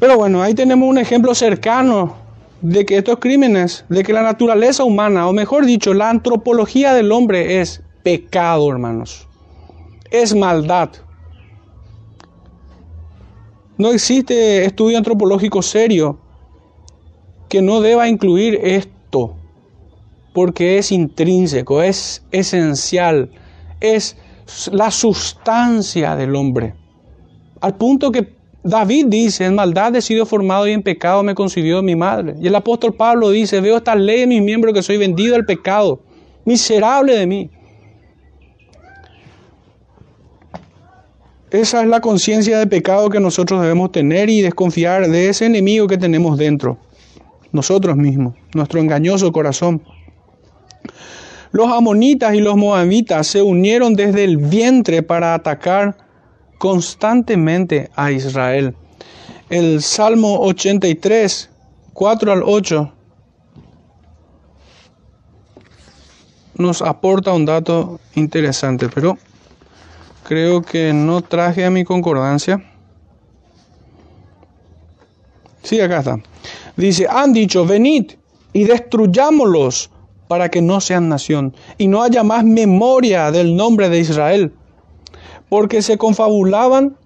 Pero 0.00 0.16
bueno, 0.16 0.42
ahí 0.42 0.54
tenemos 0.54 0.88
un 0.88 0.98
ejemplo 0.98 1.36
cercano 1.36 2.16
de 2.62 2.84
que 2.84 2.98
estos 2.98 3.20
crímenes, 3.20 3.84
de 3.88 4.02
que 4.02 4.12
la 4.12 4.22
naturaleza 4.22 4.82
humana, 4.82 5.28
o 5.28 5.32
mejor 5.32 5.64
dicho, 5.64 5.94
la 5.94 6.10
antropología 6.10 6.94
del 6.94 7.12
hombre 7.12 7.60
es 7.60 7.80
pecado, 8.02 8.68
hermanos. 8.68 9.28
Es 10.10 10.34
maldad. 10.34 10.90
No 13.78 13.92
existe 13.92 14.64
estudio 14.64 14.98
antropológico 14.98 15.62
serio 15.62 16.18
que 17.48 17.62
no 17.62 17.80
deba 17.80 18.08
incluir 18.08 18.58
esto, 18.62 19.34
porque 20.32 20.78
es 20.78 20.92
intrínseco, 20.92 21.82
es 21.82 22.22
esencial, 22.30 23.30
es 23.80 24.16
la 24.70 24.90
sustancia 24.90 26.16
del 26.16 26.34
hombre. 26.36 26.74
Al 27.60 27.74
punto 27.76 28.12
que 28.12 28.36
David 28.62 29.06
dice, 29.06 29.44
en 29.44 29.54
maldad 29.54 29.94
he 29.94 30.02
sido 30.02 30.26
formado 30.26 30.66
y 30.66 30.72
en 30.72 30.82
pecado 30.82 31.22
me 31.22 31.34
concibió 31.34 31.82
mi 31.82 31.94
madre. 31.94 32.34
Y 32.40 32.48
el 32.48 32.54
apóstol 32.54 32.94
Pablo 32.94 33.30
dice, 33.30 33.60
veo 33.60 33.76
esta 33.76 33.94
ley 33.94 34.22
en 34.22 34.28
mis 34.28 34.42
miembros 34.42 34.74
que 34.74 34.82
soy 34.82 34.96
vendido 34.96 35.36
al 35.36 35.46
pecado, 35.46 36.00
miserable 36.44 37.16
de 37.16 37.26
mí. 37.26 37.50
Esa 41.50 41.80
es 41.80 41.86
la 41.86 42.00
conciencia 42.00 42.58
de 42.58 42.66
pecado 42.66 43.08
que 43.08 43.20
nosotros 43.20 43.62
debemos 43.62 43.92
tener 43.92 44.28
y 44.28 44.42
desconfiar 44.42 45.08
de 45.08 45.28
ese 45.28 45.46
enemigo 45.46 45.86
que 45.86 45.96
tenemos 45.96 46.36
dentro, 46.36 46.76
nosotros 47.56 47.96
mismos, 47.96 48.34
nuestro 48.54 48.80
engañoso 48.80 49.32
corazón. 49.32 49.82
Los 51.50 51.68
amonitas 51.72 52.34
y 52.34 52.40
los 52.40 52.56
moabitas 52.56 53.26
se 53.26 53.42
unieron 53.42 53.94
desde 53.94 54.24
el 54.24 54.36
vientre 54.36 55.02
para 55.02 55.34
atacar 55.34 55.96
constantemente 56.58 57.90
a 57.96 58.12
Israel. 58.12 58.74
El 59.50 59.82
Salmo 59.82 60.40
83, 60.40 61.50
4 61.92 62.32
al 62.32 62.42
8, 62.44 62.92
nos 66.58 66.82
aporta 66.82 67.32
un 67.32 67.44
dato 67.44 68.00
interesante, 68.14 68.88
pero 68.88 69.18
Creo 70.26 70.60
que 70.60 70.92
no 70.92 71.22
traje 71.22 71.64
a 71.64 71.70
mi 71.70 71.84
concordancia. 71.84 72.60
Sí, 75.62 75.80
acá 75.80 76.00
está. 76.00 76.18
Dice, 76.76 77.06
han 77.08 77.32
dicho, 77.32 77.64
venid 77.64 78.12
y 78.52 78.64
destruyámoslos 78.64 79.90
para 80.28 80.50
que 80.50 80.60
no 80.60 80.80
sean 80.80 81.08
nación 81.08 81.54
y 81.78 81.88
no 81.88 82.02
haya 82.02 82.22
más 82.22 82.44
memoria 82.44 83.30
del 83.30 83.56
nombre 83.56 83.88
de 83.88 84.00
Israel. 84.00 84.52
Porque 85.48 85.82
se 85.82 85.96
confabulaban, 85.96 86.96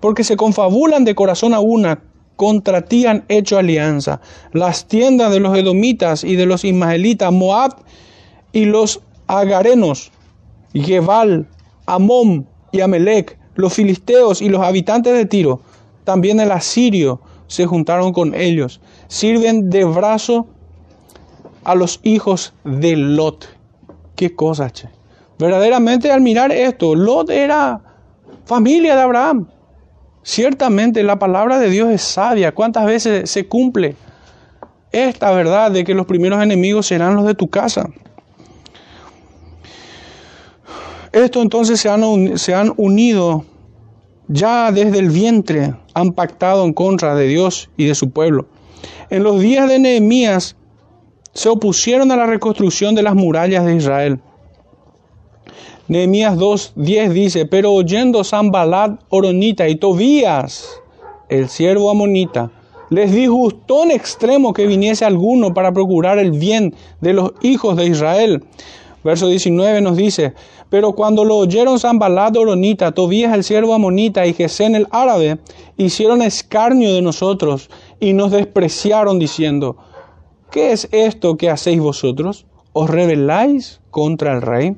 porque 0.00 0.24
se 0.24 0.36
confabulan 0.36 1.04
de 1.04 1.14
corazón 1.14 1.54
a 1.54 1.60
una, 1.60 2.02
contra 2.36 2.82
ti 2.82 3.06
han 3.06 3.24
hecho 3.28 3.58
alianza. 3.58 4.20
Las 4.52 4.86
tiendas 4.86 5.32
de 5.32 5.40
los 5.40 5.56
edomitas 5.56 6.24
y 6.24 6.36
de 6.36 6.46
los 6.46 6.64
ismaelitas, 6.64 7.32
Moab 7.32 7.76
y 8.52 8.64
los 8.64 9.00
agarenos, 9.26 10.12
Gebal, 10.72 11.48
Amón 11.86 12.46
y 12.72 12.80
Amelec, 12.80 13.38
los 13.56 13.74
filisteos 13.74 14.40
y 14.40 14.48
los 14.48 14.62
habitantes 14.62 15.12
de 15.14 15.26
Tiro, 15.26 15.60
también 16.04 16.40
el 16.40 16.50
asirio 16.50 17.20
se 17.46 17.66
juntaron 17.66 18.12
con 18.12 18.34
ellos. 18.34 18.80
Sirven 19.10 19.70
de 19.70 19.84
brazo 19.84 20.46
a 21.64 21.74
los 21.74 21.98
hijos 22.04 22.54
de 22.62 22.94
Lot. 22.94 23.48
Qué 24.14 24.36
cosa. 24.36 24.70
Verdaderamente 25.36 26.12
al 26.12 26.20
mirar 26.20 26.52
esto, 26.52 26.94
Lot 26.94 27.28
era 27.28 27.80
familia 28.44 28.94
de 28.94 29.02
Abraham. 29.02 29.48
Ciertamente 30.22 31.02
la 31.02 31.18
palabra 31.18 31.58
de 31.58 31.70
Dios 31.70 31.90
es 31.90 32.02
sabia. 32.02 32.52
¿Cuántas 32.52 32.86
veces 32.86 33.28
se 33.28 33.48
cumple 33.48 33.96
esta 34.92 35.32
verdad 35.32 35.72
de 35.72 35.82
que 35.82 35.94
los 35.94 36.06
primeros 36.06 36.40
enemigos 36.40 36.86
serán 36.86 37.16
los 37.16 37.26
de 37.26 37.34
tu 37.34 37.50
casa? 37.50 37.90
Esto 41.10 41.42
entonces 41.42 41.80
se 41.80 42.54
han 42.54 42.72
unido 42.76 43.44
ya 44.28 44.70
desde 44.70 45.00
el 45.00 45.10
vientre, 45.10 45.74
han 45.94 46.12
pactado 46.12 46.64
en 46.64 46.72
contra 46.72 47.16
de 47.16 47.26
Dios 47.26 47.70
y 47.76 47.86
de 47.86 47.96
su 47.96 48.10
pueblo. 48.10 48.46
En 49.10 49.22
los 49.22 49.40
días 49.40 49.68
de 49.68 49.78
Nehemías 49.78 50.56
se 51.32 51.48
opusieron 51.48 52.10
a 52.10 52.16
la 52.16 52.26
reconstrucción 52.26 52.94
de 52.94 53.02
las 53.02 53.14
murallas 53.14 53.64
de 53.64 53.76
Israel. 53.76 54.20
Nehemías 55.88 56.36
2.10 56.36 57.08
dice, 57.08 57.46
pero 57.46 57.72
oyendo 57.72 58.22
Sambalat, 58.22 59.00
Oronita 59.08 59.68
y 59.68 59.74
Tobías, 59.74 60.80
el 61.28 61.48
siervo 61.48 61.90
amonita, 61.90 62.50
les 62.90 63.12
disgustó 63.12 63.84
en 63.84 63.92
extremo 63.92 64.52
que 64.52 64.66
viniese 64.66 65.04
alguno 65.04 65.54
para 65.54 65.72
procurar 65.72 66.18
el 66.18 66.32
bien 66.32 66.74
de 67.00 67.12
los 67.12 67.32
hijos 67.40 67.76
de 67.76 67.86
Israel. 67.86 68.44
Verso 69.02 69.28
19 69.28 69.80
nos 69.80 69.96
dice, 69.96 70.34
pero 70.68 70.92
cuando 70.92 71.24
lo 71.24 71.38
oyeron 71.38 71.78
Sambalat, 71.78 72.36
Oronita, 72.36 72.92
Tobías 72.92 73.34
el 73.34 73.42
siervo 73.42 73.74
amonita 73.74 74.26
y 74.26 74.34
Gesén 74.34 74.74
el 74.76 74.86
árabe, 74.90 75.38
hicieron 75.76 76.22
escarnio 76.22 76.94
de 76.94 77.02
nosotros 77.02 77.70
y 78.00 78.14
nos 78.14 78.32
despreciaron 78.32 79.18
diciendo, 79.18 79.76
¿Qué 80.50 80.72
es 80.72 80.88
esto 80.90 81.36
que 81.36 81.48
hacéis 81.48 81.80
vosotros? 81.80 82.46
¿Os 82.72 82.90
rebeláis 82.90 83.80
contra 83.90 84.32
el 84.32 84.42
rey? 84.42 84.76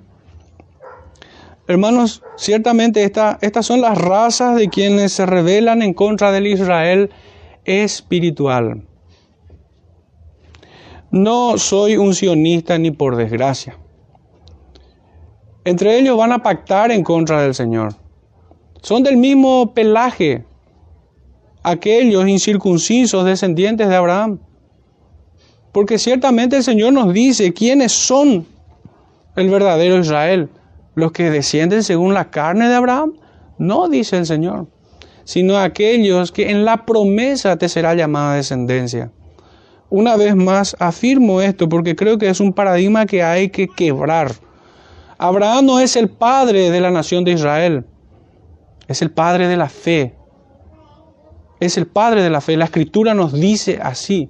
Hermanos, 1.66 2.22
ciertamente 2.36 3.04
estas 3.04 3.66
son 3.66 3.80
las 3.80 3.96
razas 3.96 4.56
de 4.56 4.68
quienes 4.68 5.12
se 5.12 5.24
rebelan 5.24 5.80
en 5.80 5.94
contra 5.94 6.30
del 6.30 6.46
Israel 6.46 7.10
espiritual. 7.64 8.82
No 11.10 11.56
soy 11.56 11.96
un 11.96 12.14
sionista 12.14 12.76
ni 12.76 12.90
por 12.90 13.16
desgracia. 13.16 13.78
Entre 15.64 15.98
ellos 15.98 16.18
van 16.18 16.32
a 16.32 16.42
pactar 16.42 16.90
en 16.90 17.04
contra 17.04 17.40
del 17.40 17.54
Señor. 17.54 17.94
Son 18.82 19.02
del 19.02 19.16
mismo 19.16 19.72
pelaje 19.72 20.44
aquellos 21.62 22.28
incircuncisos 22.28 23.24
descendientes 23.24 23.88
de 23.88 23.96
Abraham. 23.96 24.38
Porque 25.72 25.98
ciertamente 25.98 26.56
el 26.56 26.62
Señor 26.62 26.92
nos 26.92 27.12
dice 27.12 27.52
quiénes 27.52 27.92
son 27.92 28.46
el 29.36 29.50
verdadero 29.50 29.98
Israel. 29.98 30.50
Los 30.94 31.12
que 31.12 31.30
descienden 31.30 31.82
según 31.82 32.12
la 32.12 32.30
carne 32.30 32.68
de 32.68 32.74
Abraham. 32.74 33.14
No, 33.58 33.88
dice 33.88 34.18
el 34.18 34.26
Señor, 34.26 34.66
sino 35.24 35.56
aquellos 35.56 36.32
que 36.32 36.50
en 36.50 36.64
la 36.64 36.84
promesa 36.84 37.56
te 37.56 37.68
será 37.68 37.94
llamada 37.94 38.34
descendencia. 38.34 39.10
Una 39.88 40.16
vez 40.16 40.34
más 40.34 40.74
afirmo 40.78 41.40
esto 41.42 41.68
porque 41.68 41.94
creo 41.94 42.18
que 42.18 42.28
es 42.28 42.40
un 42.40 42.52
paradigma 42.52 43.06
que 43.06 43.22
hay 43.22 43.50
que 43.50 43.68
quebrar. 43.68 44.32
Abraham 45.18 45.66
no 45.66 45.80
es 45.80 45.96
el 45.96 46.08
padre 46.08 46.70
de 46.70 46.80
la 46.80 46.90
nación 46.90 47.24
de 47.24 47.32
Israel, 47.32 47.84
es 48.88 49.02
el 49.02 49.10
padre 49.10 49.48
de 49.48 49.56
la 49.56 49.68
fe. 49.68 50.14
Es 51.62 51.76
el 51.76 51.86
padre 51.86 52.24
de 52.24 52.30
la 52.30 52.40
fe. 52.40 52.56
La 52.56 52.64
escritura 52.64 53.14
nos 53.14 53.32
dice 53.32 53.78
así. 53.80 54.28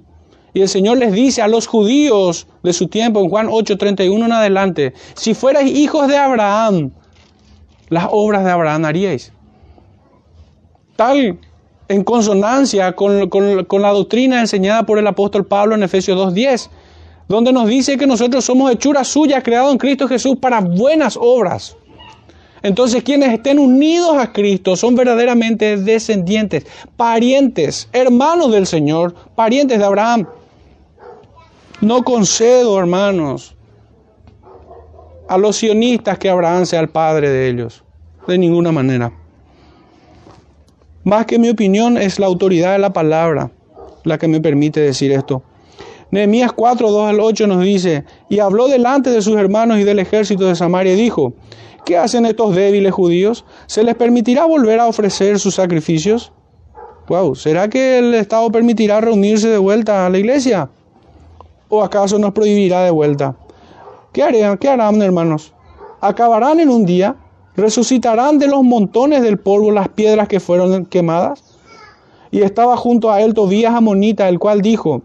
Y 0.53 0.61
el 0.61 0.69
Señor 0.69 0.99
les 0.99 1.11
dice 1.13 1.41
a 1.41 1.47
los 1.47 1.65
judíos 1.65 2.45
de 2.61 2.73
su 2.73 2.89
tiempo, 2.89 3.21
en 3.21 3.29
Juan 3.29 3.47
8:31 3.47 4.25
en 4.25 4.31
adelante, 4.31 4.93
si 5.15 5.33
fuerais 5.33 5.67
hijos 5.67 6.07
de 6.07 6.15
Abraham, 6.15 6.91
las 7.89 8.05
obras 8.11 8.45
de 8.45 8.51
Abraham 8.51 8.85
haríais. 8.85 9.33
Tal 10.95 11.39
en 11.87 12.03
consonancia 12.03 12.91
con, 12.93 13.27
con 13.29 13.81
la 13.81 13.89
doctrina 13.89 14.39
enseñada 14.39 14.83
por 14.83 14.99
el 14.99 15.07
apóstol 15.07 15.43
Pablo 15.43 15.73
en 15.73 15.81
Efesios 15.81 16.15
2:10, 16.15 16.69
donde 17.29 17.51
nos 17.51 17.67
dice 17.67 17.97
que 17.97 18.05
nosotros 18.05 18.45
somos 18.45 18.71
hechura 18.71 19.03
suya, 19.03 19.41
creado 19.41 19.71
en 19.71 19.79
Cristo 19.79 20.07
Jesús 20.07 20.35
para 20.39 20.61
buenas 20.61 21.17
obras. 21.19 21.75
Entonces 22.63 23.03
quienes 23.03 23.33
estén 23.33 23.59
unidos 23.59 24.15
a 24.17 24.31
Cristo 24.31 24.75
son 24.75 24.95
verdaderamente 24.95 25.77
descendientes, 25.77 26.65
parientes, 26.95 27.89
hermanos 27.91 28.51
del 28.51 28.65
Señor, 28.65 29.13
parientes 29.35 29.77
de 29.77 29.85
Abraham. 29.85 30.25
No 31.81 32.03
concedo, 32.03 32.79
hermanos, 32.79 33.53
a 35.27 35.37
los 35.37 35.57
sionistas 35.57 36.17
que 36.17 36.29
Abraham 36.29 36.65
sea 36.65 36.79
el 36.79 36.89
padre 36.89 37.29
de 37.29 37.49
ellos, 37.49 37.83
de 38.27 38.37
ninguna 38.37 38.71
manera. 38.71 39.11
Más 41.03 41.25
que 41.25 41.37
mi 41.37 41.49
opinión 41.49 41.97
es 41.97 42.17
la 42.17 42.27
autoridad 42.27 42.71
de 42.71 42.79
la 42.79 42.93
palabra 42.93 43.51
la 44.03 44.17
que 44.17 44.27
me 44.27 44.41
permite 44.41 44.79
decir 44.79 45.11
esto. 45.11 45.43
Nehemías 46.13 46.53
4, 46.53 46.91
2 46.91 47.09
al 47.09 47.19
8 47.19 47.47
nos 47.47 47.63
dice, 47.63 48.05
y 48.29 48.37
habló 48.37 48.67
delante 48.67 49.09
de 49.09 49.23
sus 49.23 49.35
hermanos 49.35 49.79
y 49.79 49.83
del 49.83 49.97
ejército 49.97 50.45
de 50.45 50.53
Samaria 50.53 50.93
y 50.93 50.95
dijo, 50.95 51.33
¿qué 51.85 51.97
hacen 51.97 52.27
estos 52.27 52.53
débiles 52.53 52.93
judíos? 52.93 53.45
¿Se 53.65 53.83
les 53.83 53.95
permitirá 53.95 54.45
volver 54.45 54.79
a 54.79 54.85
ofrecer 54.85 55.39
sus 55.39 55.55
sacrificios? 55.55 56.31
Wow, 57.07 57.33
¿será 57.33 57.67
que 57.67 57.97
el 57.97 58.13
Estado 58.13 58.51
permitirá 58.51 59.01
reunirse 59.01 59.49
de 59.49 59.57
vuelta 59.57 60.05
a 60.05 60.09
la 60.11 60.19
iglesia? 60.19 60.69
¿O 61.67 61.81
acaso 61.81 62.19
nos 62.19 62.33
prohibirá 62.33 62.83
de 62.83 62.91
vuelta? 62.91 63.35
¿Qué 64.11 64.21
harán, 64.21 64.59
qué 64.59 64.69
harán, 64.69 65.01
hermanos? 65.01 65.51
¿Acabarán 65.99 66.59
en 66.59 66.69
un 66.69 66.85
día? 66.85 67.15
¿Resucitarán 67.55 68.37
de 68.37 68.45
los 68.45 68.61
montones 68.61 69.23
del 69.23 69.39
polvo 69.39 69.71
las 69.71 69.89
piedras 69.89 70.27
que 70.27 70.39
fueron 70.39 70.85
quemadas? 70.85 71.43
Y 72.29 72.41
estaba 72.41 72.77
junto 72.77 73.11
a 73.11 73.19
él 73.21 73.33
Tobías 73.33 73.73
Amonita, 73.73 74.29
el 74.29 74.37
cual 74.37 74.61
dijo, 74.61 75.01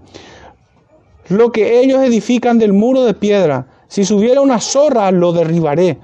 lo 1.29 1.53
que 1.53 1.81
ellos 1.81 2.03
edifican 2.03 2.59
del 2.59 2.73
muro 2.73 3.05
de 3.05 3.15
piedra, 3.15 3.67
si 3.89 4.05
subiera 4.05 4.41
una 4.41 4.61
zorra, 4.61 5.11
lo 5.11 5.33
derribaré. 5.33 5.99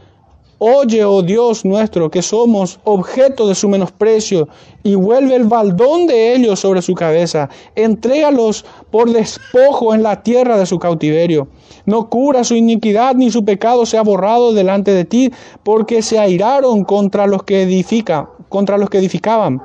Oye, 0.58 1.04
oh 1.04 1.22
Dios 1.22 1.64
nuestro, 1.64 2.10
que 2.10 2.22
somos 2.22 2.78
objeto 2.84 3.46
de 3.48 3.54
su 3.54 3.68
menosprecio, 3.68 4.48
y 4.82 4.94
vuelve 4.94 5.34
el 5.34 5.44
baldón 5.44 6.06
de 6.06 6.34
ellos 6.34 6.60
sobre 6.60 6.80
su 6.80 6.94
cabeza. 6.94 7.50
Entrégalos 7.74 8.64
por 8.90 9.10
despojo 9.10 9.94
en 9.94 10.02
la 10.02 10.22
tierra 10.22 10.56
de 10.56 10.64
su 10.64 10.78
cautiverio. 10.78 11.48
No 11.86 12.08
cura 12.08 12.44
su 12.44 12.54
iniquidad, 12.54 13.14
ni 13.14 13.30
su 13.30 13.44
pecado 13.44 13.84
se 13.84 13.98
ha 13.98 14.02
borrado 14.02 14.54
delante 14.54 14.92
de 14.92 15.04
ti, 15.04 15.32
porque 15.62 16.00
se 16.02 16.18
airaron 16.18 16.84
contra 16.84 17.26
los 17.26 17.42
que 17.42 17.62
edifica, 17.62 18.30
contra 18.48 18.78
los 18.78 18.88
que 18.88 18.98
edificaban. 18.98 19.60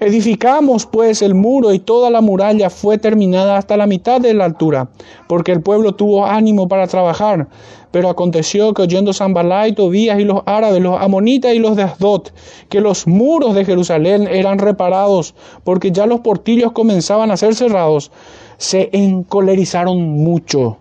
Edificamos 0.00 0.86
pues 0.86 1.22
el 1.22 1.34
muro 1.34 1.72
y 1.72 1.78
toda 1.78 2.10
la 2.10 2.20
muralla 2.20 2.68
fue 2.68 2.98
terminada 2.98 3.56
hasta 3.56 3.76
la 3.76 3.86
mitad 3.86 4.20
de 4.20 4.34
la 4.34 4.44
altura, 4.44 4.88
porque 5.28 5.52
el 5.52 5.62
pueblo 5.62 5.94
tuvo 5.94 6.26
ánimo 6.26 6.66
para 6.68 6.86
trabajar. 6.86 7.48
Pero 7.92 8.08
aconteció 8.08 8.74
que 8.74 8.82
oyendo 8.82 9.12
Zambalá 9.12 9.68
y 9.68 9.72
Tobías 9.72 10.18
y 10.18 10.24
los 10.24 10.42
árabes, 10.46 10.82
los 10.82 11.00
amonitas 11.00 11.54
y 11.54 11.60
los 11.60 11.76
de 11.76 11.84
Asdot, 11.84 12.34
que 12.68 12.80
los 12.80 13.06
muros 13.06 13.54
de 13.54 13.64
Jerusalén 13.64 14.26
eran 14.26 14.58
reparados, 14.58 15.36
porque 15.62 15.92
ya 15.92 16.06
los 16.06 16.20
portillos 16.20 16.72
comenzaban 16.72 17.30
a 17.30 17.36
ser 17.36 17.54
cerrados, 17.54 18.10
se 18.56 18.90
encolerizaron 18.92 20.00
mucho. 20.00 20.78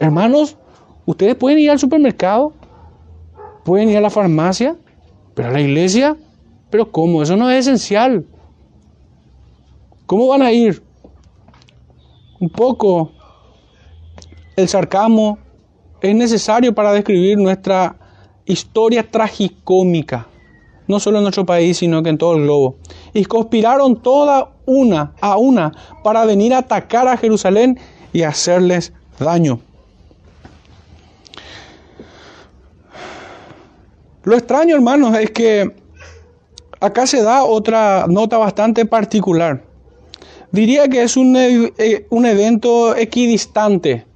Hermanos, 0.00 0.56
ustedes 1.04 1.34
pueden 1.34 1.58
ir 1.58 1.70
al 1.70 1.78
supermercado, 1.78 2.54
pueden 3.64 3.90
ir 3.90 3.98
a 3.98 4.00
la 4.00 4.10
farmacia, 4.10 4.76
pero 5.34 5.48
a 5.48 5.52
la 5.52 5.60
iglesia, 5.60 6.16
pero 6.70 6.90
¿cómo? 6.90 7.22
Eso 7.22 7.36
no 7.36 7.50
es 7.50 7.66
esencial. 7.66 8.24
¿Cómo 10.08 10.26
van 10.26 10.42
a 10.42 10.50
ir? 10.50 10.82
Un 12.40 12.48
poco 12.48 13.12
el 14.56 14.68
sarcasmo 14.68 15.38
es 16.00 16.14
necesario 16.16 16.74
para 16.74 16.92
describir 16.92 17.38
nuestra 17.38 17.94
historia 18.44 19.08
tragicómica 19.08 20.26
no 20.88 20.98
solo 20.98 21.18
en 21.18 21.24
nuestro 21.24 21.44
país, 21.44 21.76
sino 21.76 22.02
que 22.02 22.08
en 22.08 22.16
todo 22.16 22.36
el 22.36 22.44
globo. 22.44 22.76
Y 23.12 23.26
conspiraron 23.26 24.02
toda 24.02 24.52
una 24.64 25.12
a 25.20 25.36
una 25.36 25.72
para 26.02 26.24
venir 26.24 26.54
a 26.54 26.58
atacar 26.58 27.06
a 27.06 27.16
Jerusalén 27.18 27.78
y 28.12 28.22
hacerles 28.22 28.94
daño. 29.20 29.60
Lo 34.24 34.34
extraño, 34.34 34.74
hermanos, 34.74 35.14
es 35.18 35.30
que 35.30 35.76
acá 36.80 37.06
se 37.06 37.22
da 37.22 37.44
otra 37.44 38.06
nota 38.08 38.38
bastante 38.38 38.86
particular. 38.86 39.67
Diría 40.50 40.88
que 40.88 41.02
es 41.02 41.16
un, 41.16 41.36
eh, 41.36 42.06
un 42.08 42.24
evento 42.24 42.96
equidistante, 42.96 44.06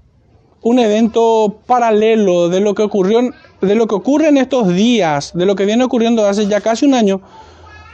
un 0.63 0.79
evento 0.79 1.59
paralelo 1.67 2.49
de 2.49 2.61
lo 2.61 2.75
que 2.75 2.83
ocurrió 2.83 3.21
de 3.61 3.75
lo 3.77 3.87
que 3.87 3.95
ocurre 3.95 4.29
en 4.29 4.39
estos 4.39 4.75
días, 4.75 5.33
de 5.35 5.47
lo 5.47 5.55
que 5.55 5.65
viene 5.65 5.85
ocurriendo 5.85 6.27
hace 6.27 6.49
ya 6.49 6.61
casi 6.61 6.85
un 6.85 6.95
año, 6.95 7.21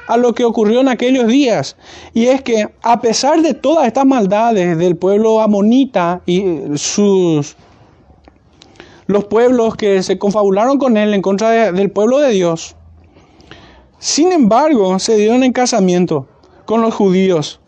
a 0.07 0.17
lo 0.17 0.35
que 0.35 0.47
ocurrió 0.47 0.81
en 0.81 0.89
aquellos 0.89 1.27
días. 1.27 1.77
Y 2.15 2.27
es 2.27 2.41
que 2.43 2.71
a 2.81 3.01
pesar 3.01 3.43
de 3.43 3.53
todas 3.53 3.87
estas 3.87 4.07
maldades 4.07 4.79
del 4.79 4.97
pueblo 4.97 5.43
amonita 5.43 6.23
y 6.25 6.43
sus 6.77 7.57
los 9.07 9.25
pueblos 9.25 9.75
que 9.75 10.03
se 10.03 10.19
confabularon 10.19 10.79
con 10.79 10.97
él 10.97 11.13
en 11.15 11.23
contra 11.23 11.73
del 11.73 11.91
pueblo 11.91 12.19
de 12.19 12.31
Dios, 12.31 12.77
sin 13.99 14.33
embargo, 14.33 14.99
se 14.99 15.17
dieron 15.17 15.43
en 15.43 15.53
casamiento 15.53 16.29
con 16.67 16.83
los 16.83 16.95
judíos 16.95 17.61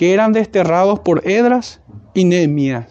que 0.00 0.14
eran 0.14 0.32
desterrados 0.32 1.00
por 1.00 1.28
Edras 1.28 1.82
y 2.14 2.24
Nehemías. 2.24 2.86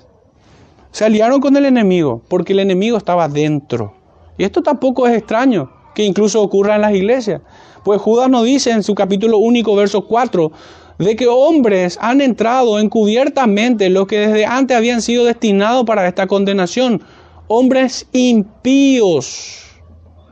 Se 0.91 1.05
aliaron 1.05 1.41
con 1.41 1.57
el 1.57 1.65
enemigo 1.65 2.21
porque 2.27 2.53
el 2.53 2.59
enemigo 2.59 2.97
estaba 2.97 3.27
dentro. 3.27 3.95
Y 4.37 4.43
esto 4.43 4.61
tampoco 4.61 5.07
es 5.07 5.17
extraño 5.17 5.71
que 5.95 6.03
incluso 6.03 6.39
ocurra 6.39 6.75
en 6.75 6.81
las 6.81 6.93
iglesias. 6.93 7.41
Pues 7.83 7.99
Judas 7.99 8.29
nos 8.29 8.45
dice 8.45 8.69
en 8.69 8.83
su 8.83 8.93
capítulo 8.93 9.39
único, 9.39 9.75
verso 9.75 10.05
4, 10.05 10.51
de 10.99 11.15
que 11.15 11.25
hombres 11.27 11.97
han 11.99 12.21
entrado 12.21 12.77
encubiertamente 12.77 13.89
los 13.89 14.05
que 14.05 14.27
desde 14.27 14.45
antes 14.45 14.77
habían 14.77 15.01
sido 15.01 15.25
destinados 15.25 15.85
para 15.85 16.07
esta 16.07 16.27
condenación. 16.27 17.01
Hombres 17.47 18.05
impíos, 18.11 19.63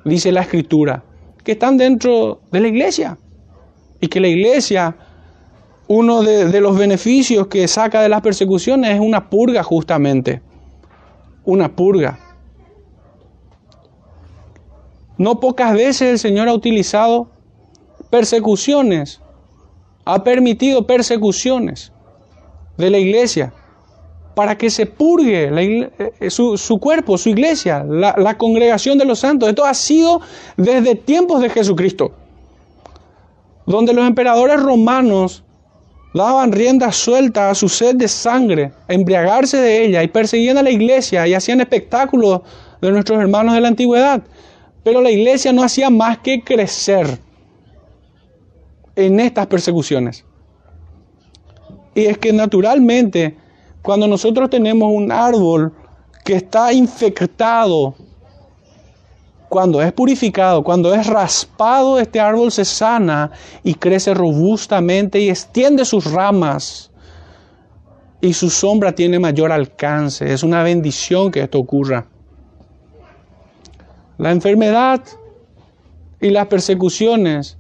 dice 0.06 0.32
la 0.32 0.42
escritura, 0.42 1.04
que 1.44 1.54
están 1.54 1.78
dentro 1.78 2.42
de 2.52 2.60
la 2.60 2.68
iglesia. 2.68 3.18
Y 4.00 4.10
que 4.10 4.20
la 4.20 4.28
iglesia, 4.28 4.96
uno 5.88 6.22
de, 6.22 6.60
los 6.60 6.78
beneficios 6.78 7.48
que 7.48 7.68
saca 7.68 8.02
de 8.02 8.10
las 8.10 8.22
persecuciones 8.22 8.96
es 8.96 9.00
una 9.00 9.30
purga 9.30 9.64
justamente. 9.64 10.42
Una 11.46 11.74
purga. 11.74 12.20
No 15.18 15.40
pocas 15.40 15.74
veces 15.74 16.02
el 16.02 16.20
Señor 16.20 16.50
ha 16.50 16.54
utilizado 16.54 17.30
persecuciones, 18.10 19.22
ha 20.06 20.24
permitido 20.24 20.86
persecuciones 20.86 21.92
de 22.78 22.90
la 22.90 22.98
iglesia 22.98 23.54
para 24.36 24.58
que 24.58 24.70
se 24.70 24.86
purgue 24.86 25.50
eh, 26.20 26.30
su, 26.30 26.80
cuerpo, 26.80 27.18
su 27.18 27.30
iglesia, 27.30 27.84
la, 27.84 28.14
la 28.18 28.38
congregación 28.38 28.98
de 28.98 29.06
los 29.06 29.20
santos. 29.20 29.50
Esto 29.50 29.66
ha 29.66 29.74
sido 29.74 30.22
desde 30.58 30.94
tiempos 30.96 31.42
de 31.42 31.50
Jesucristo, 31.50 32.12
donde 33.66 33.94
los 33.94 34.06
emperadores 34.06 34.62
romanos 34.62 35.44
daban 36.14 36.52
rienda 36.52 36.92
suelta 36.92 37.50
a 37.50 37.56
su 37.56 37.70
sed 37.70 37.96
de 37.96 38.08
sangre, 38.08 38.72
a 38.88 38.94
embriagarse 38.94 39.58
de 39.58 39.86
ella 39.86 40.04
y 40.04 40.08
perseguían 40.08 40.58
a 40.58 40.64
la 40.64 40.72
iglesia 40.72 41.28
y 41.28 41.34
hacían 41.34 41.62
espectáculos 41.62 42.42
de 42.82 42.92
nuestros 42.92 43.20
hermanos 43.20 43.56
de 43.56 43.62
la 43.62 43.68
antigüedad. 43.68 44.24
Pero 44.84 45.02
la 45.02 45.12
iglesia 45.12 45.52
no 45.52 45.64
hacía 45.64 45.90
más 45.90 46.20
que 46.20 46.42
crecer 46.42 47.20
en 48.96 49.20
estas 49.20 49.48
persecuciones. 49.48 50.26
Y 51.94 52.06
es 52.06 52.18
que 52.18 52.32
naturalmente, 52.32 53.36
cuando 53.82 54.08
nosotros 54.08 54.50
tenemos 54.50 54.92
un 54.94 55.12
árbol 55.12 55.74
que 56.24 56.36
está 56.36 56.72
infectado, 56.74 57.96
cuando 59.50 59.82
es 59.82 59.94
purificado, 59.94 60.64
cuando 60.64 60.94
es 60.94 61.08
raspado, 61.08 62.00
este 62.00 62.20
árbol 62.20 62.52
se 62.52 62.66
sana 62.66 63.32
y 63.64 63.76
crece 63.76 64.14
robustamente 64.14 65.20
y 65.20 65.30
extiende 65.30 65.86
sus 65.86 66.12
ramas. 66.12 66.92
Y 68.20 68.34
su 68.34 68.50
sombra 68.50 68.94
tiene 68.94 69.20
mayor 69.20 69.52
alcance. 69.52 70.34
Es 70.34 70.44
una 70.44 70.64
bendición 70.64 71.32
que 71.32 71.42
esto 71.42 71.60
ocurra. 71.60 72.08
La 74.18 74.32
enfermedad 74.32 75.02
y 76.20 76.32
las 76.32 76.48
persecuciones 76.48 77.58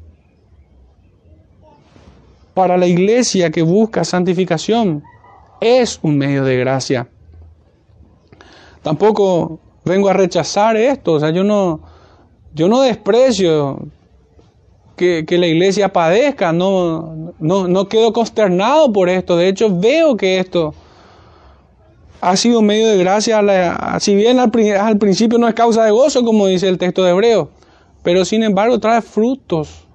para 2.55 2.75
la 2.75 2.87
iglesia 2.87 3.51
que 3.51 3.61
busca 3.61 4.03
santificación 4.03 5.03
es 5.61 5.99
un 6.01 6.17
medio 6.17 6.43
de 6.43 6.57
gracia. 6.57 7.07
Tampoco 8.81 9.59
vengo 9.87 10.09
a 10.09 10.13
rechazar 10.13 10.77
esto, 10.77 11.13
o 11.13 11.19
sea, 11.19 11.29
yo 11.31 11.43
no, 11.43 11.81
yo 12.53 12.67
no 12.67 12.81
desprecio 12.81 13.87
que, 14.95 15.25
la 15.29 15.47
iglesia 15.47 15.93
padezca, 15.93 16.51
no, 16.51 17.33
no, 17.39 17.67
no 17.67 17.87
quedo 17.87 18.13
consternado 18.13 18.91
por 18.91 19.09
esto, 19.09 19.37
de 19.37 19.47
hecho 19.47 19.69
veo 19.69 20.17
que 20.17 20.39
esto 20.39 20.73
ha 22.19 22.35
sido 22.35 22.61
medio 22.61 22.87
de 22.87 22.97
gracia, 22.97 23.41
si 23.99 24.15
bien 24.15 24.39
al, 24.39 24.51
al, 24.79 24.97
principio 24.97 25.37
no 25.37 25.47
es 25.47 25.53
causa 25.53 25.83
de 25.83 25.91
gozo, 25.91 26.23
como 26.23 26.47
dice 26.47 26.67
el 26.67 26.77
texto 26.77 27.03
de 27.03 27.11
Hebreo, 27.11 27.49
pero 28.03 28.25
sin 28.25 28.43
embargo 28.43 28.79
trae 28.79 29.01
frutos, 29.01 29.87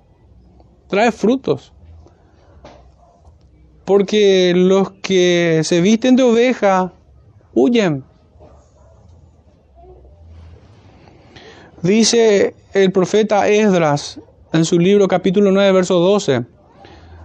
trae 0.88 1.10
frutos. 1.10 1.72
Porque 3.84 4.52
los 4.54 4.92
que 4.92 5.62
se 5.64 5.80
visten 5.80 6.14
de 6.14 6.22
oveja 6.22 6.92
huyen. 7.52 8.04
Dice 11.82 12.54
el 12.74 12.92
profeta 12.92 13.48
Esdras 13.48 14.20
en 14.52 14.64
su 14.64 14.78
libro 14.78 15.08
capítulo 15.08 15.50
9, 15.50 15.72
verso 15.72 15.98
12. 15.98 16.44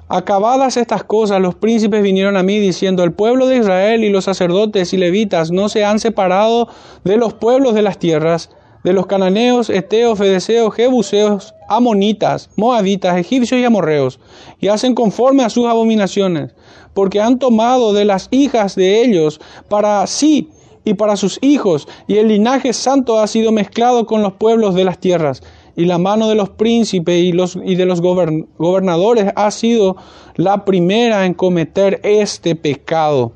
Acabadas 0.08 0.78
estas 0.78 1.04
cosas, 1.04 1.40
los 1.40 1.54
príncipes 1.54 2.02
vinieron 2.02 2.36
a 2.38 2.42
mí 2.42 2.58
diciendo, 2.58 3.04
el 3.04 3.12
pueblo 3.12 3.46
de 3.46 3.58
Israel 3.58 4.04
y 4.04 4.10
los 4.10 4.24
sacerdotes 4.24 4.94
y 4.94 4.98
levitas 4.98 5.52
no 5.52 5.70
se 5.70 5.86
han 5.86 6.00
separado 6.00 6.70
de 7.04 7.18
los 7.18 7.36
pueblos 7.36 7.76
de 7.76 7.84
las 7.84 8.00
tierras, 8.00 8.50
de 8.84 8.94
los 8.94 9.06
cananeos, 9.06 9.70
eteos, 9.70 10.18
fedeseos, 10.18 10.74
jebuseos, 10.74 11.54
amonitas, 11.70 12.50
moabitas, 12.56 13.16
egipcios 13.16 13.62
y 13.62 13.64
amorreos, 13.64 14.20
y 14.60 14.70
hacen 14.70 14.96
conforme 14.96 15.44
a 15.44 15.52
sus 15.52 15.68
abominaciones, 15.68 16.56
porque 16.96 17.22
han 17.22 17.38
tomado 17.38 17.94
de 17.94 18.06
las 18.06 18.28
hijas 18.32 18.76
de 18.76 19.04
ellos 19.04 19.40
para 19.70 20.08
sí 20.08 20.50
y 20.88 20.94
para 20.94 21.18
sus 21.18 21.38
hijos, 21.42 21.86
y 22.08 22.16
el 22.16 22.30
linaje 22.30 22.72
santo 22.72 23.20
ha 23.20 23.28
sido 23.28 23.52
mezclado 23.52 24.06
con 24.06 24.24
los 24.24 24.32
pueblos 24.34 24.74
de 24.74 24.86
las 24.86 25.00
tierras 25.00 25.44
y 25.76 25.84
la 25.84 25.98
mano 25.98 26.30
de 26.30 26.36
los 26.36 26.50
príncipes 26.50 27.22
y, 27.22 27.34
los, 27.34 27.58
y 27.62 27.76
de 27.76 27.86
los 27.86 28.00
gobernadores 28.00 29.34
ha 29.36 29.52
sido 29.52 29.98
la 30.36 30.64
primera 30.64 31.26
en 31.26 31.34
cometer 31.34 32.00
este 32.04 32.56
pecado. 32.56 33.34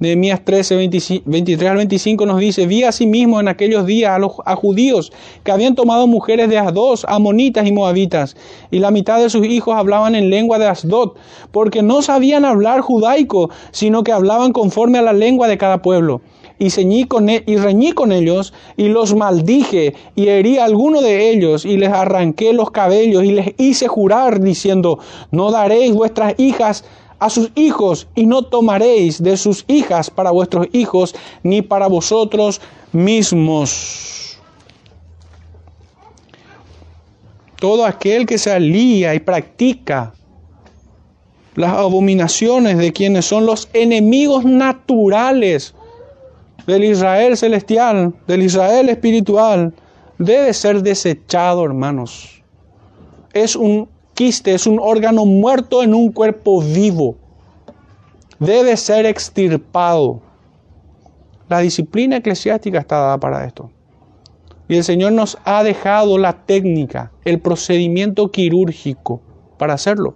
Nehemías 0.00 0.44
13, 0.46 0.76
23 1.26 1.70
al 1.70 1.76
25 1.76 2.24
nos 2.24 2.40
dice, 2.40 2.66
vi 2.66 2.84
asimismo 2.84 3.38
en 3.38 3.48
aquellos 3.48 3.84
días 3.84 4.12
a, 4.12 4.18
los, 4.18 4.32
a 4.46 4.56
judíos 4.56 5.12
que 5.44 5.52
habían 5.52 5.74
tomado 5.74 6.06
mujeres 6.06 6.48
de 6.48 6.56
Asdod, 6.56 7.00
amonitas 7.06 7.66
y 7.66 7.72
moabitas, 7.72 8.34
y 8.70 8.78
la 8.78 8.90
mitad 8.90 9.20
de 9.20 9.28
sus 9.28 9.46
hijos 9.46 9.76
hablaban 9.76 10.14
en 10.14 10.30
lengua 10.30 10.58
de 10.58 10.68
Asdod, 10.68 11.12
porque 11.52 11.82
no 11.82 12.00
sabían 12.00 12.46
hablar 12.46 12.80
judaico, 12.80 13.50
sino 13.72 14.02
que 14.04 14.12
hablaban 14.12 14.52
conforme 14.52 14.98
a 14.98 15.02
la 15.02 15.12
lengua 15.12 15.48
de 15.48 15.58
cada 15.58 15.82
pueblo 15.82 16.22
e, 16.58 17.44
y 17.46 17.56
reñí 17.56 17.92
con 17.92 18.12
ellos 18.12 18.52
y 18.76 18.88
los 18.88 19.14
maldije 19.14 19.94
y 20.14 20.28
herí 20.28 20.58
a 20.58 20.64
alguno 20.64 21.00
de 21.00 21.30
ellos 21.30 21.64
y 21.64 21.76
les 21.76 21.90
arranqué 21.90 22.52
los 22.52 22.70
cabellos 22.70 23.24
y 23.24 23.32
les 23.32 23.54
hice 23.58 23.88
jurar 23.88 24.40
diciendo, 24.40 24.98
no 25.30 25.50
daréis 25.50 25.92
vuestras 25.92 26.38
hijas 26.38 26.84
a 27.18 27.30
sus 27.30 27.50
hijos 27.54 28.06
y 28.14 28.26
no 28.26 28.42
tomaréis 28.42 29.22
de 29.22 29.36
sus 29.36 29.64
hijas 29.66 30.10
para 30.10 30.30
vuestros 30.30 30.68
hijos 30.72 31.14
ni 31.42 31.62
para 31.62 31.86
vosotros 31.88 32.60
mismos. 32.92 34.38
Todo 37.58 37.86
aquel 37.86 38.26
que 38.26 38.36
se 38.38 38.52
alía 38.52 39.14
y 39.14 39.20
practica 39.20 40.12
las 41.54 41.72
abominaciones 41.72 42.78
de 42.78 42.92
quienes 42.92 43.24
son 43.24 43.46
los 43.46 43.68
enemigos 43.72 44.44
naturales 44.44 45.74
del 46.66 46.84
Israel 46.84 47.36
celestial, 47.36 48.14
del 48.26 48.42
Israel 48.42 48.88
espiritual, 48.88 49.74
debe 50.18 50.52
ser 50.52 50.82
desechado, 50.82 51.64
hermanos. 51.64 52.42
Es 53.32 53.56
un 53.56 53.88
quiste, 54.14 54.54
es 54.54 54.66
un 54.66 54.78
órgano 54.80 55.26
muerto 55.26 55.82
en 55.82 55.94
un 55.94 56.12
cuerpo 56.12 56.60
vivo. 56.60 57.16
Debe 58.38 58.76
ser 58.76 59.06
extirpado. 59.06 60.22
La 61.48 61.58
disciplina 61.58 62.16
eclesiástica 62.16 62.78
está 62.78 62.96
dada 62.96 63.18
para 63.18 63.44
esto. 63.44 63.70
Y 64.66 64.76
el 64.76 64.84
Señor 64.84 65.12
nos 65.12 65.36
ha 65.44 65.62
dejado 65.62 66.16
la 66.16 66.32
técnica, 66.46 67.12
el 67.24 67.38
procedimiento 67.38 68.30
quirúrgico 68.30 69.20
para 69.58 69.74
hacerlo. 69.74 70.14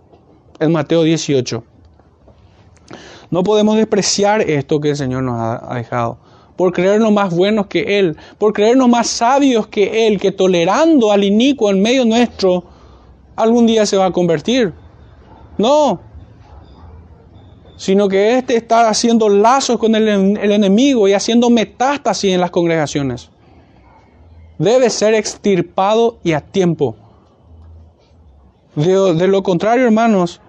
En 0.59 0.73
Mateo 0.73 1.03
18. 1.03 1.63
No 3.31 3.43
podemos 3.43 3.77
despreciar 3.77 4.41
esto 4.41 4.81
que 4.81 4.91
el 4.91 4.97
Señor 4.97 5.23
nos 5.23 5.39
ha 5.39 5.75
dejado 5.75 6.19
por 6.59 6.73
creernos 6.73 7.13
más 7.13 7.33
buenos 7.33 7.69
que 7.69 8.01
Él, 8.01 8.17
por 8.37 8.53
creernos 8.53 8.89
más 8.89 9.07
sabios 9.07 9.69
que 9.69 10.09
Él, 10.09 10.19
que 10.19 10.33
tolerando 10.33 11.13
al 11.13 11.23
inicuo 11.23 11.71
en 11.71 11.81
medio 11.81 12.05
nuestro, 12.05 12.65
algún 13.37 13.65
día 13.65 13.87
se 13.87 13.97
va 13.97 14.07
a 14.07 14.11
convertir. 14.11 14.75
No, 15.57 16.01
sino 17.77 18.09
que 18.09 18.37
éste 18.39 18.57
está 18.57 18.89
haciendo 18.89 19.29
lazos 19.29 19.79
con 19.79 19.95
el, 19.95 20.09
enemigo 20.09 21.07
y 21.07 21.13
haciendo 21.13 21.49
metástasis 21.49 22.35
en 22.35 22.41
las 22.41 22.51
congregaciones. 22.51 23.31
Debe 24.59 24.91
ser 24.91 25.15
extirpado 25.15 26.19
y 26.25 26.33
a 26.33 26.41
tiempo. 26.41 26.97
De, 28.75 29.15
de, 29.15 29.29
lo 29.29 29.45
contrario, 29.45 29.85
hermanos, 29.85 30.41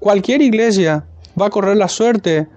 cualquier 0.00 0.40
iglesia 0.40 1.04
va 1.38 1.48
a 1.48 1.50
correr 1.50 1.76
la 1.76 1.88
suerte 1.88 2.48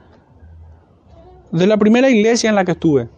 de 1.52 1.68
la 1.68 1.78
primera 1.78 2.10
iglesia 2.10 2.50
en 2.50 2.56
la 2.56 2.66
que 2.66 2.72
estuve, 2.74 3.10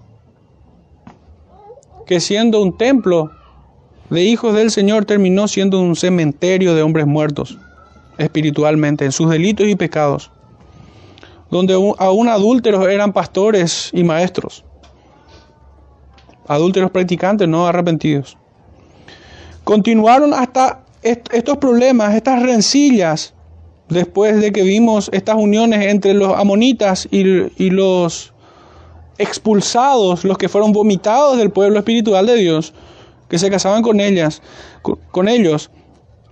que 2.06 2.20
siendo 2.20 2.62
un 2.62 2.78
templo 2.78 3.32
de 4.10 4.24
hijos 4.24 4.56
del 4.56 4.72
Señor 4.72 5.06
terminó 5.06 5.48
siendo 5.48 5.80
un 5.80 5.96
cementerio 5.96 6.74
de 6.74 6.82
hombres 6.82 7.06
muertos 7.06 7.58
espiritualmente 8.18 9.06
en 9.06 9.12
sus 9.12 9.30
delitos 9.30 9.68
y 9.68 9.76
pecados, 9.76 10.32
donde 11.50 11.74
aún 11.74 12.28
adúlteros 12.28 12.88
eran 12.88 13.14
pastores 13.14 13.90
y 13.94 14.04
maestros, 14.04 14.66
adúlteros 16.48 16.92
practicantes 16.92 17.48
no 17.48 17.66
arrepentidos. 17.66 18.38
Continuaron 19.64 20.34
hasta 20.34 20.84
estos 21.02 21.58
problemas, 21.58 22.16
estas 22.16 22.42
rencillas, 22.42 23.34
después 23.90 24.40
de 24.40 24.52
que 24.52 24.62
vimos 24.64 25.10
estas 25.12 25.36
uniones 25.36 25.86
entre 25.88 26.14
los 26.14 26.38
amonitas 26.38 27.08
y, 27.12 27.24
los 27.70 28.34
expulsados, 29.18 30.24
los 30.24 30.38
que 30.38 30.48
fueron 30.48 30.72
vomitados 30.72 31.38
del 31.38 31.52
pueblo 31.52 31.80
espiritual 31.80 32.26
de 32.26 32.36
Dios, 32.36 32.74
que 33.28 33.40
se 33.40 33.50
casaban 33.50 33.82
con 33.82 34.00
ellas, 34.00 34.42
con, 35.12 35.28
ellos. 35.28 35.72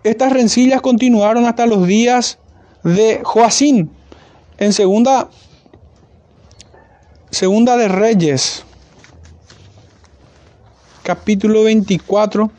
Estas 0.04 0.32
rencillas 0.32 0.82
continuaron 0.82 1.46
hasta 1.46 1.66
los 1.66 1.86
días 1.86 2.38
de 2.84 3.22
Joacín. 3.24 3.92
En 4.60 4.72
segunda, 4.72 5.30
segunda 7.30 7.76
de 7.76 7.88
Reyes, 7.88 8.64
capítulo 11.04 11.64
24, 11.64 12.50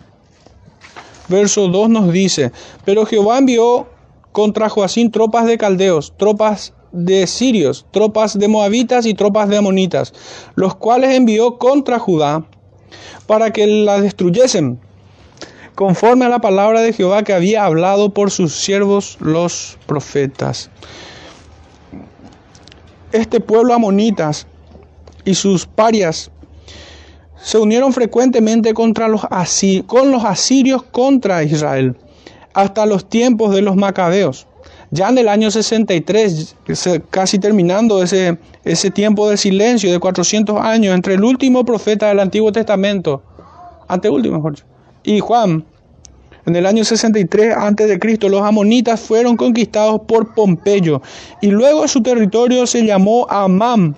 verso 1.29 1.69
2 1.69 1.89
nos 1.89 2.13
dice, 2.13 2.53
pero 2.85 3.07
Jehová 3.07 3.39
envió 3.39 3.89
contra 4.39 4.69
Joacín 4.69 5.11
tropas 5.11 5.47
de 5.47 5.59
caldeos, 5.59 6.15
tropas 6.17 6.73
de 6.93 7.27
sirios, 7.27 7.87
tropas 7.91 8.39
de 8.39 8.47
moabitas 8.47 9.05
y 9.05 9.15
tropas 9.15 9.49
de 9.49 9.57
amonitas, 9.57 10.15
los 10.55 10.77
cuales 10.77 11.17
envió 11.17 11.59
contra 11.59 11.99
Judá 11.99 12.45
para 13.27 13.53
que 13.53 13.67
la 13.67 14.01
destruyesen, 14.01 14.79
conforme 15.75 16.25
a 16.25 16.29
la 16.29 16.39
palabra 16.39 16.83
de 16.83 16.93
Jehová 16.93 17.25
que 17.25 17.33
había 17.33 17.65
hablado 17.65 18.15
por 18.15 18.31
sus 18.31 18.55
siervos 18.55 19.19
los 19.19 19.77
profetas. 19.87 20.71
Este 23.11 23.41
pueblo 23.41 23.75
amonitas 23.75 24.47
y 25.25 25.35
sus 25.35 25.67
parias 25.67 26.31
se 27.43 27.59
unieron 27.59 27.93
frecuentemente 27.93 28.73
contra 28.73 29.09
los 29.09 29.23
con 29.89 30.13
los 30.13 30.23
asirios 30.25 30.85
contra 30.85 31.43
Israel 31.43 31.97
hasta 32.59 32.87
los 32.87 33.09
tiempos 33.09 33.55
de 33.55 33.63
los 33.63 33.77
macabeos. 33.77 34.49
Ya 34.91 35.09
en 35.11 35.19
el 35.19 35.29
año 35.29 35.49
63, 35.49 36.57
casi 37.09 37.39
terminando 37.39 38.03
ese, 38.03 38.37
ese 38.65 38.91
tiempo 38.91 39.31
de 39.31 39.37
silencio 39.37 39.93
de 39.93 40.01
400 40.01 40.59
años 40.61 40.93
entre 40.93 41.15
el 41.15 41.23
último 41.23 41.65
profeta 41.65 42.09
del 42.09 42.19
Antiguo 42.19 42.51
Testamento, 42.51 43.23
anteúltimo 43.87 44.39
mejor, 44.39 44.57
y 45.05 45.21
Juan, 45.21 45.65
en 46.47 46.57
el 46.57 46.67
año 46.67 46.83
63 46.83 47.55
a.C., 47.57 48.29
los 48.29 48.43
amonitas 48.43 48.99
fueron 48.99 49.37
conquistados 49.37 50.01
por 50.09 50.35
Pompeyo 50.35 51.01
y 51.41 51.53
luego 51.53 51.87
su 51.87 52.03
territorio 52.03 52.67
se 52.67 52.85
llamó 52.85 53.29
Amam, 53.31 53.95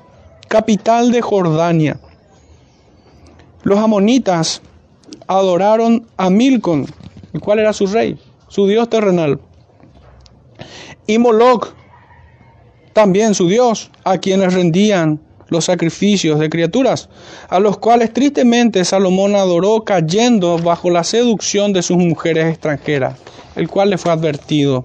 capital 0.49 1.13
de 1.13 1.23
Jordania. 1.23 1.99
Los 3.63 3.79
amonitas 3.79 4.61
adoraron 5.29 6.07
a 6.19 6.29
Milcon, 6.29 6.85
el 7.33 7.41
cual 7.41 7.61
era 7.61 7.73
su 7.73 7.87
rey 7.87 8.19
su 8.51 8.67
dios 8.67 8.91
terrenal. 8.91 9.41
Y 11.07 11.19
Moloch, 11.19 11.73
también 12.93 13.35
su 13.35 13.49
dios, 13.49 13.91
a 14.05 14.19
quienes 14.19 14.53
rendían 14.53 15.21
los 15.49 15.65
sacrificios 15.65 16.39
de 16.39 16.51
criaturas, 16.51 17.09
a 17.49 17.59
los 17.59 17.79
cuales 17.79 18.13
tristemente 18.13 18.85
Salomón 18.85 19.35
adoró 19.35 19.85
cayendo 19.85 20.59
bajo 20.59 20.91
la 20.91 21.05
seducción 21.05 21.73
de 21.73 21.83
sus 21.83 21.97
mujeres 21.97 22.47
extranjeras, 22.47 23.19
el 23.57 23.69
cual 23.69 23.91
le 23.91 23.99
fue 23.99 24.13
advertido. 24.13 24.85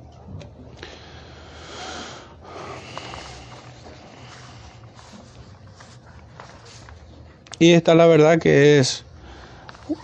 Y 7.57 7.71
esta 7.71 7.95
la 7.95 8.05
verdad 8.05 8.37
que 8.39 8.79
es 8.79 9.04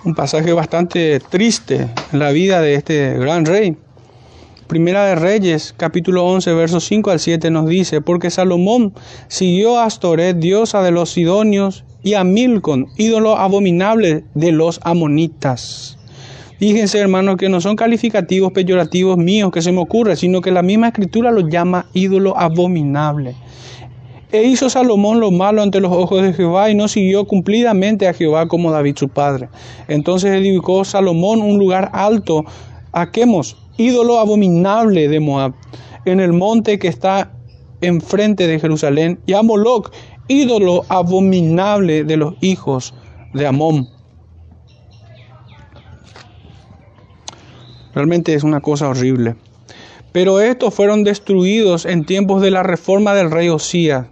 un 0.04 0.16
pasaje 0.16 0.54
bastante 0.54 1.20
triste 1.20 1.88
en 2.12 2.20
la 2.20 2.32
vida 2.32 2.62
de 2.62 2.76
este 2.76 3.18
gran 3.18 3.46
rey. 3.46 3.78
Primera 4.68 5.06
de 5.06 5.16
Reyes, 5.16 5.74
capítulo 5.76 6.26
11, 6.26 6.54
versos 6.54 6.86
5 6.86 7.12
al 7.12 7.20
7 7.20 7.52
nos 7.52 7.68
dice, 7.68 8.02
porque 8.02 8.30
Salomón 8.30 8.94
siguió 9.28 9.78
a 9.80 9.86
Astoret, 9.86 10.38
diosa 10.38 10.82
de 10.82 10.92
los 10.92 11.12
sidonios, 11.12 11.84
y 12.04 12.14
a 12.14 12.24
Milcon, 12.24 12.88
ídolo 12.98 13.38
abominable 13.38 14.24
de 14.34 14.52
los 14.52 14.80
amonitas. 14.84 15.98
Fíjense, 16.58 17.00
hermanos, 17.00 17.38
que 17.38 17.50
no 17.50 17.60
son 17.60 17.76
calificativos 17.76 18.52
peyorativos 18.52 19.18
míos 19.18 19.52
que 19.52 19.62
se 19.62 19.72
me 19.72 19.80
ocurre, 19.80 20.16
sino 20.16 20.42
que 20.42 20.52
la 20.52 20.62
misma 20.62 20.88
escritura 20.88 21.32
lo 21.32 21.48
llama 21.48 21.88
ídolo 21.94 22.38
abominable. 22.38 23.36
E 24.32 24.44
hizo 24.44 24.70
Salomón 24.70 25.20
lo 25.20 25.30
malo 25.30 25.62
ante 25.62 25.82
los 25.82 25.92
ojos 25.92 26.22
de 26.22 26.34
Jehová 26.34 26.70
y 26.70 26.76
no 26.76 26.88
siguió 26.88 27.26
cumplidamente 27.26 28.08
a 28.08 28.14
Jehová 28.14 28.48
como 28.48 28.72
David 28.72 28.96
su 28.98 29.10
padre. 29.10 29.50
Entonces 29.90 30.32
edificó 30.32 30.86
Salomón 30.86 31.42
un 31.42 31.60
lugar 31.60 31.90
alto 31.92 32.46
a 32.94 33.12
Quemos, 33.12 33.58
ídolo 33.78 34.20
abominable 34.20 35.10
de 35.10 35.20
Moab, 35.20 35.54
en 36.06 36.22
el 36.22 36.32
monte 36.32 36.80
que 36.80 36.88
está 36.88 37.34
enfrente 37.82 38.48
de 38.48 38.60
Jerusalén, 38.60 39.20
y 39.26 39.34
a 39.34 39.42
Moloch, 39.42 39.92
ídolo 40.30 40.86
abominable 40.88 42.06
de 42.06 42.16
los 42.16 42.36
hijos 42.40 42.94
de 43.34 43.48
Amón. 43.48 43.90
Realmente 47.94 48.34
es 48.34 48.44
una 48.44 48.62
cosa 48.62 48.88
horrible. 48.88 49.36
Pero 50.14 50.40
estos 50.40 50.74
fueron 50.74 51.04
destruidos 51.04 51.86
en 51.86 52.06
tiempos 52.06 52.42
de 52.42 52.52
la 52.52 52.64
reforma 52.64 53.14
del 53.14 53.32
rey 53.32 53.50
Osías 53.50 54.08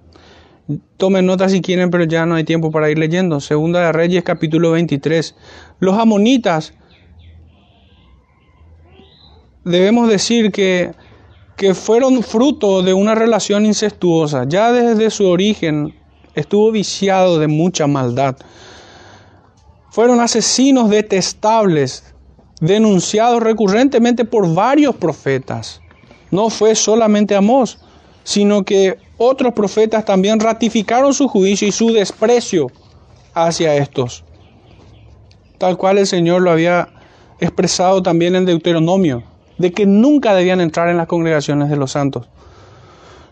Tomen 0.97 1.25
nota 1.25 1.49
si 1.49 1.61
quieren, 1.61 1.89
pero 1.89 2.03
ya 2.03 2.27
no 2.27 2.35
hay 2.35 2.43
tiempo 2.43 2.69
para 2.69 2.91
ir 2.91 2.99
leyendo. 2.99 3.39
Segunda 3.39 3.79
de 3.81 3.91
Reyes, 3.91 4.23
capítulo 4.23 4.71
23. 4.71 5.35
Los 5.79 5.97
amonitas, 5.97 6.73
debemos 9.65 10.09
decir 10.09 10.51
que, 10.51 10.91
que 11.57 11.73
fueron 11.73 12.21
fruto 12.21 12.83
de 12.83 12.93
una 12.93 13.15
relación 13.15 13.65
incestuosa. 13.65 14.45
Ya 14.47 14.71
desde 14.71 15.09
su 15.09 15.25
origen 15.25 15.95
estuvo 16.35 16.71
viciado 16.71 17.39
de 17.39 17.47
mucha 17.47 17.87
maldad. 17.87 18.37
Fueron 19.89 20.19
asesinos 20.19 20.91
detestables, 20.91 22.13
denunciados 22.61 23.41
recurrentemente 23.41 24.23
por 24.23 24.53
varios 24.53 24.95
profetas. 24.95 25.81
No 26.29 26.51
fue 26.51 26.75
solamente 26.75 27.35
Amós, 27.35 27.79
sino 28.23 28.63
que 28.63 28.97
otros 29.17 29.53
profetas 29.53 30.05
también 30.05 30.39
ratificaron 30.39 31.13
su 31.13 31.27
juicio 31.27 31.67
y 31.67 31.71
su 31.71 31.91
desprecio 31.91 32.67
hacia 33.33 33.75
estos, 33.75 34.23
tal 35.57 35.77
cual 35.77 35.97
el 35.97 36.07
Señor 36.07 36.41
lo 36.41 36.51
había 36.51 36.89
expresado 37.39 38.01
también 38.01 38.35
en 38.35 38.45
Deuteronomio, 38.45 39.23
de 39.57 39.71
que 39.71 39.85
nunca 39.85 40.33
debían 40.33 40.61
entrar 40.61 40.89
en 40.89 40.97
las 40.97 41.07
congregaciones 41.07 41.69
de 41.69 41.77
los 41.77 41.91
santos. 41.91 42.27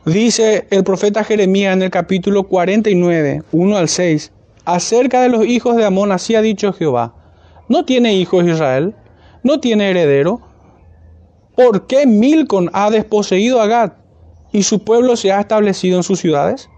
Dice 0.05 0.67
el 0.69 0.83
profeta 0.83 1.23
Jeremías 1.23 1.73
en 1.73 1.81
el 1.81 1.89
capítulo 1.89 2.43
49, 2.43 3.43
1 3.51 3.77
al 3.77 3.89
6, 3.89 4.31
acerca 4.65 5.21
de 5.21 5.29
los 5.29 5.45
hijos 5.45 5.75
de 5.75 5.85
Amón, 5.85 6.11
así 6.11 6.35
ha 6.35 6.41
dicho 6.41 6.73
Jehová, 6.73 7.13
¿no 7.67 7.85
tiene 7.85 8.13
hijos 8.13 8.45
Israel? 8.45 8.95
¿No 9.43 9.59
tiene 9.59 9.89
heredero? 9.89 10.41
¿Por 11.55 11.87
qué 11.87 12.05
Milcon 12.05 12.69
ha 12.73 12.89
desposeído 12.89 13.61
a 13.61 13.67
Gad? 13.67 13.93
Y 14.51 14.63
su 14.63 14.79
pueblo 14.79 15.15
se 15.15 15.31
ha 15.31 15.41
establecido 15.41 15.97
en 15.97 16.03
sus 16.03 16.19
ciudades? 16.19 16.69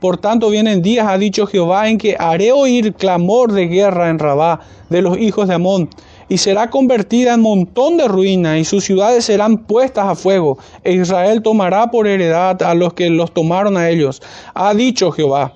Por 0.00 0.18
tanto 0.18 0.50
vienen 0.50 0.82
días, 0.82 1.06
ha 1.08 1.16
dicho 1.16 1.46
Jehová, 1.46 1.88
en 1.88 1.96
que 1.96 2.16
haré 2.18 2.52
oír 2.52 2.92
clamor 2.92 3.52
de 3.52 3.68
guerra 3.68 4.10
en 4.10 4.18
Rabá 4.18 4.60
de 4.90 5.00
los 5.00 5.16
hijos 5.16 5.48
de 5.48 5.54
Amón, 5.54 5.88
y 6.28 6.38
será 6.38 6.68
convertida 6.68 7.34
en 7.34 7.40
montón 7.40 7.96
de 7.96 8.06
ruina, 8.06 8.58
y 8.58 8.64
sus 8.64 8.84
ciudades 8.84 9.24
serán 9.24 9.58
puestas 9.58 10.06
a 10.06 10.14
fuego, 10.14 10.58
e 10.82 10.92
Israel 10.92 11.42
tomará 11.42 11.90
por 11.90 12.06
heredad 12.06 12.62
a 12.62 12.74
los 12.74 12.92
que 12.92 13.08
los 13.08 13.32
tomaron 13.32 13.76
a 13.76 13.88
ellos. 13.88 14.20
Ha 14.54 14.74
dicho 14.74 15.10
Jehová. 15.10 15.54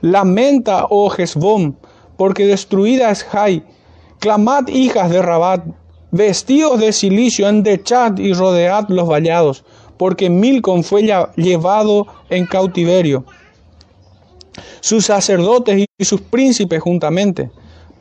Lamenta, 0.00 0.86
oh 0.90 1.08
Jezbón, 1.10 1.76
porque 2.16 2.46
destruida 2.46 3.10
es 3.10 3.22
Jai. 3.22 3.62
Clamad, 4.18 4.66
hijas 4.68 5.10
de 5.10 5.22
Rabat, 5.22 5.64
vestidos 6.10 6.80
de 6.80 6.92
silicio, 6.92 7.48
endechad 7.48 8.18
y 8.18 8.32
rodead 8.32 8.86
los 8.88 9.08
vallados, 9.08 9.64
porque 9.98 10.30
Milcom 10.30 10.82
fue 10.82 11.02
llevado 11.36 12.06
en 12.30 12.46
cautiverio 12.46 13.24
sus 14.80 15.06
sacerdotes 15.06 15.86
y 15.98 16.04
sus 16.04 16.20
príncipes 16.20 16.80
juntamente. 16.80 17.50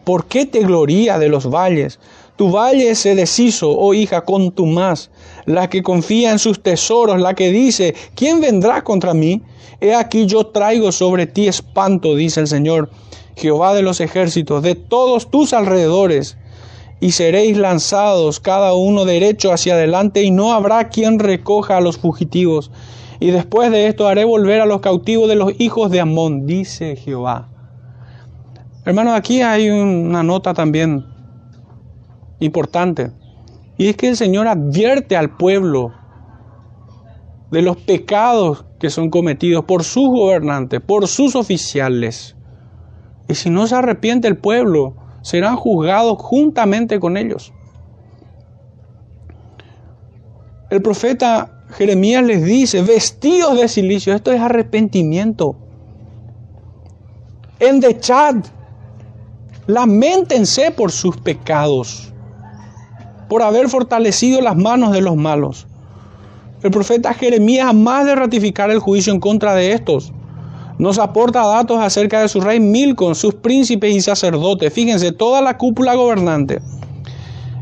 ¿Por 0.03 0.25
qué 0.25 0.45
te 0.45 0.59
gloría 0.59 1.19
de 1.19 1.29
los 1.29 1.49
valles? 1.49 1.99
Tu 2.35 2.51
valle 2.51 2.93
se 2.95 3.15
deshizo, 3.15 3.71
oh 3.71 3.93
hija, 3.93 4.21
con 4.21 4.51
tu 4.51 4.67
más, 4.67 5.09
la 5.45 5.69
que 5.69 5.81
confía 5.81 6.31
en 6.31 6.39
sus 6.39 6.61
tesoros, 6.61 7.19
la 7.19 7.33
que 7.33 7.51
dice, 7.51 7.95
¿quién 8.15 8.39
vendrá 8.39 8.83
contra 8.83 9.13
mí? 9.13 9.41
He 9.81 9.93
aquí 9.93 10.27
yo 10.27 10.45
traigo 10.47 10.91
sobre 10.91 11.25
ti 11.25 11.47
espanto, 11.47 12.15
dice 12.15 12.39
el 12.39 12.47
Señor, 12.47 12.89
Jehová 13.35 13.73
de 13.73 13.81
los 13.81 13.99
ejércitos, 14.01 14.63
de 14.63 14.75
todos 14.75 15.29
tus 15.29 15.53
alrededores, 15.53 16.37
y 16.99 17.11
seréis 17.11 17.57
lanzados 17.57 18.39
cada 18.39 18.73
uno 18.73 19.05
derecho 19.05 19.51
hacia 19.51 19.75
adelante, 19.75 20.23
y 20.23 20.31
no 20.31 20.53
habrá 20.53 20.89
quien 20.89 21.19
recoja 21.19 21.77
a 21.77 21.81
los 21.81 21.97
fugitivos 21.97 22.71
y 23.19 23.31
después 23.31 23.71
de 23.71 23.87
esto 23.87 24.07
haré 24.07 24.25
volver 24.25 24.61
a 24.61 24.65
los 24.65 24.81
cautivos 24.81 25.27
de 25.27 25.35
los 25.35 25.53
hijos 25.59 25.89
de 25.89 25.99
Amón, 25.99 26.45
dice 26.45 26.95
Jehová. 26.95 27.49
Hermanos, 28.85 29.15
aquí 29.15 29.41
hay 29.41 29.69
una 29.69 30.23
nota 30.23 30.53
también 30.53 31.05
importante. 32.39 33.11
Y 33.77 33.87
es 33.87 33.97
que 33.97 34.09
el 34.09 34.15
Señor 34.15 34.47
advierte 34.47 35.17
al 35.17 35.35
pueblo 35.35 35.93
de 37.51 37.61
los 37.61 37.77
pecados 37.77 38.65
que 38.79 38.89
son 38.89 39.09
cometidos 39.09 39.65
por 39.65 39.83
sus 39.83 40.09
gobernantes, 40.09 40.79
por 40.79 41.07
sus 41.07 41.35
oficiales. 41.35 42.35
Y 43.27 43.35
si 43.35 43.49
no 43.49 43.67
se 43.67 43.75
arrepiente 43.75 44.27
el 44.27 44.37
pueblo, 44.37 44.95
serán 45.21 45.55
juzgados 45.55 46.17
juntamente 46.19 46.99
con 46.99 47.17
ellos. 47.17 47.53
El 50.69 50.81
profeta 50.81 51.63
Jeremías 51.77 52.23
les 52.23 52.43
dice, 52.43 52.81
vestidos 52.81 53.57
de 53.57 53.67
silicio, 53.67 54.13
esto 54.13 54.31
es 54.31 54.41
arrepentimiento. 54.41 55.55
Endechad, 57.59 58.35
lamentense 59.65 60.71
por 60.71 60.91
sus 60.91 61.17
pecados, 61.17 62.13
por 63.29 63.41
haber 63.41 63.69
fortalecido 63.69 64.41
las 64.41 64.55
manos 64.55 64.91
de 64.91 65.01
los 65.01 65.15
malos. 65.15 65.67
El 66.63 66.71
profeta 66.71 67.13
Jeremías, 67.13 67.73
más 67.73 68.05
de 68.05 68.15
ratificar 68.15 68.71
el 68.71 68.79
juicio 68.79 69.13
en 69.13 69.19
contra 69.19 69.55
de 69.55 69.73
estos, 69.73 70.11
nos 70.77 70.99
aporta 70.99 71.45
datos 71.45 71.79
acerca 71.79 72.21
de 72.21 72.27
su 72.27 72.41
rey 72.41 72.59
Milcon, 72.59 73.15
sus 73.15 73.33
príncipes 73.35 73.95
y 73.95 74.01
sacerdotes. 74.01 74.71
Fíjense, 74.73 75.11
toda 75.11 75.41
la 75.41 75.57
cúpula 75.57 75.95
gobernante. 75.95 76.61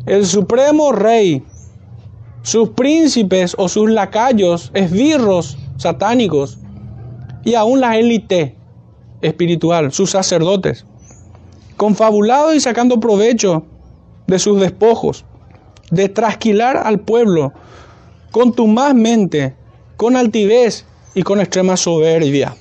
El 0.05 0.25
supremo 0.25 0.91
rey 0.91 1.43
sus 2.45 2.69
príncipes 2.69 3.55
o 3.57 3.67
sus 3.67 3.89
lacayos, 3.89 4.69
esbirros 4.75 5.57
satánicos, 5.77 6.59
y 7.43 7.55
aún 7.55 7.81
la 7.81 7.97
élite 7.97 8.55
espiritual, 9.21 9.91
sus 9.91 10.11
sacerdotes, 10.11 10.85
confabulados 11.75 12.53
y 12.53 12.59
sacando 12.59 12.99
provecho 12.99 13.65
de 14.27 14.37
sus 14.37 14.59
despojos, 14.59 15.25
de 15.89 16.07
trasquilar 16.07 16.77
al 16.77 16.99
pueblo 16.99 17.51
contumazmente, 18.29 19.55
con 19.97 20.15
altivez 20.15 20.85
y 21.15 21.23
con 21.23 21.39
extrema 21.39 21.77
soberbia. 21.77 22.55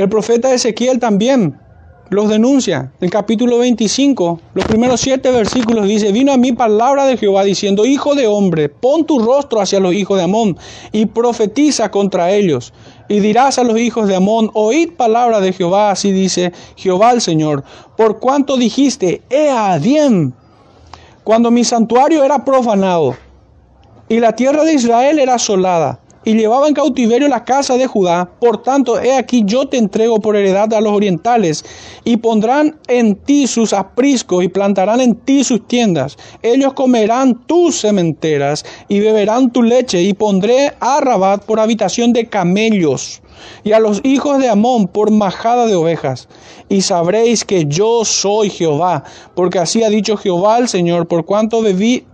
El 0.00 0.08
profeta 0.08 0.54
Ezequiel 0.54 0.98
también 0.98 1.60
los 2.08 2.30
denuncia. 2.30 2.90
El 3.02 3.10
capítulo 3.10 3.58
25, 3.58 4.40
los 4.54 4.64
primeros 4.64 4.98
siete 4.98 5.30
versículos 5.30 5.86
dice, 5.86 6.10
vino 6.10 6.32
a 6.32 6.38
mí 6.38 6.52
palabra 6.52 7.04
de 7.04 7.18
Jehová 7.18 7.44
diciendo, 7.44 7.84
Hijo 7.84 8.14
de 8.14 8.26
hombre, 8.26 8.70
pon 8.70 9.04
tu 9.04 9.18
rostro 9.18 9.60
hacia 9.60 9.78
los 9.78 9.92
hijos 9.92 10.16
de 10.16 10.24
Amón 10.24 10.56
y 10.90 11.04
profetiza 11.04 11.90
contra 11.90 12.30
ellos. 12.30 12.72
Y 13.10 13.20
dirás 13.20 13.58
a 13.58 13.62
los 13.62 13.78
hijos 13.78 14.08
de 14.08 14.16
Amón, 14.16 14.50
oíd 14.54 14.92
palabra 14.92 15.38
de 15.38 15.52
Jehová, 15.52 15.90
así 15.90 16.12
dice 16.12 16.54
Jehová 16.76 17.10
el 17.10 17.20
Señor, 17.20 17.62
por 17.98 18.20
cuanto 18.20 18.56
dijiste, 18.56 19.20
ea 19.28 19.76
bien, 19.76 20.32
cuando 21.24 21.50
mi 21.50 21.62
santuario 21.62 22.24
era 22.24 22.42
profanado 22.42 23.16
y 24.08 24.18
la 24.18 24.34
tierra 24.34 24.64
de 24.64 24.72
Israel 24.72 25.18
era 25.18 25.34
asolada 25.34 26.00
y 26.24 26.34
llevaba 26.34 26.68
en 26.68 26.74
cautiverio 26.74 27.28
la 27.28 27.44
casa 27.44 27.76
de 27.76 27.86
Judá. 27.86 28.30
Por 28.40 28.62
tanto, 28.62 29.00
he 29.00 29.16
aquí 29.16 29.42
yo 29.46 29.68
te 29.68 29.78
entrego 29.78 30.20
por 30.20 30.36
heredad 30.36 30.72
a 30.74 30.80
los 30.80 30.92
orientales, 30.92 31.64
y 32.04 32.18
pondrán 32.18 32.78
en 32.88 33.16
ti 33.16 33.46
sus 33.46 33.72
apriscos 33.72 34.44
y 34.44 34.48
plantarán 34.48 35.00
en 35.00 35.14
ti 35.14 35.44
sus 35.44 35.66
tiendas. 35.66 36.16
Ellos 36.42 36.74
comerán 36.74 37.46
tus 37.46 37.80
cementeras 37.80 38.64
y 38.88 39.00
beberán 39.00 39.50
tu 39.50 39.62
leche, 39.62 40.02
y 40.02 40.14
pondré 40.14 40.72
a 40.80 41.00
Rabat 41.00 41.44
por 41.44 41.60
habitación 41.60 42.12
de 42.12 42.28
camellos 42.28 43.22
y 43.64 43.72
a 43.72 43.80
los 43.80 44.00
hijos 44.04 44.38
de 44.38 44.48
Amón 44.48 44.88
por 44.88 45.10
majada 45.10 45.66
de 45.66 45.74
ovejas. 45.74 46.28
Y 46.68 46.82
sabréis 46.82 47.44
que 47.44 47.66
yo 47.66 48.04
soy 48.04 48.50
Jehová, 48.50 49.04
porque 49.34 49.58
así 49.58 49.82
ha 49.82 49.88
dicho 49.88 50.16
Jehová 50.16 50.58
el 50.58 50.68
Señor, 50.68 51.06
por 51.08 51.24
cuanto 51.24 51.62
bebí, 51.62 52.04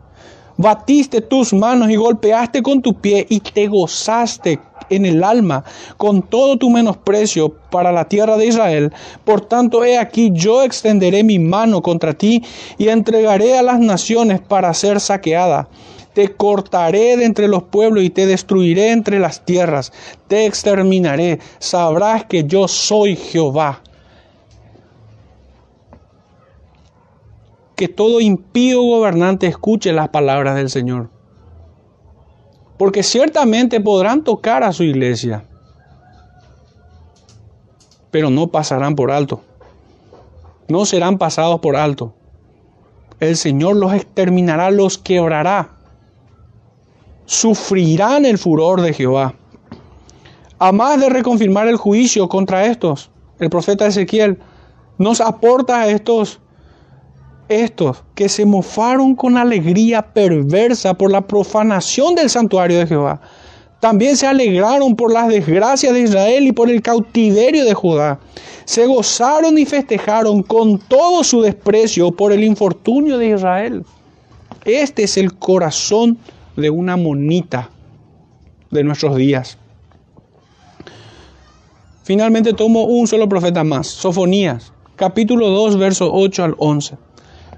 batiste 0.56 1.20
tus 1.20 1.52
manos 1.52 1.90
y 1.90 1.96
golpeaste 1.96 2.62
con 2.62 2.82
tu 2.82 2.94
pie 2.94 3.26
y 3.28 3.40
te 3.40 3.66
gozaste 3.66 4.58
en 4.90 5.04
el 5.04 5.24
alma 5.24 5.64
con 5.96 6.22
todo 6.22 6.56
tu 6.56 6.70
menosprecio 6.70 7.50
para 7.70 7.92
la 7.92 8.08
tierra 8.08 8.36
de 8.36 8.46
Israel. 8.46 8.92
Por 9.24 9.40
tanto, 9.42 9.84
he 9.84 9.98
aquí 9.98 10.30
yo 10.32 10.62
extenderé 10.62 11.24
mi 11.24 11.38
mano 11.38 11.82
contra 11.82 12.14
ti 12.14 12.42
y 12.78 12.88
entregaré 12.88 13.58
a 13.58 13.62
las 13.62 13.80
naciones 13.80 14.40
para 14.40 14.72
ser 14.74 15.00
saqueada. 15.00 15.68
Te 16.14 16.34
cortaré 16.34 17.18
de 17.18 17.26
entre 17.26 17.46
los 17.46 17.64
pueblos 17.64 18.02
y 18.02 18.08
te 18.08 18.24
destruiré 18.24 18.90
entre 18.90 19.18
las 19.18 19.44
tierras. 19.44 19.92
Te 20.28 20.46
exterminaré. 20.46 21.40
Sabrás 21.58 22.24
que 22.24 22.44
yo 22.44 22.68
soy 22.68 23.16
Jehová. 23.16 23.82
Que 27.76 27.88
todo 27.88 28.22
impío 28.22 28.82
gobernante 28.82 29.46
escuche 29.46 29.92
las 29.92 30.08
palabras 30.08 30.56
del 30.56 30.70
Señor. 30.70 31.10
Porque 32.78 33.02
ciertamente 33.02 33.80
podrán 33.80 34.24
tocar 34.24 34.64
a 34.64 34.72
su 34.72 34.82
iglesia, 34.82 35.44
pero 38.10 38.30
no 38.30 38.48
pasarán 38.48 38.96
por 38.96 39.10
alto. 39.10 39.42
No 40.68 40.84
serán 40.86 41.18
pasados 41.18 41.60
por 41.60 41.76
alto. 41.76 42.14
El 43.20 43.36
Señor 43.36 43.76
los 43.76 43.92
exterminará, 43.92 44.70
los 44.70 44.98
quebrará. 44.98 45.76
Sufrirán 47.26 48.24
el 48.24 48.38
furor 48.38 48.80
de 48.80 48.94
Jehová. 48.94 49.34
A 50.58 50.72
más 50.72 50.98
de 50.98 51.10
reconfirmar 51.10 51.68
el 51.68 51.76
juicio 51.76 52.28
contra 52.28 52.66
estos, 52.66 53.10
el 53.38 53.50
profeta 53.50 53.86
Ezequiel 53.86 54.38
nos 54.98 55.20
aporta 55.20 55.80
a 55.80 55.88
estos 55.88 56.40
estos 57.48 58.02
que 58.14 58.28
se 58.28 58.44
mofaron 58.44 59.14
con 59.14 59.36
alegría 59.36 60.02
perversa 60.02 60.94
por 60.94 61.10
la 61.10 61.26
profanación 61.26 62.14
del 62.14 62.30
santuario 62.30 62.78
de 62.78 62.86
Jehová, 62.86 63.20
también 63.80 64.16
se 64.16 64.26
alegraron 64.26 64.96
por 64.96 65.12
las 65.12 65.28
desgracias 65.28 65.92
de 65.92 66.00
Israel 66.00 66.46
y 66.46 66.52
por 66.52 66.70
el 66.70 66.82
cautiverio 66.82 67.64
de 67.64 67.74
Judá. 67.74 68.18
Se 68.64 68.86
gozaron 68.86 69.58
y 69.58 69.66
festejaron 69.66 70.42
con 70.42 70.78
todo 70.78 71.22
su 71.22 71.42
desprecio 71.42 72.10
por 72.10 72.32
el 72.32 72.42
infortunio 72.42 73.18
de 73.18 73.28
Israel. 73.28 73.84
Este 74.64 75.04
es 75.04 75.16
el 75.16 75.34
corazón 75.34 76.18
de 76.56 76.70
una 76.70 76.96
monita 76.96 77.70
de 78.70 78.82
nuestros 78.82 79.14
días. 79.16 79.58
Finalmente 82.02 82.52
tomo 82.52 82.84
un 82.84 83.06
solo 83.06 83.28
profeta 83.28 83.62
más, 83.62 83.86
Sofonías, 83.86 84.72
capítulo 84.96 85.50
2, 85.50 85.76
versos 85.76 86.08
8 86.12 86.44
al 86.44 86.54
11. 86.58 87.05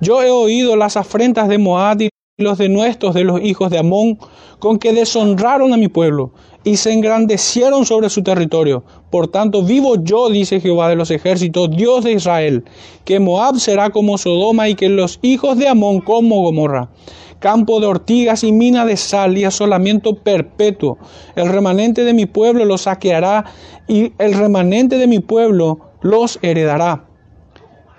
Yo 0.01 0.23
he 0.23 0.31
oído 0.31 0.77
las 0.77 0.97
afrentas 0.97 1.49
de 1.49 1.59
Moab 1.59 2.03
y 2.03 2.09
los 2.39 2.59
denuestos 2.59 3.15
de 3.15 3.25
los 3.25 3.41
hijos 3.43 3.71
de 3.71 3.79
Amón, 3.79 4.19
con 4.61 4.79
que 4.79 4.93
deshonraron 4.93 5.73
a 5.73 5.77
mi 5.77 5.89
pueblo 5.89 6.33
y 6.63 6.77
se 6.77 6.93
engrandecieron 6.93 7.85
sobre 7.85 8.11
su 8.11 8.23
territorio. 8.23 8.85
Por 9.11 9.29
tanto, 9.29 9.63
vivo 9.63 9.97
yo, 10.03 10.31
dice 10.31 10.61
Jehová 10.61 10.89
de 10.89 10.97
los 10.97 11.11
ejércitos, 11.11 11.71
Dios 11.71 12.05
de 12.05 12.13
Israel, 12.13 12.65
que 13.05 13.19
Moab 13.19 13.59
será 13.59 13.91
como 13.91 14.19
Sodoma 14.19 14.69
y 14.69 14.77
que 14.77 14.89
los 14.89 15.19
hijos 15.23 15.59
de 15.59 15.69
Amón 15.69 16.01
como 16.01 16.43
Gomorra 16.43 16.91
campo 17.39 17.81
de 17.81 17.87
ortigas 17.87 18.45
y 18.45 18.53
mina 18.53 18.85
de 18.85 18.97
sal 18.97 19.39
y 19.39 19.45
asolamiento 19.45 20.15
perpetuo. 20.17 20.99
El 21.37 21.49
remanente 21.49 22.05
de 22.05 22.13
mi 22.13 22.27
pueblo 22.27 22.65
los 22.65 22.83
saqueará 22.83 23.45
y 23.87 24.13
el 24.19 24.35
remanente 24.35 24.99
de 24.99 25.07
mi 25.07 25.21
pueblo 25.21 25.79
los 26.03 26.39
heredará. 26.43 27.08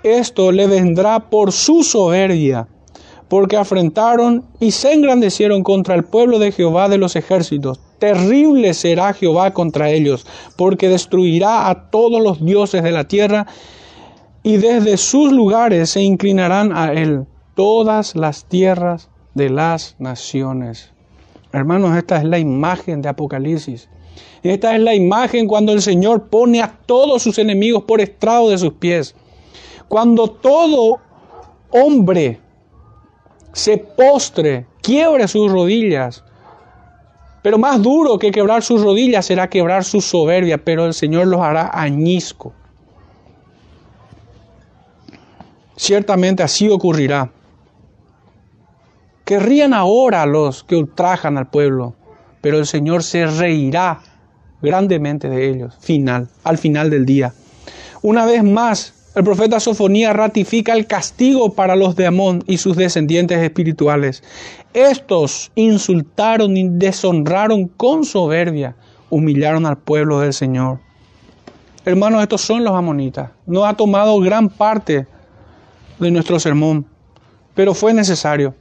Esto 0.04 0.52
le 0.52 0.68
vendrá 0.68 1.30
por 1.30 1.52
su 1.52 1.84
soberbia, 1.84 2.68
porque 3.28 3.58
afrentaron 3.58 4.46
y 4.60 4.72
se 4.72 4.94
engrandecieron 4.94 5.64
contra 5.64 5.96
el 5.96 6.04
pueblo 6.04 6.40
de 6.40 6.52
Jehová 6.52 6.88
de 6.88 6.98
los 6.98 7.16
ejércitos. 7.16 7.80
Terrible 8.00 8.74
será 8.74 9.14
Jehová 9.14 9.52
contra 9.52 9.90
ellos, 9.90 10.26
porque 10.56 10.88
destruirá 10.88 11.70
a 11.70 11.90
todos 11.90 12.22
los 12.22 12.44
dioses 12.44 12.82
de 12.82 12.92
la 12.92 13.08
tierra 13.08 13.46
y 14.42 14.58
desde 14.58 14.96
sus 14.98 15.34
lugares 15.34 15.90
se 15.90 16.02
inclinarán 16.02 16.76
a 16.76 16.94
él 16.94 17.26
todas 17.56 18.16
las 18.16 18.46
tierras 18.46 19.10
de 19.34 19.50
las 19.50 19.96
naciones. 20.00 20.92
Hermanos, 21.52 21.98
esta 21.98 22.18
es 22.18 22.24
la 22.24 22.40
imagen 22.40 23.02
de 23.02 23.10
Apocalipsis. 23.10 23.90
Esta 24.44 24.76
es 24.76 24.82
la 24.82 24.96
imagen 24.96 25.48
cuando 25.48 25.74
el 25.74 25.82
Señor 25.82 26.30
pone 26.30 26.62
a 26.62 26.80
todos 26.86 27.22
sus 27.22 27.38
enemigos 27.38 27.84
por 27.84 28.00
estrado 28.00 28.50
de 28.50 28.58
sus 28.58 28.74
pies. 28.74 29.14
Cuando 29.90 30.30
todo 30.30 31.00
hombre 31.72 32.40
se 33.52 33.78
postre, 33.78 34.68
quiebre 34.82 35.28
sus 35.28 35.52
rodillas. 35.52 36.24
Pero 37.42 37.58
más 37.58 37.82
duro 37.82 38.20
que 38.20 38.32
quebrar 38.32 38.62
sus 38.62 38.82
rodillas 38.84 39.26
será 39.26 39.50
quebrar 39.50 39.84
su 39.84 40.00
soberbia, 40.00 40.60
pero 40.60 40.86
el 40.86 40.94
Señor 40.94 41.28
los 41.28 41.42
hará 41.42 41.72
añisco. 41.74 42.54
Ciertamente 45.76 46.44
así 46.44 46.70
ocurrirá. 46.70 47.32
Querrían 49.26 49.74
ahora 49.74 50.26
los 50.26 50.64
que 50.64 50.76
ultrajan 50.76 51.38
al 51.38 51.50
pueblo, 51.50 51.96
pero 52.42 52.60
el 52.60 52.68
Señor 52.68 53.04
se 53.04 53.26
reirá 53.26 54.02
grandemente 54.62 55.30
de 55.30 55.50
ellos, 55.50 55.78
final, 55.80 56.28
al 56.44 56.58
final 56.58 56.90
del 56.90 57.06
día. 57.06 57.34
Una 58.02 58.26
vez 58.26 58.44
más, 58.44 58.99
el 59.16 59.24
profeta 59.24 59.60
Sofonía 59.60 60.14
ratifica 60.14 60.74
el 60.74 60.86
castigo 60.86 61.54
para 61.54 61.76
los 61.76 61.96
de 61.96 62.06
Amón 62.06 62.44
y 62.46 62.58
sus 62.58 62.78
descendientes 62.78 63.40
espirituales. 63.40 64.24
Estos 64.74 65.52
insultaron 65.56 66.56
y 66.56 66.70
deshonraron 66.70 67.68
con 67.68 68.06
soberbia, 68.06 68.76
humillaron 69.10 69.66
al 69.66 69.78
pueblo 69.78 70.20
del 70.20 70.34
Señor. 70.34 70.80
Hermanos, 71.86 72.22
estos 72.22 72.42
son 72.42 72.64
los 72.64 72.74
amonitas. 72.74 73.32
No 73.48 73.66
ha 73.66 73.74
tomado 73.76 74.20
gran 74.20 74.48
parte 74.48 75.08
de 75.98 76.12
nuestro 76.12 76.40
sermón, 76.40 76.86
pero 77.56 77.74
fue 77.74 77.94
necesario. 77.94 78.54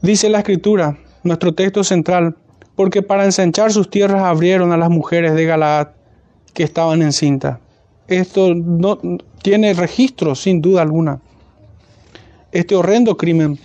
Dice 0.00 0.30
la 0.30 0.38
escritura, 0.38 0.98
nuestro 1.24 1.54
texto 1.54 1.84
central, 1.84 2.36
porque 2.76 3.02
para 3.02 3.24
ensanchar 3.24 3.72
sus 3.72 3.90
tierras 3.90 4.22
abrieron 4.22 4.70
a 4.70 4.76
las 4.76 4.90
mujeres 4.90 5.34
de 5.34 5.46
Galaad 5.46 5.88
que 6.52 6.62
estaban 6.62 7.02
en 7.02 7.12
cinta. 7.12 7.58
Esto 8.06 8.54
no 8.54 8.98
tiene 9.42 9.74
registro, 9.74 10.34
sin 10.34 10.60
duda 10.62 10.82
alguna. 10.82 11.20
Este 12.52 12.76
horrendo 12.76 13.16
crimen. 13.16 13.58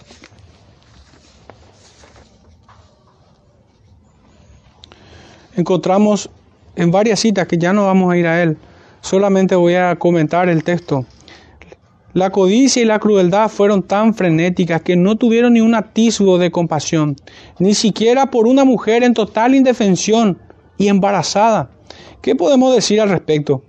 Encontramos 5.56 6.30
en 6.76 6.92
varias 6.92 7.20
citas 7.20 7.48
que 7.48 7.58
ya 7.58 7.74
no 7.74 7.86
vamos 7.86 8.12
a 8.12 8.18
ir 8.18 8.26
a 8.26 8.42
él, 8.42 8.58
solamente 9.02 9.56
voy 9.56 9.76
a 9.76 9.96
comentar 9.98 10.48
el 10.50 10.64
texto. 10.64 11.06
La 12.14 12.30
codicia 12.30 12.82
y 12.82 12.86
la 12.86 13.00
crueldad 13.00 13.48
fueron 13.48 13.84
tan 13.84 14.14
frenéticas 14.14 14.82
que 14.82 14.98
no 14.98 15.16
tuvieron 15.16 15.54
ni 15.54 15.62
un 15.62 15.76
atisbo 15.76 16.38
de 16.38 16.52
compasión, 16.52 17.16
ni 17.58 17.74
siquiera 17.74 18.26
por 18.26 18.48
una 18.48 18.66
mujer 18.66 19.04
en 19.04 19.14
total 19.14 19.56
indefensión 19.56 20.38
y 20.78 20.90
embarazada. 20.90 21.72
¿Qué 22.22 22.36
podemos 22.36 22.76
decir 22.76 23.00
al 23.00 23.10
respecto? 23.10 23.64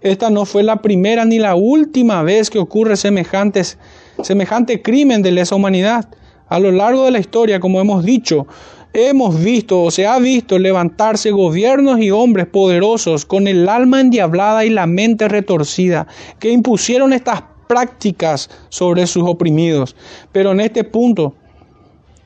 Esta 0.00 0.28
no 0.28 0.44
fue 0.44 0.64
la 0.64 0.82
primera 0.82 1.24
ni 1.24 1.38
la 1.38 1.54
última 1.54 2.24
vez 2.24 2.50
que 2.50 2.58
ocurre 2.58 2.96
semejantes, 2.96 3.78
semejante 4.22 4.82
crimen 4.82 5.22
de 5.22 5.30
lesa 5.30 5.54
humanidad. 5.54 6.08
A 6.48 6.58
lo 6.58 6.72
largo 6.72 7.04
de 7.04 7.12
la 7.12 7.20
historia, 7.20 7.60
como 7.60 7.80
hemos 7.80 8.04
dicho, 8.04 8.48
hemos 8.92 9.40
visto 9.42 9.80
o 9.82 9.92
se 9.92 10.08
ha 10.08 10.18
visto 10.18 10.58
levantarse 10.58 11.30
gobiernos 11.30 12.00
y 12.00 12.10
hombres 12.10 12.46
poderosos 12.46 13.24
con 13.24 13.46
el 13.46 13.68
alma 13.68 14.00
endiablada 14.00 14.64
y 14.64 14.70
la 14.70 14.86
mente 14.86 15.28
retorcida, 15.28 16.08
que 16.40 16.50
impusieron 16.50 17.12
estas 17.12 17.53
prácticas 17.66 18.50
sobre 18.68 19.06
sus 19.06 19.24
oprimidos. 19.24 19.96
Pero 20.32 20.52
en 20.52 20.60
este 20.60 20.84
punto, 20.84 21.34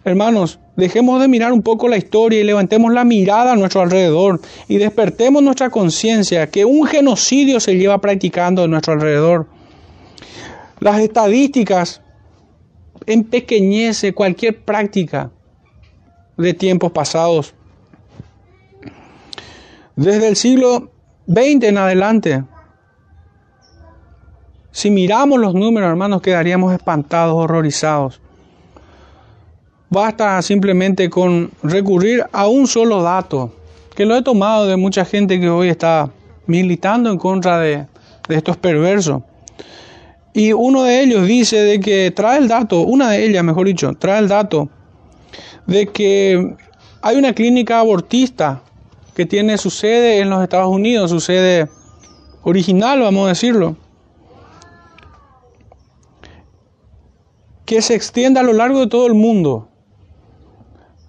hermanos, 0.04 0.58
dejemos 0.76 1.20
de 1.20 1.28
mirar 1.28 1.52
un 1.52 1.62
poco 1.62 1.88
la 1.88 1.96
historia 1.96 2.40
y 2.40 2.44
levantemos 2.44 2.92
la 2.92 3.04
mirada 3.04 3.52
a 3.52 3.56
nuestro 3.56 3.80
alrededor 3.80 4.40
y 4.68 4.78
despertemos 4.78 5.42
nuestra 5.42 5.70
conciencia 5.70 6.48
que 6.48 6.64
un 6.64 6.86
genocidio 6.86 7.60
se 7.60 7.76
lleva 7.76 8.00
practicando 8.00 8.62
a 8.62 8.68
nuestro 8.68 8.92
alrededor. 8.92 9.46
Las 10.80 11.00
estadísticas 11.00 12.00
empequeñece 13.06 14.12
cualquier 14.12 14.60
práctica 14.64 15.30
de 16.36 16.54
tiempos 16.54 16.92
pasados. 16.92 17.54
Desde 19.96 20.28
el 20.28 20.36
siglo 20.36 20.92
XX 21.26 21.64
en 21.64 21.78
adelante, 21.78 22.44
si 24.78 24.92
miramos 24.92 25.40
los 25.40 25.54
números, 25.54 25.90
hermanos, 25.90 26.22
quedaríamos 26.22 26.72
espantados, 26.72 27.34
horrorizados. 27.34 28.20
Basta 29.90 30.40
simplemente 30.40 31.10
con 31.10 31.50
recurrir 31.64 32.24
a 32.30 32.46
un 32.46 32.68
solo 32.68 33.02
dato, 33.02 33.52
que 33.96 34.06
lo 34.06 34.16
he 34.16 34.22
tomado 34.22 34.68
de 34.68 34.76
mucha 34.76 35.04
gente 35.04 35.40
que 35.40 35.48
hoy 35.48 35.68
está 35.68 36.10
militando 36.46 37.10
en 37.10 37.18
contra 37.18 37.58
de, 37.58 37.86
estos 38.28 38.56
perversos. 38.56 39.22
Y 40.32 40.52
uno 40.52 40.84
de 40.84 41.02
ellos 41.02 41.26
dice 41.26 41.56
de 41.56 41.80
que 41.80 42.12
trae 42.12 42.38
el 42.38 42.46
dato, 42.46 42.82
una 42.82 43.10
de 43.10 43.26
ellas, 43.26 43.42
mejor 43.42 43.66
dicho, 43.66 43.94
trae 43.98 44.20
el 44.20 44.28
dato 44.28 44.68
de 45.66 45.88
que 45.88 46.54
hay 47.02 47.16
una 47.16 47.32
clínica 47.32 47.80
abortista 47.80 48.62
que 49.16 49.26
tiene 49.26 49.58
su 49.58 49.70
sede 49.70 50.20
en 50.20 50.30
los 50.30 50.40
Estados 50.40 50.68
Unidos, 50.68 51.10
su 51.10 51.18
sede 51.18 51.66
original, 52.44 53.00
vamos 53.00 53.26
a 53.26 53.30
decirlo, 53.30 53.76
que 57.68 57.82
se 57.82 57.94
extiende 57.94 58.40
a 58.40 58.42
lo 58.42 58.54
largo 58.54 58.80
de 58.80 58.86
todo 58.86 59.06
el 59.06 59.12
mundo 59.12 59.68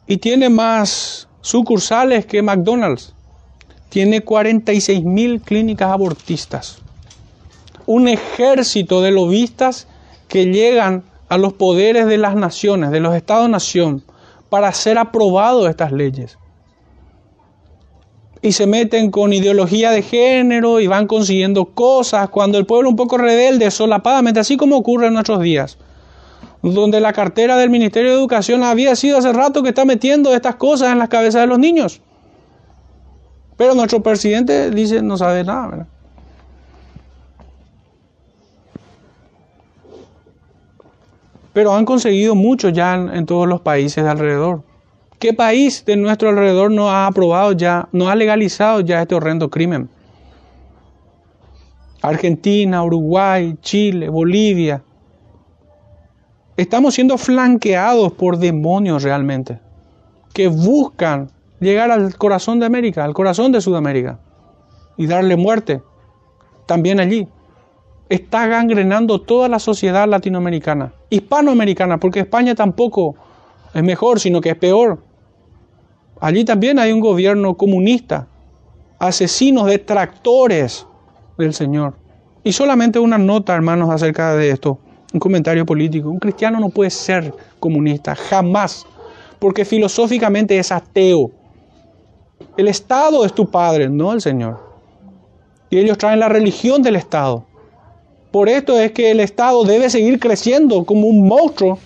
y 0.07 0.17
tiene 0.17 0.49
más 0.49 1.29
sucursales 1.39 2.25
que 2.25 2.41
McDonald's. 2.41 3.15
Tiene 3.87 4.19
46 4.19 5.05
mil 5.05 5.39
clínicas 5.39 5.89
abortistas. 5.89 6.79
Un 7.85 8.09
ejército 8.09 9.01
de 9.01 9.11
lobistas 9.11 9.87
que 10.27 10.47
llegan 10.47 11.05
a 11.29 11.37
los 11.37 11.53
poderes 11.53 12.07
de 12.07 12.17
las 12.17 12.35
naciones, 12.35 12.91
de 12.91 12.99
los 12.99 13.15
estados-nación, 13.15 14.03
para 14.49 14.73
ser 14.73 14.97
aprobado 14.97 15.65
estas 15.69 15.93
leyes. 15.93 16.37
Y 18.41 18.51
se 18.51 18.67
meten 18.67 19.11
con 19.11 19.31
ideología 19.31 19.91
de 19.91 20.01
género 20.01 20.81
y 20.81 20.87
van 20.87 21.07
consiguiendo 21.07 21.67
cosas 21.67 22.27
cuando 22.27 22.57
el 22.57 22.65
pueblo 22.65 22.89
un 22.89 22.97
poco 22.97 23.17
rebelde, 23.17 23.71
solapadamente, 23.71 24.41
así 24.41 24.57
como 24.57 24.75
ocurre 24.75 25.07
en 25.07 25.13
nuestros 25.13 25.39
días, 25.39 25.77
donde 26.61 26.99
la 26.99 27.13
cartera 27.13 27.57
del 27.57 27.69
Ministerio 27.69 28.11
de 28.11 28.17
Educación 28.17 28.63
había 28.63 28.95
sido 28.95 29.17
hace 29.17 29.31
rato 29.31 29.63
que 29.63 29.69
está 29.69 29.85
metiendo 29.85 30.33
estas 30.33 30.55
cosas 30.55 30.91
en 30.91 30.99
las 30.99 31.09
cabezas 31.09 31.41
de 31.41 31.47
los 31.47 31.59
niños. 31.59 32.01
Pero 33.57 33.75
nuestro 33.75 34.01
presidente 34.01 34.71
dice 34.71 35.01
no 35.01 35.17
sabe 35.17 35.43
nada, 35.43 35.67
¿verdad? 35.67 35.87
pero 41.53 41.73
han 41.73 41.83
conseguido 41.83 42.35
mucho 42.35 42.69
ya 42.69 42.95
en, 42.95 43.25
todos 43.25 43.45
los 43.45 43.59
países 43.59 44.01
de 44.01 44.09
alrededor. 44.09 44.63
¿Qué 45.19 45.33
país 45.33 45.83
de 45.85 45.97
nuestro 45.97 46.29
alrededor 46.29 46.71
no 46.71 46.89
ha 46.89 47.05
aprobado 47.05 47.51
ya, 47.51 47.89
no 47.91 48.09
ha 48.09 48.15
legalizado 48.15 48.79
ya 48.79 49.01
este 49.01 49.15
horrendo 49.15 49.49
crimen? 49.49 49.89
Argentina, 52.01 52.81
Uruguay, 52.81 53.57
Chile, 53.61 54.07
Bolivia. 54.07 54.81
Estamos 56.59 56.95
siendo 56.95 57.17
flanqueados 57.17 58.11
por 58.11 58.37
demonios 58.37 59.03
realmente, 59.03 59.61
que 60.33 60.49
buscan 60.49 61.31
llegar 61.61 61.89
al 61.89 62.17
corazón 62.17 62.59
de 62.59 62.65
América, 62.65 63.05
al 63.05 63.13
corazón 63.13 63.53
de 63.53 63.61
Sudamérica, 63.61 64.19
y 64.97 65.07
darle 65.07 65.37
muerte 65.37 65.81
también 66.65 66.99
allí 66.99 67.29
está 68.09 68.45
gangrenando 68.47 69.21
toda 69.21 69.47
la 69.47 69.57
sociedad 69.57 70.05
latinoamericana, 70.05 70.91
hispanoamericana, 71.09 71.97
porque 71.97 72.19
España 72.19 72.55
tampoco 72.55 73.15
es 73.73 73.81
mejor, 73.81 74.19
sino 74.19 74.41
que 74.41 74.49
es 74.49 74.57
peor. 74.57 75.01
Allí 76.19 76.43
también 76.43 76.77
hay 76.77 76.91
un 76.91 76.99
gobierno 76.99 77.55
comunista, 77.55 78.27
asesinos, 78.99 79.65
detractores 79.67 80.85
del 81.37 81.53
Señor. 81.53 81.93
Y 82.43 82.51
solamente 82.51 82.99
una 82.99 83.17
nota, 83.17 83.55
hermanos, 83.55 83.89
acerca 83.89 84.35
de 84.35 84.49
esto, 84.49 84.79
un 85.13 85.19
comentario 85.19 85.65
político. 85.65 86.09
Un 86.09 86.19
cristiano 86.19 86.59
no 86.59 86.69
puede 86.69 86.89
ser 86.89 87.33
comunista, 87.59 88.15
jamás, 88.15 88.85
porque 89.39 89.65
filosóficamente 89.65 90.57
es 90.57 90.71
ateo. 90.71 91.31
El 92.57 92.67
Estado 92.67 93.25
es 93.25 93.33
tu 93.33 93.49
padre, 93.49 93.89
no 93.89 94.13
el 94.13 94.21
Señor. 94.21 94.59
Y 95.69 95.77
ellos 95.77 95.97
traen 95.97 96.19
la 96.19 96.29
religión 96.29 96.81
del 96.81 96.95
Estado. 96.95 97.45
Por 98.31 98.49
esto 98.49 98.79
es 98.79 98.91
que 98.91 99.11
el 99.11 99.19
Estado 99.19 99.63
debe 99.63 99.89
seguir 99.89 100.19
creciendo 100.19 100.83
como 100.85 101.07
un 101.07 101.27
monstruo 101.27 101.79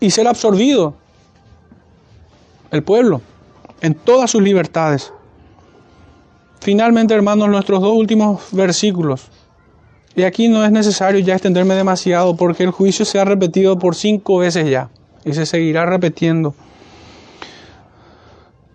y 0.00 0.10
ser 0.10 0.26
absorbido. 0.26 0.94
El 2.70 2.82
pueblo, 2.82 3.20
en 3.80 3.94
todas 3.94 4.32
sus 4.32 4.42
libertades. 4.42 5.12
Finalmente, 6.60 7.14
hermanos, 7.14 7.48
nuestros 7.48 7.80
dos 7.80 7.92
últimos 7.94 8.48
versículos. 8.50 9.30
Y 10.16 10.22
aquí 10.22 10.48
no 10.48 10.64
es 10.64 10.70
necesario 10.70 11.20
ya 11.20 11.34
extenderme 11.34 11.74
demasiado 11.74 12.36
porque 12.36 12.62
el 12.62 12.70
juicio 12.70 13.04
se 13.04 13.18
ha 13.18 13.24
repetido 13.24 13.78
por 13.78 13.96
cinco 13.96 14.38
veces 14.38 14.70
ya 14.70 14.88
y 15.24 15.32
se 15.32 15.44
seguirá 15.44 15.86
repitiendo. 15.86 16.54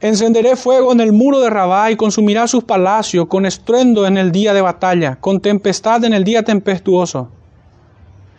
Encenderé 0.02 0.56
fuego 0.56 0.92
en 0.92 1.00
el 1.00 1.12
muro 1.12 1.40
de 1.40 1.50
Rabá 1.50 1.92
y 1.92 1.96
consumirá 1.96 2.48
sus 2.48 2.64
palacios 2.64 3.28
con 3.28 3.46
estruendo 3.46 4.06
en 4.06 4.18
el 4.18 4.32
día 4.32 4.54
de 4.54 4.62
batalla, 4.62 5.18
con 5.20 5.40
tempestad 5.40 6.04
en 6.04 6.14
el 6.14 6.24
día 6.24 6.44
tempestuoso. 6.44 7.30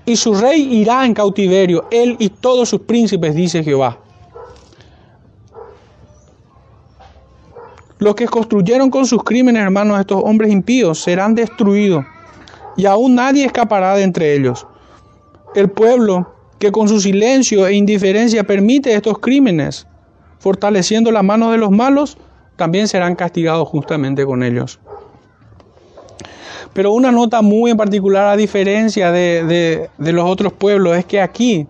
Y 0.04 0.16
su 0.16 0.34
rey 0.34 0.62
irá 0.74 1.04
en 1.04 1.14
cautiverio, 1.14 1.86
él 1.90 2.16
y 2.18 2.30
todos 2.30 2.68
sus 2.68 2.80
príncipes, 2.80 3.34
dice 3.34 3.62
Jehová. 3.62 3.98
Los 7.98 8.14
que 8.14 8.26
construyeron 8.26 8.90
con 8.90 9.04
sus 9.04 9.22
crímenes, 9.22 9.62
hermanos, 9.62 10.00
estos 10.00 10.22
hombres 10.24 10.50
impíos, 10.50 10.98
serán 11.00 11.34
destruidos 11.34 12.04
y 12.76 12.86
aún 12.86 13.14
nadie 13.14 13.44
escapará 13.44 13.94
de 13.94 14.02
entre 14.02 14.34
ellos. 14.34 14.66
El 15.54 15.70
pueblo 15.70 16.32
que 16.58 16.70
con 16.70 16.88
su 16.88 17.00
silencio 17.00 17.66
e 17.66 17.74
indiferencia 17.74 18.44
permite 18.44 18.94
estos 18.94 19.18
crímenes, 19.18 19.86
fortaleciendo 20.38 21.10
la 21.10 21.22
mano 21.22 21.50
de 21.50 21.58
los 21.58 21.70
malos, 21.70 22.18
también 22.56 22.86
serán 22.86 23.16
castigados 23.16 23.66
justamente 23.68 24.24
con 24.26 24.42
ellos. 24.42 24.78
Pero 26.72 26.92
una 26.92 27.10
nota 27.10 27.42
muy 27.42 27.70
en 27.70 27.76
particular 27.76 28.28
a 28.28 28.36
diferencia 28.36 29.10
de, 29.10 29.88
de 29.96 30.12
los 30.12 30.28
otros 30.28 30.52
pueblos 30.52 30.96
es 30.96 31.04
que 31.04 31.20
aquí 31.20 31.66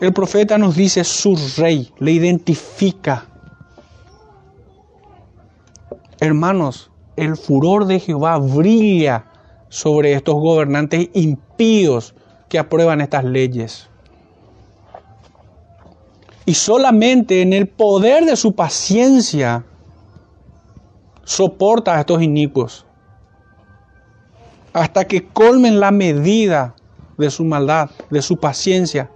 el 0.00 0.12
profeta 0.12 0.56
nos 0.56 0.74
dice 0.74 1.04
su 1.04 1.38
rey, 1.58 1.92
le 1.98 2.12
identifica. 2.12 3.26
Hermanos, 6.18 6.90
el 7.16 7.36
furor 7.36 7.86
de 7.86 8.00
Jehová 8.00 8.38
brilla 8.38 9.29
sobre 9.70 10.12
estos 10.12 10.34
gobernantes 10.34 11.08
impíos 11.14 12.14
que 12.50 12.58
aprueban 12.58 13.00
estas 13.00 13.24
leyes. 13.24 13.88
Y 16.44 16.54
solamente 16.54 17.40
en 17.40 17.52
el 17.52 17.68
poder 17.68 18.26
de 18.26 18.36
su 18.36 18.54
paciencia 18.54 19.64
soporta 21.24 21.96
a 21.96 22.00
estos 22.00 22.20
inicuos 22.20 22.84
hasta 24.72 25.06
que 25.06 25.26
colmen 25.26 25.80
la 25.80 25.90
medida 25.90 26.74
de 27.16 27.30
su 27.30 27.44
maldad, 27.44 27.90
de 28.10 28.22
su 28.22 28.36
paciencia, 28.36 29.10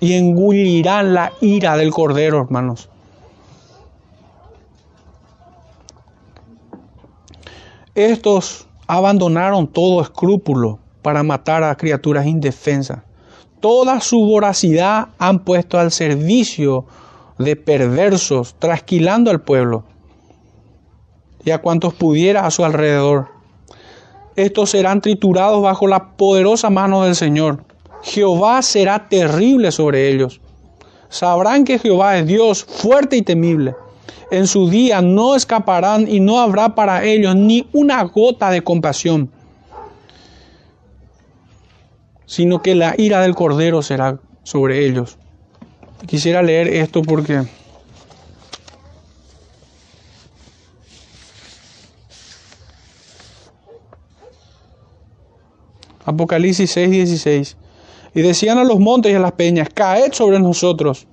y 0.00 0.14
engullirán 0.14 1.14
la 1.14 1.32
ira 1.40 1.76
del 1.76 1.90
Cordero, 1.90 2.42
hermanos. 2.42 2.90
Estos 7.94 8.66
abandonaron 8.86 9.66
todo 9.66 10.00
escrúpulo 10.00 10.78
para 11.02 11.22
matar 11.22 11.62
a 11.64 11.76
criaturas 11.76 12.26
indefensas. 12.26 13.00
Toda 13.60 14.00
su 14.00 14.24
voracidad 14.24 15.08
han 15.18 15.40
puesto 15.40 15.78
al 15.78 15.90
servicio 15.90 16.86
de 17.38 17.56
perversos, 17.56 18.54
trasquilando 18.58 19.30
al 19.30 19.40
pueblo 19.40 19.84
y 21.44 21.50
a 21.50 21.60
cuantos 21.60 21.94
pudiera 21.94 22.46
a 22.46 22.50
su 22.50 22.64
alrededor. 22.64 23.28
Estos 24.36 24.70
serán 24.70 25.00
triturados 25.00 25.62
bajo 25.62 25.86
la 25.86 26.16
poderosa 26.16 26.70
mano 26.70 27.04
del 27.04 27.14
Señor. 27.14 27.64
Jehová 28.02 28.60
será 28.62 29.08
terrible 29.08 29.72
sobre 29.72 30.10
ellos. 30.10 30.40
Sabrán 31.08 31.64
que 31.64 31.78
Jehová 31.78 32.18
es 32.18 32.26
Dios 32.26 32.64
fuerte 32.64 33.16
y 33.16 33.22
temible 33.22 33.74
en 34.30 34.46
su 34.46 34.68
día 34.68 35.00
no 35.02 35.36
escaparán 35.36 36.08
y 36.08 36.20
no 36.20 36.40
habrá 36.40 36.74
para 36.74 37.04
ellos 37.04 37.36
ni 37.36 37.68
una 37.72 38.02
gota 38.04 38.50
de 38.50 38.62
compasión, 38.62 39.30
sino 42.26 42.62
que 42.62 42.74
la 42.74 42.94
ira 42.98 43.20
del 43.20 43.34
Cordero 43.34 43.82
será 43.82 44.18
sobre 44.42 44.86
ellos. 44.86 45.18
Quisiera 46.06 46.42
leer 46.42 46.68
esto 46.68 47.02
porque 47.02 47.44
Apocalipsis 56.04 56.70
6, 56.70 56.90
16. 56.90 57.56
Y 58.14 58.22
decían 58.22 58.58
a 58.58 58.64
los 58.64 58.78
montes 58.78 59.10
y 59.12 59.14
a 59.14 59.18
las 59.18 59.32
peñas, 59.32 59.68
caed 59.72 60.12
sobre 60.12 60.38
nosotros 60.38 61.06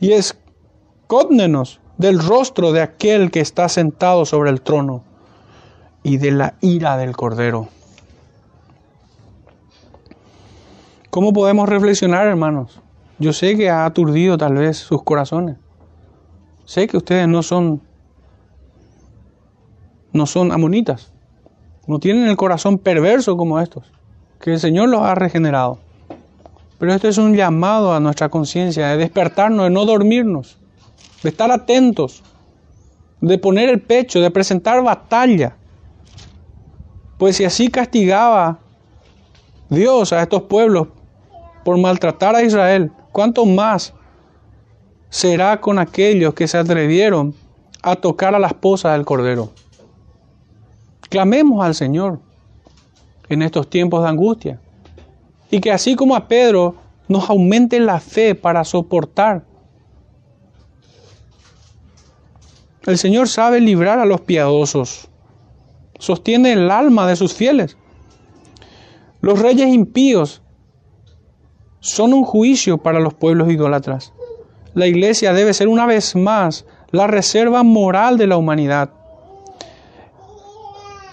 y 0.00 0.12
escótnenos 0.12 1.80
del 2.02 2.18
rostro 2.18 2.72
de 2.72 2.82
aquel 2.82 3.30
que 3.30 3.40
está 3.40 3.68
sentado 3.68 4.26
sobre 4.26 4.50
el 4.50 4.60
trono 4.60 5.04
y 6.02 6.16
de 6.16 6.32
la 6.32 6.54
ira 6.60 6.96
del 6.96 7.16
Cordero. 7.16 7.68
¿Cómo 11.10 11.32
podemos 11.32 11.68
reflexionar, 11.68 12.26
hermanos? 12.26 12.80
Yo 13.20 13.32
sé 13.32 13.56
que 13.56 13.70
ha 13.70 13.84
aturdido 13.84 14.36
tal 14.36 14.54
vez 14.54 14.78
sus 14.78 15.04
corazones. 15.04 15.58
Sé 16.64 16.88
que 16.88 16.96
ustedes 16.96 17.28
no 17.28 17.44
son 17.44 17.80
no 20.12 20.26
son 20.26 20.50
amonitas. 20.50 21.12
No 21.86 22.00
tienen 22.00 22.26
el 22.26 22.36
corazón 22.36 22.78
perverso 22.78 23.36
como 23.36 23.60
estos, 23.60 23.84
que 24.40 24.54
el 24.54 24.58
Señor 24.58 24.88
los 24.88 25.02
ha 25.02 25.14
regenerado. 25.14 25.78
Pero 26.78 26.94
esto 26.94 27.06
es 27.06 27.18
un 27.18 27.36
llamado 27.36 27.94
a 27.94 28.00
nuestra 28.00 28.28
conciencia, 28.28 28.88
de 28.88 28.96
despertarnos, 28.96 29.64
de 29.64 29.70
no 29.70 29.84
dormirnos 29.84 30.61
de 31.22 31.28
estar 31.28 31.50
atentos, 31.50 32.22
de 33.20 33.38
poner 33.38 33.68
el 33.68 33.80
pecho, 33.80 34.20
de 34.20 34.30
presentar 34.30 34.82
batalla. 34.82 35.56
Pues 37.18 37.36
si 37.36 37.44
así 37.44 37.68
castigaba 37.68 38.58
Dios 39.68 40.12
a 40.12 40.22
estos 40.22 40.42
pueblos 40.42 40.88
por 41.64 41.78
maltratar 41.78 42.34
a 42.34 42.42
Israel, 42.42 42.90
¿cuánto 43.12 43.46
más 43.46 43.94
será 45.08 45.60
con 45.60 45.78
aquellos 45.78 46.34
que 46.34 46.48
se 46.48 46.58
atrevieron 46.58 47.34
a 47.82 47.94
tocar 47.94 48.34
a 48.34 48.38
la 48.38 48.48
esposa 48.48 48.92
del 48.92 49.04
Cordero? 49.04 49.52
Clamemos 51.08 51.64
al 51.64 51.74
Señor 51.74 52.18
en 53.28 53.42
estos 53.42 53.68
tiempos 53.70 54.02
de 54.02 54.08
angustia. 54.08 54.60
Y 55.50 55.60
que 55.60 55.70
así 55.70 55.94
como 55.94 56.16
a 56.16 56.28
Pedro 56.28 56.76
nos 57.08 57.28
aumente 57.28 57.78
la 57.78 58.00
fe 58.00 58.34
para 58.34 58.64
soportar 58.64 59.44
El 62.86 62.98
Señor 62.98 63.28
sabe 63.28 63.60
librar 63.60 64.00
a 64.00 64.06
los 64.06 64.22
piadosos. 64.22 65.08
Sostiene 66.00 66.52
el 66.52 66.68
alma 66.68 67.06
de 67.06 67.14
sus 67.14 67.32
fieles. 67.32 67.76
Los 69.20 69.38
reyes 69.38 69.68
impíos 69.68 70.42
son 71.78 72.12
un 72.12 72.24
juicio 72.24 72.78
para 72.78 72.98
los 72.98 73.14
pueblos 73.14 73.52
idólatras. 73.52 74.12
La 74.74 74.88
iglesia 74.88 75.32
debe 75.32 75.54
ser 75.54 75.68
una 75.68 75.86
vez 75.86 76.16
más 76.16 76.64
la 76.90 77.06
reserva 77.06 77.62
moral 77.62 78.18
de 78.18 78.26
la 78.26 78.36
humanidad. 78.36 78.90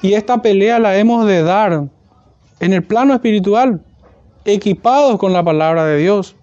Y 0.02 0.14
esta 0.14 0.42
pelea 0.42 0.80
la 0.80 0.98
hemos 0.98 1.28
de 1.28 1.44
dar 1.44 1.84
en 2.60 2.74
el 2.74 2.84
plano 2.84 3.14
espiritual, 3.14 3.84
equipados 4.44 5.20
con 5.20 5.34
la 5.34 5.44
palabra 5.44 5.86
de 5.86 5.98
Dios, 5.98 6.36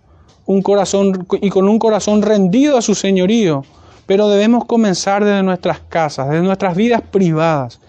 un 0.44 0.62
corazón 0.62 1.26
y 1.40 1.50
con 1.50 1.68
un 1.68 1.80
corazón 1.80 2.22
rendido 2.22 2.78
a 2.78 2.82
su 2.82 2.94
señorío 2.94 3.64
pero 4.06 4.28
debemos 4.28 4.64
comenzar 4.64 5.24
desde 5.24 5.42
nuestras 5.42 5.80
casas, 5.80 6.28
desde 6.28 6.42
nuestras 6.42 6.76
vidas 6.76 7.02
privadas 7.02 7.80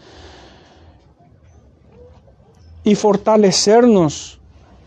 y 2.84 2.95
fortalecernos 2.95 4.39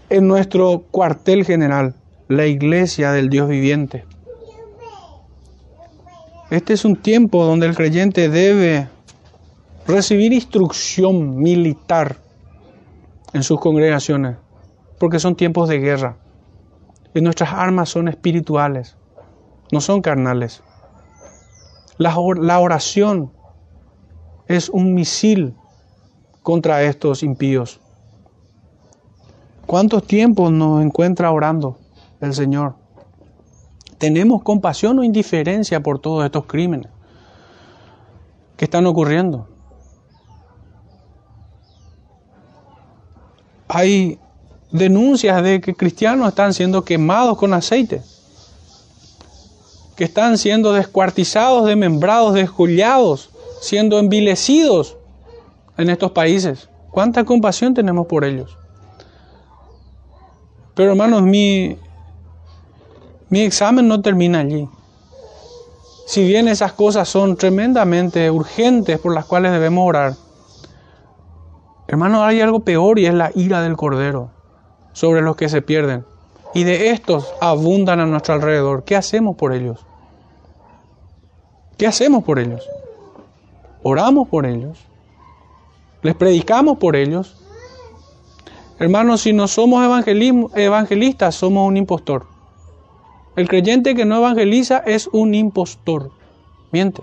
en 0.08 0.26
nuestro 0.26 0.84
cuartel 0.90 1.44
general, 1.44 1.94
la 2.28 2.46
iglesia 2.46 3.12
del 3.12 3.30
Dios 3.30 3.48
viviente. 3.48 4.04
Este 6.50 6.72
es 6.72 6.84
un 6.84 6.96
tiempo 6.96 7.44
donde 7.44 7.66
el 7.66 7.76
creyente 7.76 8.28
debe 8.28 8.88
recibir 9.86 10.32
instrucción 10.32 11.38
militar 11.38 12.16
en 13.32 13.44
sus 13.44 13.60
congregaciones, 13.60 14.36
porque 14.98 15.20
son 15.20 15.36
tiempos 15.36 15.68
de 15.68 15.78
guerra. 15.78 16.16
Y 17.14 17.20
nuestras 17.20 17.52
armas 17.52 17.88
son 17.88 18.08
espirituales, 18.08 18.96
no 19.70 19.80
son 19.80 20.00
carnales. 20.00 20.62
La, 22.00 22.58
oración 22.58 23.30
es 24.48 24.70
un 24.70 24.94
misil 24.94 25.54
contra 26.42 26.82
estos 26.82 27.22
impíos. 27.22 27.78
¿Cuántos 29.66 30.06
tiempos 30.06 30.50
nos 30.50 30.82
encuentra 30.82 31.30
orando 31.30 31.76
el 32.22 32.32
Señor? 32.32 32.76
¿Tenemos 33.98 34.42
compasión 34.42 34.98
o 34.98 35.04
indiferencia 35.04 35.82
por 35.82 35.98
todos 35.98 36.24
estos 36.24 36.46
crímenes 36.46 36.90
que 38.56 38.64
están 38.64 38.86
ocurriendo? 38.86 39.46
Hay 43.68 44.18
denuncias 44.72 45.42
de 45.42 45.60
que 45.60 45.74
cristianos 45.74 46.28
están 46.28 46.54
siendo 46.54 46.82
quemados 46.82 47.36
con 47.36 47.52
aceite, 47.52 48.02
que 50.00 50.04
están 50.04 50.38
siendo 50.38 50.72
descuartizados, 50.72 51.66
desmembrados, 51.66 52.32
descollados, 52.32 53.28
siendo 53.60 53.98
envilecidos 53.98 54.96
en 55.76 55.90
estos 55.90 56.12
países. 56.12 56.70
¿Cuánta 56.90 57.24
compasión 57.24 57.74
tenemos 57.74 58.06
por 58.06 58.24
ellos? 58.24 58.56
Pero 60.74 60.92
hermanos, 60.92 61.20
mi, 61.20 61.76
mi 63.28 63.42
examen 63.42 63.88
no 63.88 64.00
termina 64.00 64.38
allí. 64.38 64.66
Si 66.06 66.24
bien 66.24 66.48
esas 66.48 66.72
cosas 66.72 67.06
son 67.06 67.36
tremendamente 67.36 68.30
urgentes 68.30 68.98
por 69.00 69.12
las 69.12 69.26
cuales 69.26 69.52
debemos 69.52 69.86
orar, 69.86 70.14
hermanos, 71.88 72.22
hay 72.22 72.40
algo 72.40 72.60
peor 72.60 72.98
y 72.98 73.04
es 73.04 73.12
la 73.12 73.32
ira 73.34 73.60
del 73.60 73.76
Cordero 73.76 74.30
sobre 74.94 75.20
los 75.20 75.36
que 75.36 75.50
se 75.50 75.60
pierden. 75.60 76.06
Y 76.54 76.64
de 76.64 76.88
estos 76.88 77.34
abundan 77.42 78.00
a 78.00 78.06
nuestro 78.06 78.32
alrededor. 78.32 78.84
¿Qué 78.84 78.96
hacemos 78.96 79.36
por 79.36 79.52
ellos? 79.52 79.84
¿Qué 81.80 81.86
hacemos 81.86 82.22
por 82.24 82.38
ellos? 82.38 82.68
Oramos 83.82 84.28
por 84.28 84.44
ellos. 84.44 84.78
Les 86.02 86.14
predicamos 86.14 86.76
por 86.76 86.94
ellos. 86.94 87.42
Hermanos, 88.78 89.22
si 89.22 89.32
no 89.32 89.48
somos 89.48 89.82
evangelistas, 90.54 91.34
somos 91.34 91.66
un 91.66 91.78
impostor. 91.78 92.26
El 93.34 93.48
creyente 93.48 93.94
que 93.94 94.04
no 94.04 94.18
evangeliza 94.18 94.82
es 94.84 95.08
un 95.10 95.34
impostor. 95.34 96.10
Miente. 96.70 97.02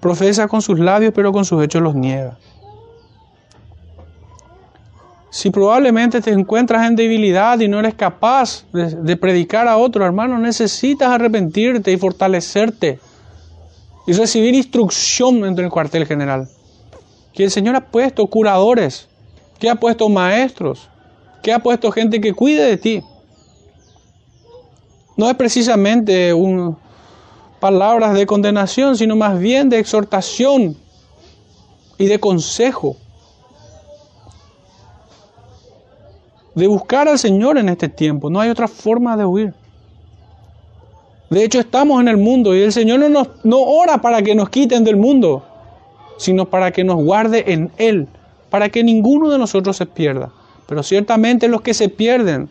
Profesa 0.00 0.48
con 0.48 0.62
sus 0.62 0.78
labios, 0.78 1.12
pero 1.14 1.32
con 1.32 1.44
sus 1.44 1.62
hechos 1.62 1.82
los 1.82 1.94
niega. 1.94 2.38
Si 5.34 5.50
probablemente 5.50 6.20
te 6.20 6.30
encuentras 6.30 6.86
en 6.86 6.94
debilidad 6.94 7.58
y 7.58 7.66
no 7.66 7.80
eres 7.80 7.94
capaz 7.96 8.66
de, 8.72 9.16
predicar 9.16 9.66
a 9.66 9.78
otro, 9.78 10.06
hermano, 10.06 10.38
necesitas 10.38 11.08
arrepentirte 11.08 11.90
y 11.90 11.96
fortalecerte 11.96 13.00
y 14.06 14.12
recibir 14.12 14.54
instrucción 14.54 15.40
dentro 15.40 15.64
del 15.64 15.72
cuartel 15.72 16.06
general. 16.06 16.46
Que 17.32 17.42
el 17.42 17.50
Señor 17.50 17.74
ha 17.74 17.80
puesto 17.80 18.24
curadores, 18.28 19.08
que 19.58 19.68
ha 19.68 19.74
puesto 19.74 20.08
maestros, 20.08 20.88
que 21.42 21.52
ha 21.52 21.58
puesto 21.58 21.90
gente 21.90 22.20
que 22.20 22.32
cuide 22.32 22.62
de 22.62 22.76
ti. 22.76 23.02
No 25.16 25.28
es 25.28 25.34
precisamente 25.34 26.32
un, 26.32 26.76
palabras 27.58 28.14
de 28.14 28.24
condenación, 28.24 28.96
sino 28.96 29.16
más 29.16 29.36
bien 29.40 29.68
de 29.68 29.80
exhortación 29.80 30.76
y 31.98 32.06
de 32.06 32.20
consejo. 32.20 32.98
De 36.54 36.66
buscar 36.66 37.08
al 37.08 37.18
Señor 37.18 37.58
en 37.58 37.68
este 37.68 37.88
tiempo. 37.88 38.30
No 38.30 38.40
hay 38.40 38.50
otra 38.50 38.68
forma 38.68 39.16
de 39.16 39.24
huir. 39.24 39.54
De 41.30 41.44
hecho, 41.44 41.58
estamos 41.58 42.00
en 42.00 42.08
el 42.08 42.16
mundo 42.16 42.54
y 42.54 42.60
el 42.60 42.72
Señor 42.72 43.00
no, 43.00 43.08
nos, 43.08 43.28
no 43.42 43.60
ora 43.60 43.98
para 43.98 44.22
que 44.22 44.34
nos 44.34 44.50
quiten 44.50 44.84
del 44.84 44.96
mundo, 44.96 45.44
sino 46.18 46.44
para 46.44 46.70
que 46.70 46.84
nos 46.84 46.96
guarde 47.02 47.52
en 47.52 47.72
Él, 47.76 48.06
para 48.50 48.68
que 48.68 48.84
ninguno 48.84 49.30
de 49.30 49.38
nosotros 49.38 49.76
se 49.76 49.86
pierda. 49.86 50.30
Pero 50.68 50.82
ciertamente 50.82 51.48
los 51.48 51.60
que 51.60 51.74
se 51.74 51.88
pierden 51.88 52.48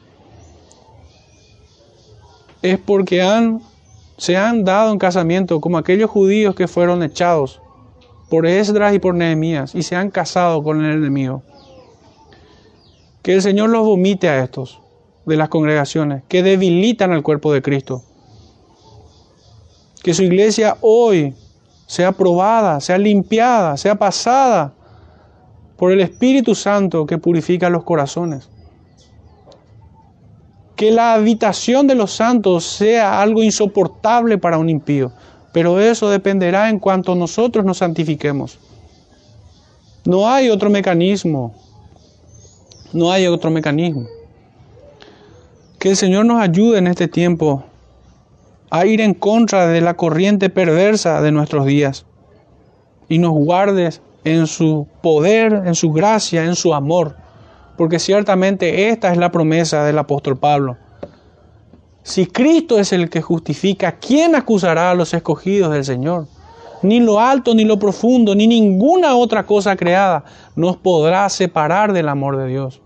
es 2.61 2.77
porque 2.79 3.21
han, 3.21 3.61
se 4.17 4.35
han 4.35 4.63
dado 4.63 4.91
en 4.91 4.99
casamiento 4.99 5.61
como 5.61 5.77
aquellos 5.77 6.09
judíos 6.09 6.55
que 6.55 6.67
fueron 6.67 7.03
echados 7.03 7.61
por 8.29 8.45
Esdras 8.47 8.95
y 8.95 8.99
por 8.99 9.13
Nehemías 9.15 9.75
y 9.75 9.83
se 9.83 9.95
han 9.95 10.09
casado 10.09 10.63
con 10.63 10.83
el 10.83 10.97
enemigo. 10.97 11.43
Que 13.23 13.35
el 13.35 13.41
Señor 13.41 13.69
los 13.69 13.85
vomite 13.85 14.27
a 14.27 14.43
estos 14.43 14.81
de 15.25 15.37
las 15.37 15.47
congregaciones 15.47 16.23
que 16.27 16.43
debilitan 16.43 17.13
al 17.13 17.23
cuerpo 17.23 17.53
de 17.53 17.61
Cristo. 17.61 18.03
Que 20.03 20.13
su 20.13 20.23
iglesia 20.23 20.75
hoy 20.81 21.33
sea 21.87 22.11
probada, 22.11 22.81
sea 22.81 22.97
limpiada, 22.97 23.77
sea 23.77 23.95
pasada 23.95 24.73
por 25.77 25.93
el 25.93 26.01
Espíritu 26.01 26.53
Santo 26.53 27.05
que 27.05 27.17
purifica 27.17 27.69
los 27.69 27.83
corazones. 27.83 28.49
Que 30.75 30.91
la 30.91 31.13
habitación 31.13 31.87
de 31.87 31.95
los 31.95 32.11
santos 32.11 32.65
sea 32.65 33.21
algo 33.21 33.41
insoportable 33.41 34.37
para 34.37 34.57
un 34.57 34.67
impío, 34.67 35.13
pero 35.53 35.79
eso 35.79 36.09
dependerá 36.09 36.69
en 36.69 36.79
cuanto 36.79 37.15
nosotros 37.15 37.63
nos 37.63 37.77
santifiquemos. 37.77 38.59
No 40.03 40.29
hay 40.29 40.49
otro 40.49 40.69
mecanismo 40.69 41.53
no 42.93 43.11
hay 43.11 43.27
otro 43.27 43.49
mecanismo. 43.49 44.07
Que 45.79 45.89
el 45.89 45.97
Señor 45.97 46.25
nos 46.25 46.41
ayude 46.41 46.77
en 46.77 46.87
este 46.87 47.07
tiempo 47.07 47.63
a 48.69 48.85
ir 48.85 49.01
en 49.01 49.13
contra 49.13 49.67
de 49.67 49.81
la 49.81 49.95
corriente 49.95 50.49
perversa 50.49 51.21
de 51.21 51.31
nuestros 51.31 51.65
días 51.65 52.05
y 53.09 53.19
nos 53.19 53.33
guardes 53.33 54.01
en 54.23 54.47
su 54.47 54.87
poder, 55.01 55.63
en 55.65 55.75
su 55.75 55.91
gracia, 55.91 56.45
en 56.45 56.55
su 56.55 56.73
amor, 56.73 57.15
porque 57.77 57.99
ciertamente 57.99 58.89
esta 58.89 59.11
es 59.11 59.17
la 59.17 59.31
promesa 59.31 59.83
del 59.83 59.99
apóstol 59.99 60.37
Pablo. 60.37 60.77
Si 62.03 62.25
Cristo 62.25 62.79
es 62.79 62.93
el 62.93 63.09
que 63.09 63.21
justifica, 63.21 63.93
¿quién 63.93 64.35
acusará 64.35 64.91
a 64.91 64.95
los 64.95 65.13
escogidos 65.13 65.71
del 65.71 65.85
Señor? 65.85 66.27
Ni 66.81 66.99
lo 66.99 67.19
alto, 67.19 67.55
ni 67.55 67.63
lo 67.63 67.79
profundo, 67.79 68.35
ni 68.35 68.45
ninguna 68.45 69.15
otra 69.15 69.45
cosa 69.45 69.75
creada 69.77 70.25
nos 70.55 70.75
podrá 70.75 71.29
separar 71.29 71.93
del 71.93 72.09
amor 72.09 72.37
de 72.37 72.47
Dios. 72.47 72.82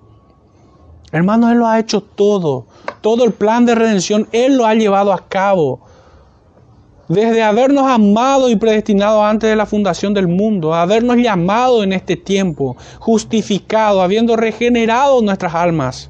Hermanos, 1.12 1.52
Él 1.52 1.60
lo 1.60 1.68
ha 1.68 1.80
hecho 1.80 2.02
todo. 2.02 2.66
Todo 3.02 3.24
el 3.24 3.32
plan 3.32 3.66
de 3.66 3.76
redención, 3.76 4.28
Él 4.32 4.58
lo 4.58 4.66
ha 4.66 4.74
llevado 4.74 5.14
a 5.14 5.28
cabo. 5.28 5.80
Desde 7.08 7.42
habernos 7.42 7.90
amado 7.90 8.50
y 8.50 8.58
predestinado 8.58 9.24
antes 9.24 9.50
de 9.50 9.56
la 9.56 9.66
fundación 9.66 10.14
del 10.14 10.28
mundo, 10.28 10.74
habernos 10.74 11.16
llamado 11.16 11.82
en 11.82 11.94
este 11.94 12.18
tiempo, 12.18 12.76
justificado, 13.00 14.02
habiendo 14.02 14.36
regenerado 14.36 15.22
nuestras 15.22 15.56
almas, 15.56 16.10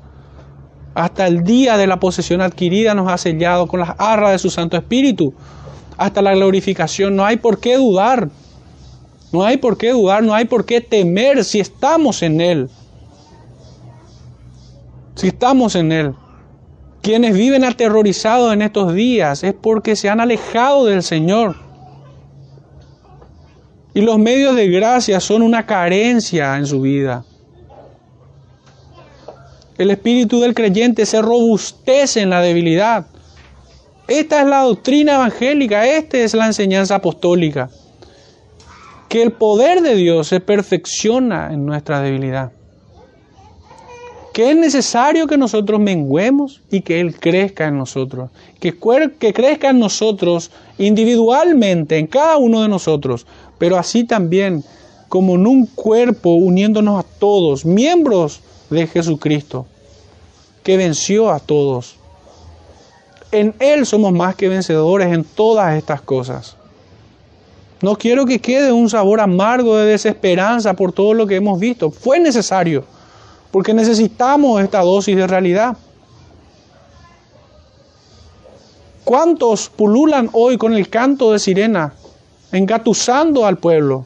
hasta 0.96 1.28
el 1.28 1.44
día 1.44 1.78
de 1.78 1.86
la 1.86 2.00
posesión 2.00 2.42
adquirida 2.42 2.96
nos 2.96 3.12
ha 3.12 3.20
sellado 3.20 3.68
con 3.68 3.82
las 3.82 3.94
arras 4.00 4.32
de 4.32 4.40
su 4.40 4.50
Santo 4.50 4.76
Espíritu, 4.76 5.36
hasta 5.98 6.24
la 6.24 6.34
glorificación. 6.34 7.16
No 7.16 7.24
hay 7.24 7.38
por 7.38 7.60
qué 7.60 7.78
dudar, 7.78 8.30
no 9.32 9.46
hay 9.46 9.58
por 9.58 9.78
qué 9.78 9.92
dudar, 9.92 10.24
no 10.24 10.34
hay 10.34 10.46
por 10.46 10.66
qué 10.66 10.82
temer 10.82 11.44
si 11.44 11.60
estamos 11.60 12.24
en 12.24 12.42
Él 12.42 12.70
si 15.18 15.28
estamos 15.28 15.76
en 15.76 15.92
Él. 15.92 16.14
Quienes 17.02 17.34
viven 17.34 17.64
aterrorizados 17.64 18.54
en 18.54 18.62
estos 18.62 18.94
días 18.94 19.44
es 19.44 19.54
porque 19.54 19.96
se 19.96 20.10
han 20.10 20.20
alejado 20.20 20.86
del 20.86 21.04
Señor. 21.04 21.56
Y 23.94 24.02
los 24.02 24.20
medios 24.20 24.56
de 24.56 24.70
gracia 24.70 25.20
son 25.20 25.42
una 25.42 25.66
carencia 25.66 26.56
en 26.56 26.68
su 26.68 26.82
vida. 26.82 27.26
El 29.78 29.90
espíritu 29.90 30.40
del 30.40 30.54
creyente 30.54 31.06
se 31.06 31.22
robustece 31.22 32.22
en 32.22 32.30
la 32.30 32.42
debilidad. 32.42 33.08
Esta 34.08 34.42
es 34.42 34.48
la 34.48 34.62
doctrina 34.62 35.16
evangélica, 35.16 35.86
esta 35.88 36.18
es 36.18 36.34
la 36.34 36.46
enseñanza 36.46 36.96
apostólica. 36.96 37.70
Que 39.10 39.24
el 39.24 39.32
poder 39.32 39.82
de 39.82 39.96
Dios 39.96 40.28
se 40.28 40.40
perfecciona 40.42 41.52
en 41.52 41.66
nuestra 41.66 42.02
debilidad 42.02 42.52
que 44.38 44.52
es 44.52 44.56
necesario 44.56 45.26
que 45.26 45.36
nosotros 45.36 45.80
menguemos 45.80 46.62
y 46.70 46.82
que 46.82 47.00
Él 47.02 47.20
crezca 47.20 47.66
en 47.66 47.80
nosotros, 47.80 48.30
que, 48.60 48.78
que 49.18 49.34
crezca 49.34 49.72
en 49.72 49.80
nosotros 49.80 50.52
individualmente, 50.78 51.98
en 51.98 52.06
cada 52.06 52.38
uno 52.38 52.62
de 52.62 52.68
nosotros, 52.68 53.26
pero 53.58 53.80
así 53.80 54.04
también 54.04 54.64
como 55.10 55.34
en 55.34 55.48
un 55.48 55.66
cuerpo 55.66 56.36
uniéndonos 56.36 57.04
a 57.04 57.08
todos, 57.18 57.66
miembros 57.66 58.42
de 58.70 58.86
Jesucristo, 58.86 59.66
que 60.62 60.78
venció 60.78 61.32
a 61.32 61.40
todos. 61.40 61.96
En 63.32 63.56
Él 63.58 63.88
somos 63.88 64.14
más 64.14 64.36
que 64.36 64.50
vencedores 64.50 65.12
en 65.12 65.24
todas 65.24 65.76
estas 65.76 66.00
cosas. 66.02 66.58
No 67.82 67.96
quiero 67.96 68.28
que 68.28 68.38
quede 68.38 68.72
un 68.72 68.88
sabor 68.88 69.20
amargo 69.20 69.78
de 69.78 69.88
desesperanza 69.88 70.76
por 70.76 70.92
todo 70.92 71.16
lo 71.16 71.26
que 71.26 71.38
hemos 71.38 71.60
visto. 71.60 71.90
Fue 71.90 72.20
necesario 72.20 72.84
porque 73.52 73.74
necesitamos 73.74 74.62
esta 74.62 74.82
dosis 74.82 75.16
de 75.16 75.28
realidad. 75.28 75.78
¿Cuántos 79.04 79.70
pululan 79.70 80.30
hoy 80.34 80.58
con 80.58 80.74
el 80.74 80.90
canto 80.90 81.32
de 81.32 81.40
sirena 81.40 81.94
engatusando 82.52 83.46
al 83.46 83.58
pueblo, 83.58 84.06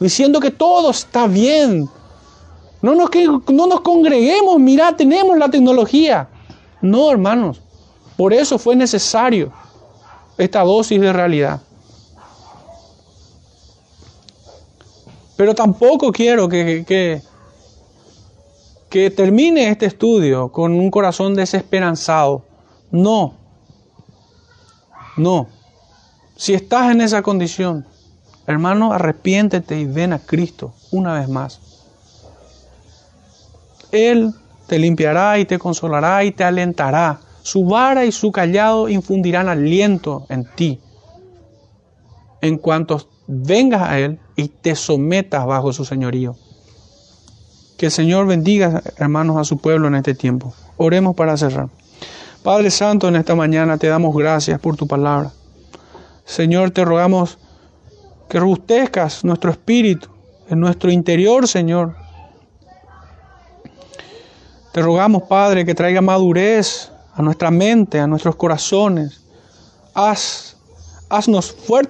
diciendo 0.00 0.40
que 0.40 0.50
todo 0.50 0.90
está 0.90 1.26
bien. 1.26 1.88
No 2.80 2.94
nos, 2.94 3.10
no 3.48 3.66
nos 3.66 3.80
congreguemos, 3.80 4.58
mira, 4.58 4.96
tenemos 4.96 5.38
la 5.38 5.48
tecnología. 5.48 6.28
No, 6.80 7.10
hermanos, 7.10 7.60
por 8.16 8.32
eso 8.32 8.58
fue 8.58 8.74
necesario 8.74 9.52
esta 10.36 10.62
dosis 10.64 11.00
de 11.00 11.12
realidad. 11.12 11.60
Pero 15.36 15.54
tampoco 15.54 16.12
quiero 16.12 16.48
que, 16.48 17.22
que 18.92 19.10
termine 19.10 19.70
este 19.70 19.86
estudio 19.86 20.52
con 20.52 20.72
un 20.72 20.90
corazón 20.90 21.34
desesperanzado. 21.34 22.44
No, 22.90 23.38
no. 25.16 25.48
Si 26.36 26.52
estás 26.52 26.92
en 26.92 27.00
esa 27.00 27.22
condición, 27.22 27.86
hermano, 28.46 28.92
arrepiéntete 28.92 29.80
y 29.80 29.86
ven 29.86 30.12
a 30.12 30.18
Cristo 30.18 30.74
una 30.90 31.14
vez 31.14 31.26
más. 31.26 31.58
Él 33.92 34.34
te 34.66 34.78
limpiará 34.78 35.38
y 35.38 35.46
te 35.46 35.58
consolará 35.58 36.22
y 36.24 36.32
te 36.32 36.44
alentará. 36.44 37.18
Su 37.40 37.64
vara 37.64 38.04
y 38.04 38.12
su 38.12 38.30
callado 38.30 38.90
infundirán 38.90 39.48
aliento 39.48 40.26
en 40.28 40.44
ti. 40.54 40.80
En 42.42 42.58
cuanto 42.58 43.08
vengas 43.26 43.88
a 43.88 43.98
Él 43.98 44.20
y 44.36 44.48
te 44.48 44.74
sometas 44.76 45.46
bajo 45.46 45.72
su 45.72 45.86
señorío. 45.86 46.36
Que 47.82 47.86
el 47.86 47.92
Señor 47.92 48.28
bendiga, 48.28 48.80
hermanos, 48.96 49.38
a 49.38 49.42
su 49.42 49.58
pueblo 49.58 49.88
en 49.88 49.96
este 49.96 50.14
tiempo. 50.14 50.54
Oremos 50.76 51.16
para 51.16 51.36
cerrar. 51.36 51.68
Padre 52.44 52.70
Santo, 52.70 53.08
en 53.08 53.16
esta 53.16 53.34
mañana 53.34 53.76
te 53.76 53.88
damos 53.88 54.14
gracias 54.14 54.60
por 54.60 54.76
tu 54.76 54.86
palabra. 54.86 55.32
Señor, 56.24 56.70
te 56.70 56.84
rogamos 56.84 57.38
que 58.28 58.38
robustezcas 58.38 59.24
nuestro 59.24 59.50
espíritu, 59.50 60.06
en 60.48 60.60
nuestro 60.60 60.92
interior, 60.92 61.48
Señor. 61.48 61.96
Te 64.72 64.80
rogamos, 64.80 65.24
Padre, 65.24 65.64
que 65.64 65.74
traiga 65.74 66.00
madurez 66.00 66.92
a 67.12 67.20
nuestra 67.20 67.50
mente, 67.50 67.98
a 67.98 68.06
nuestros 68.06 68.36
corazones. 68.36 69.24
Haz, 69.92 70.56
haznos 71.08 71.50
fuertes 71.50 71.72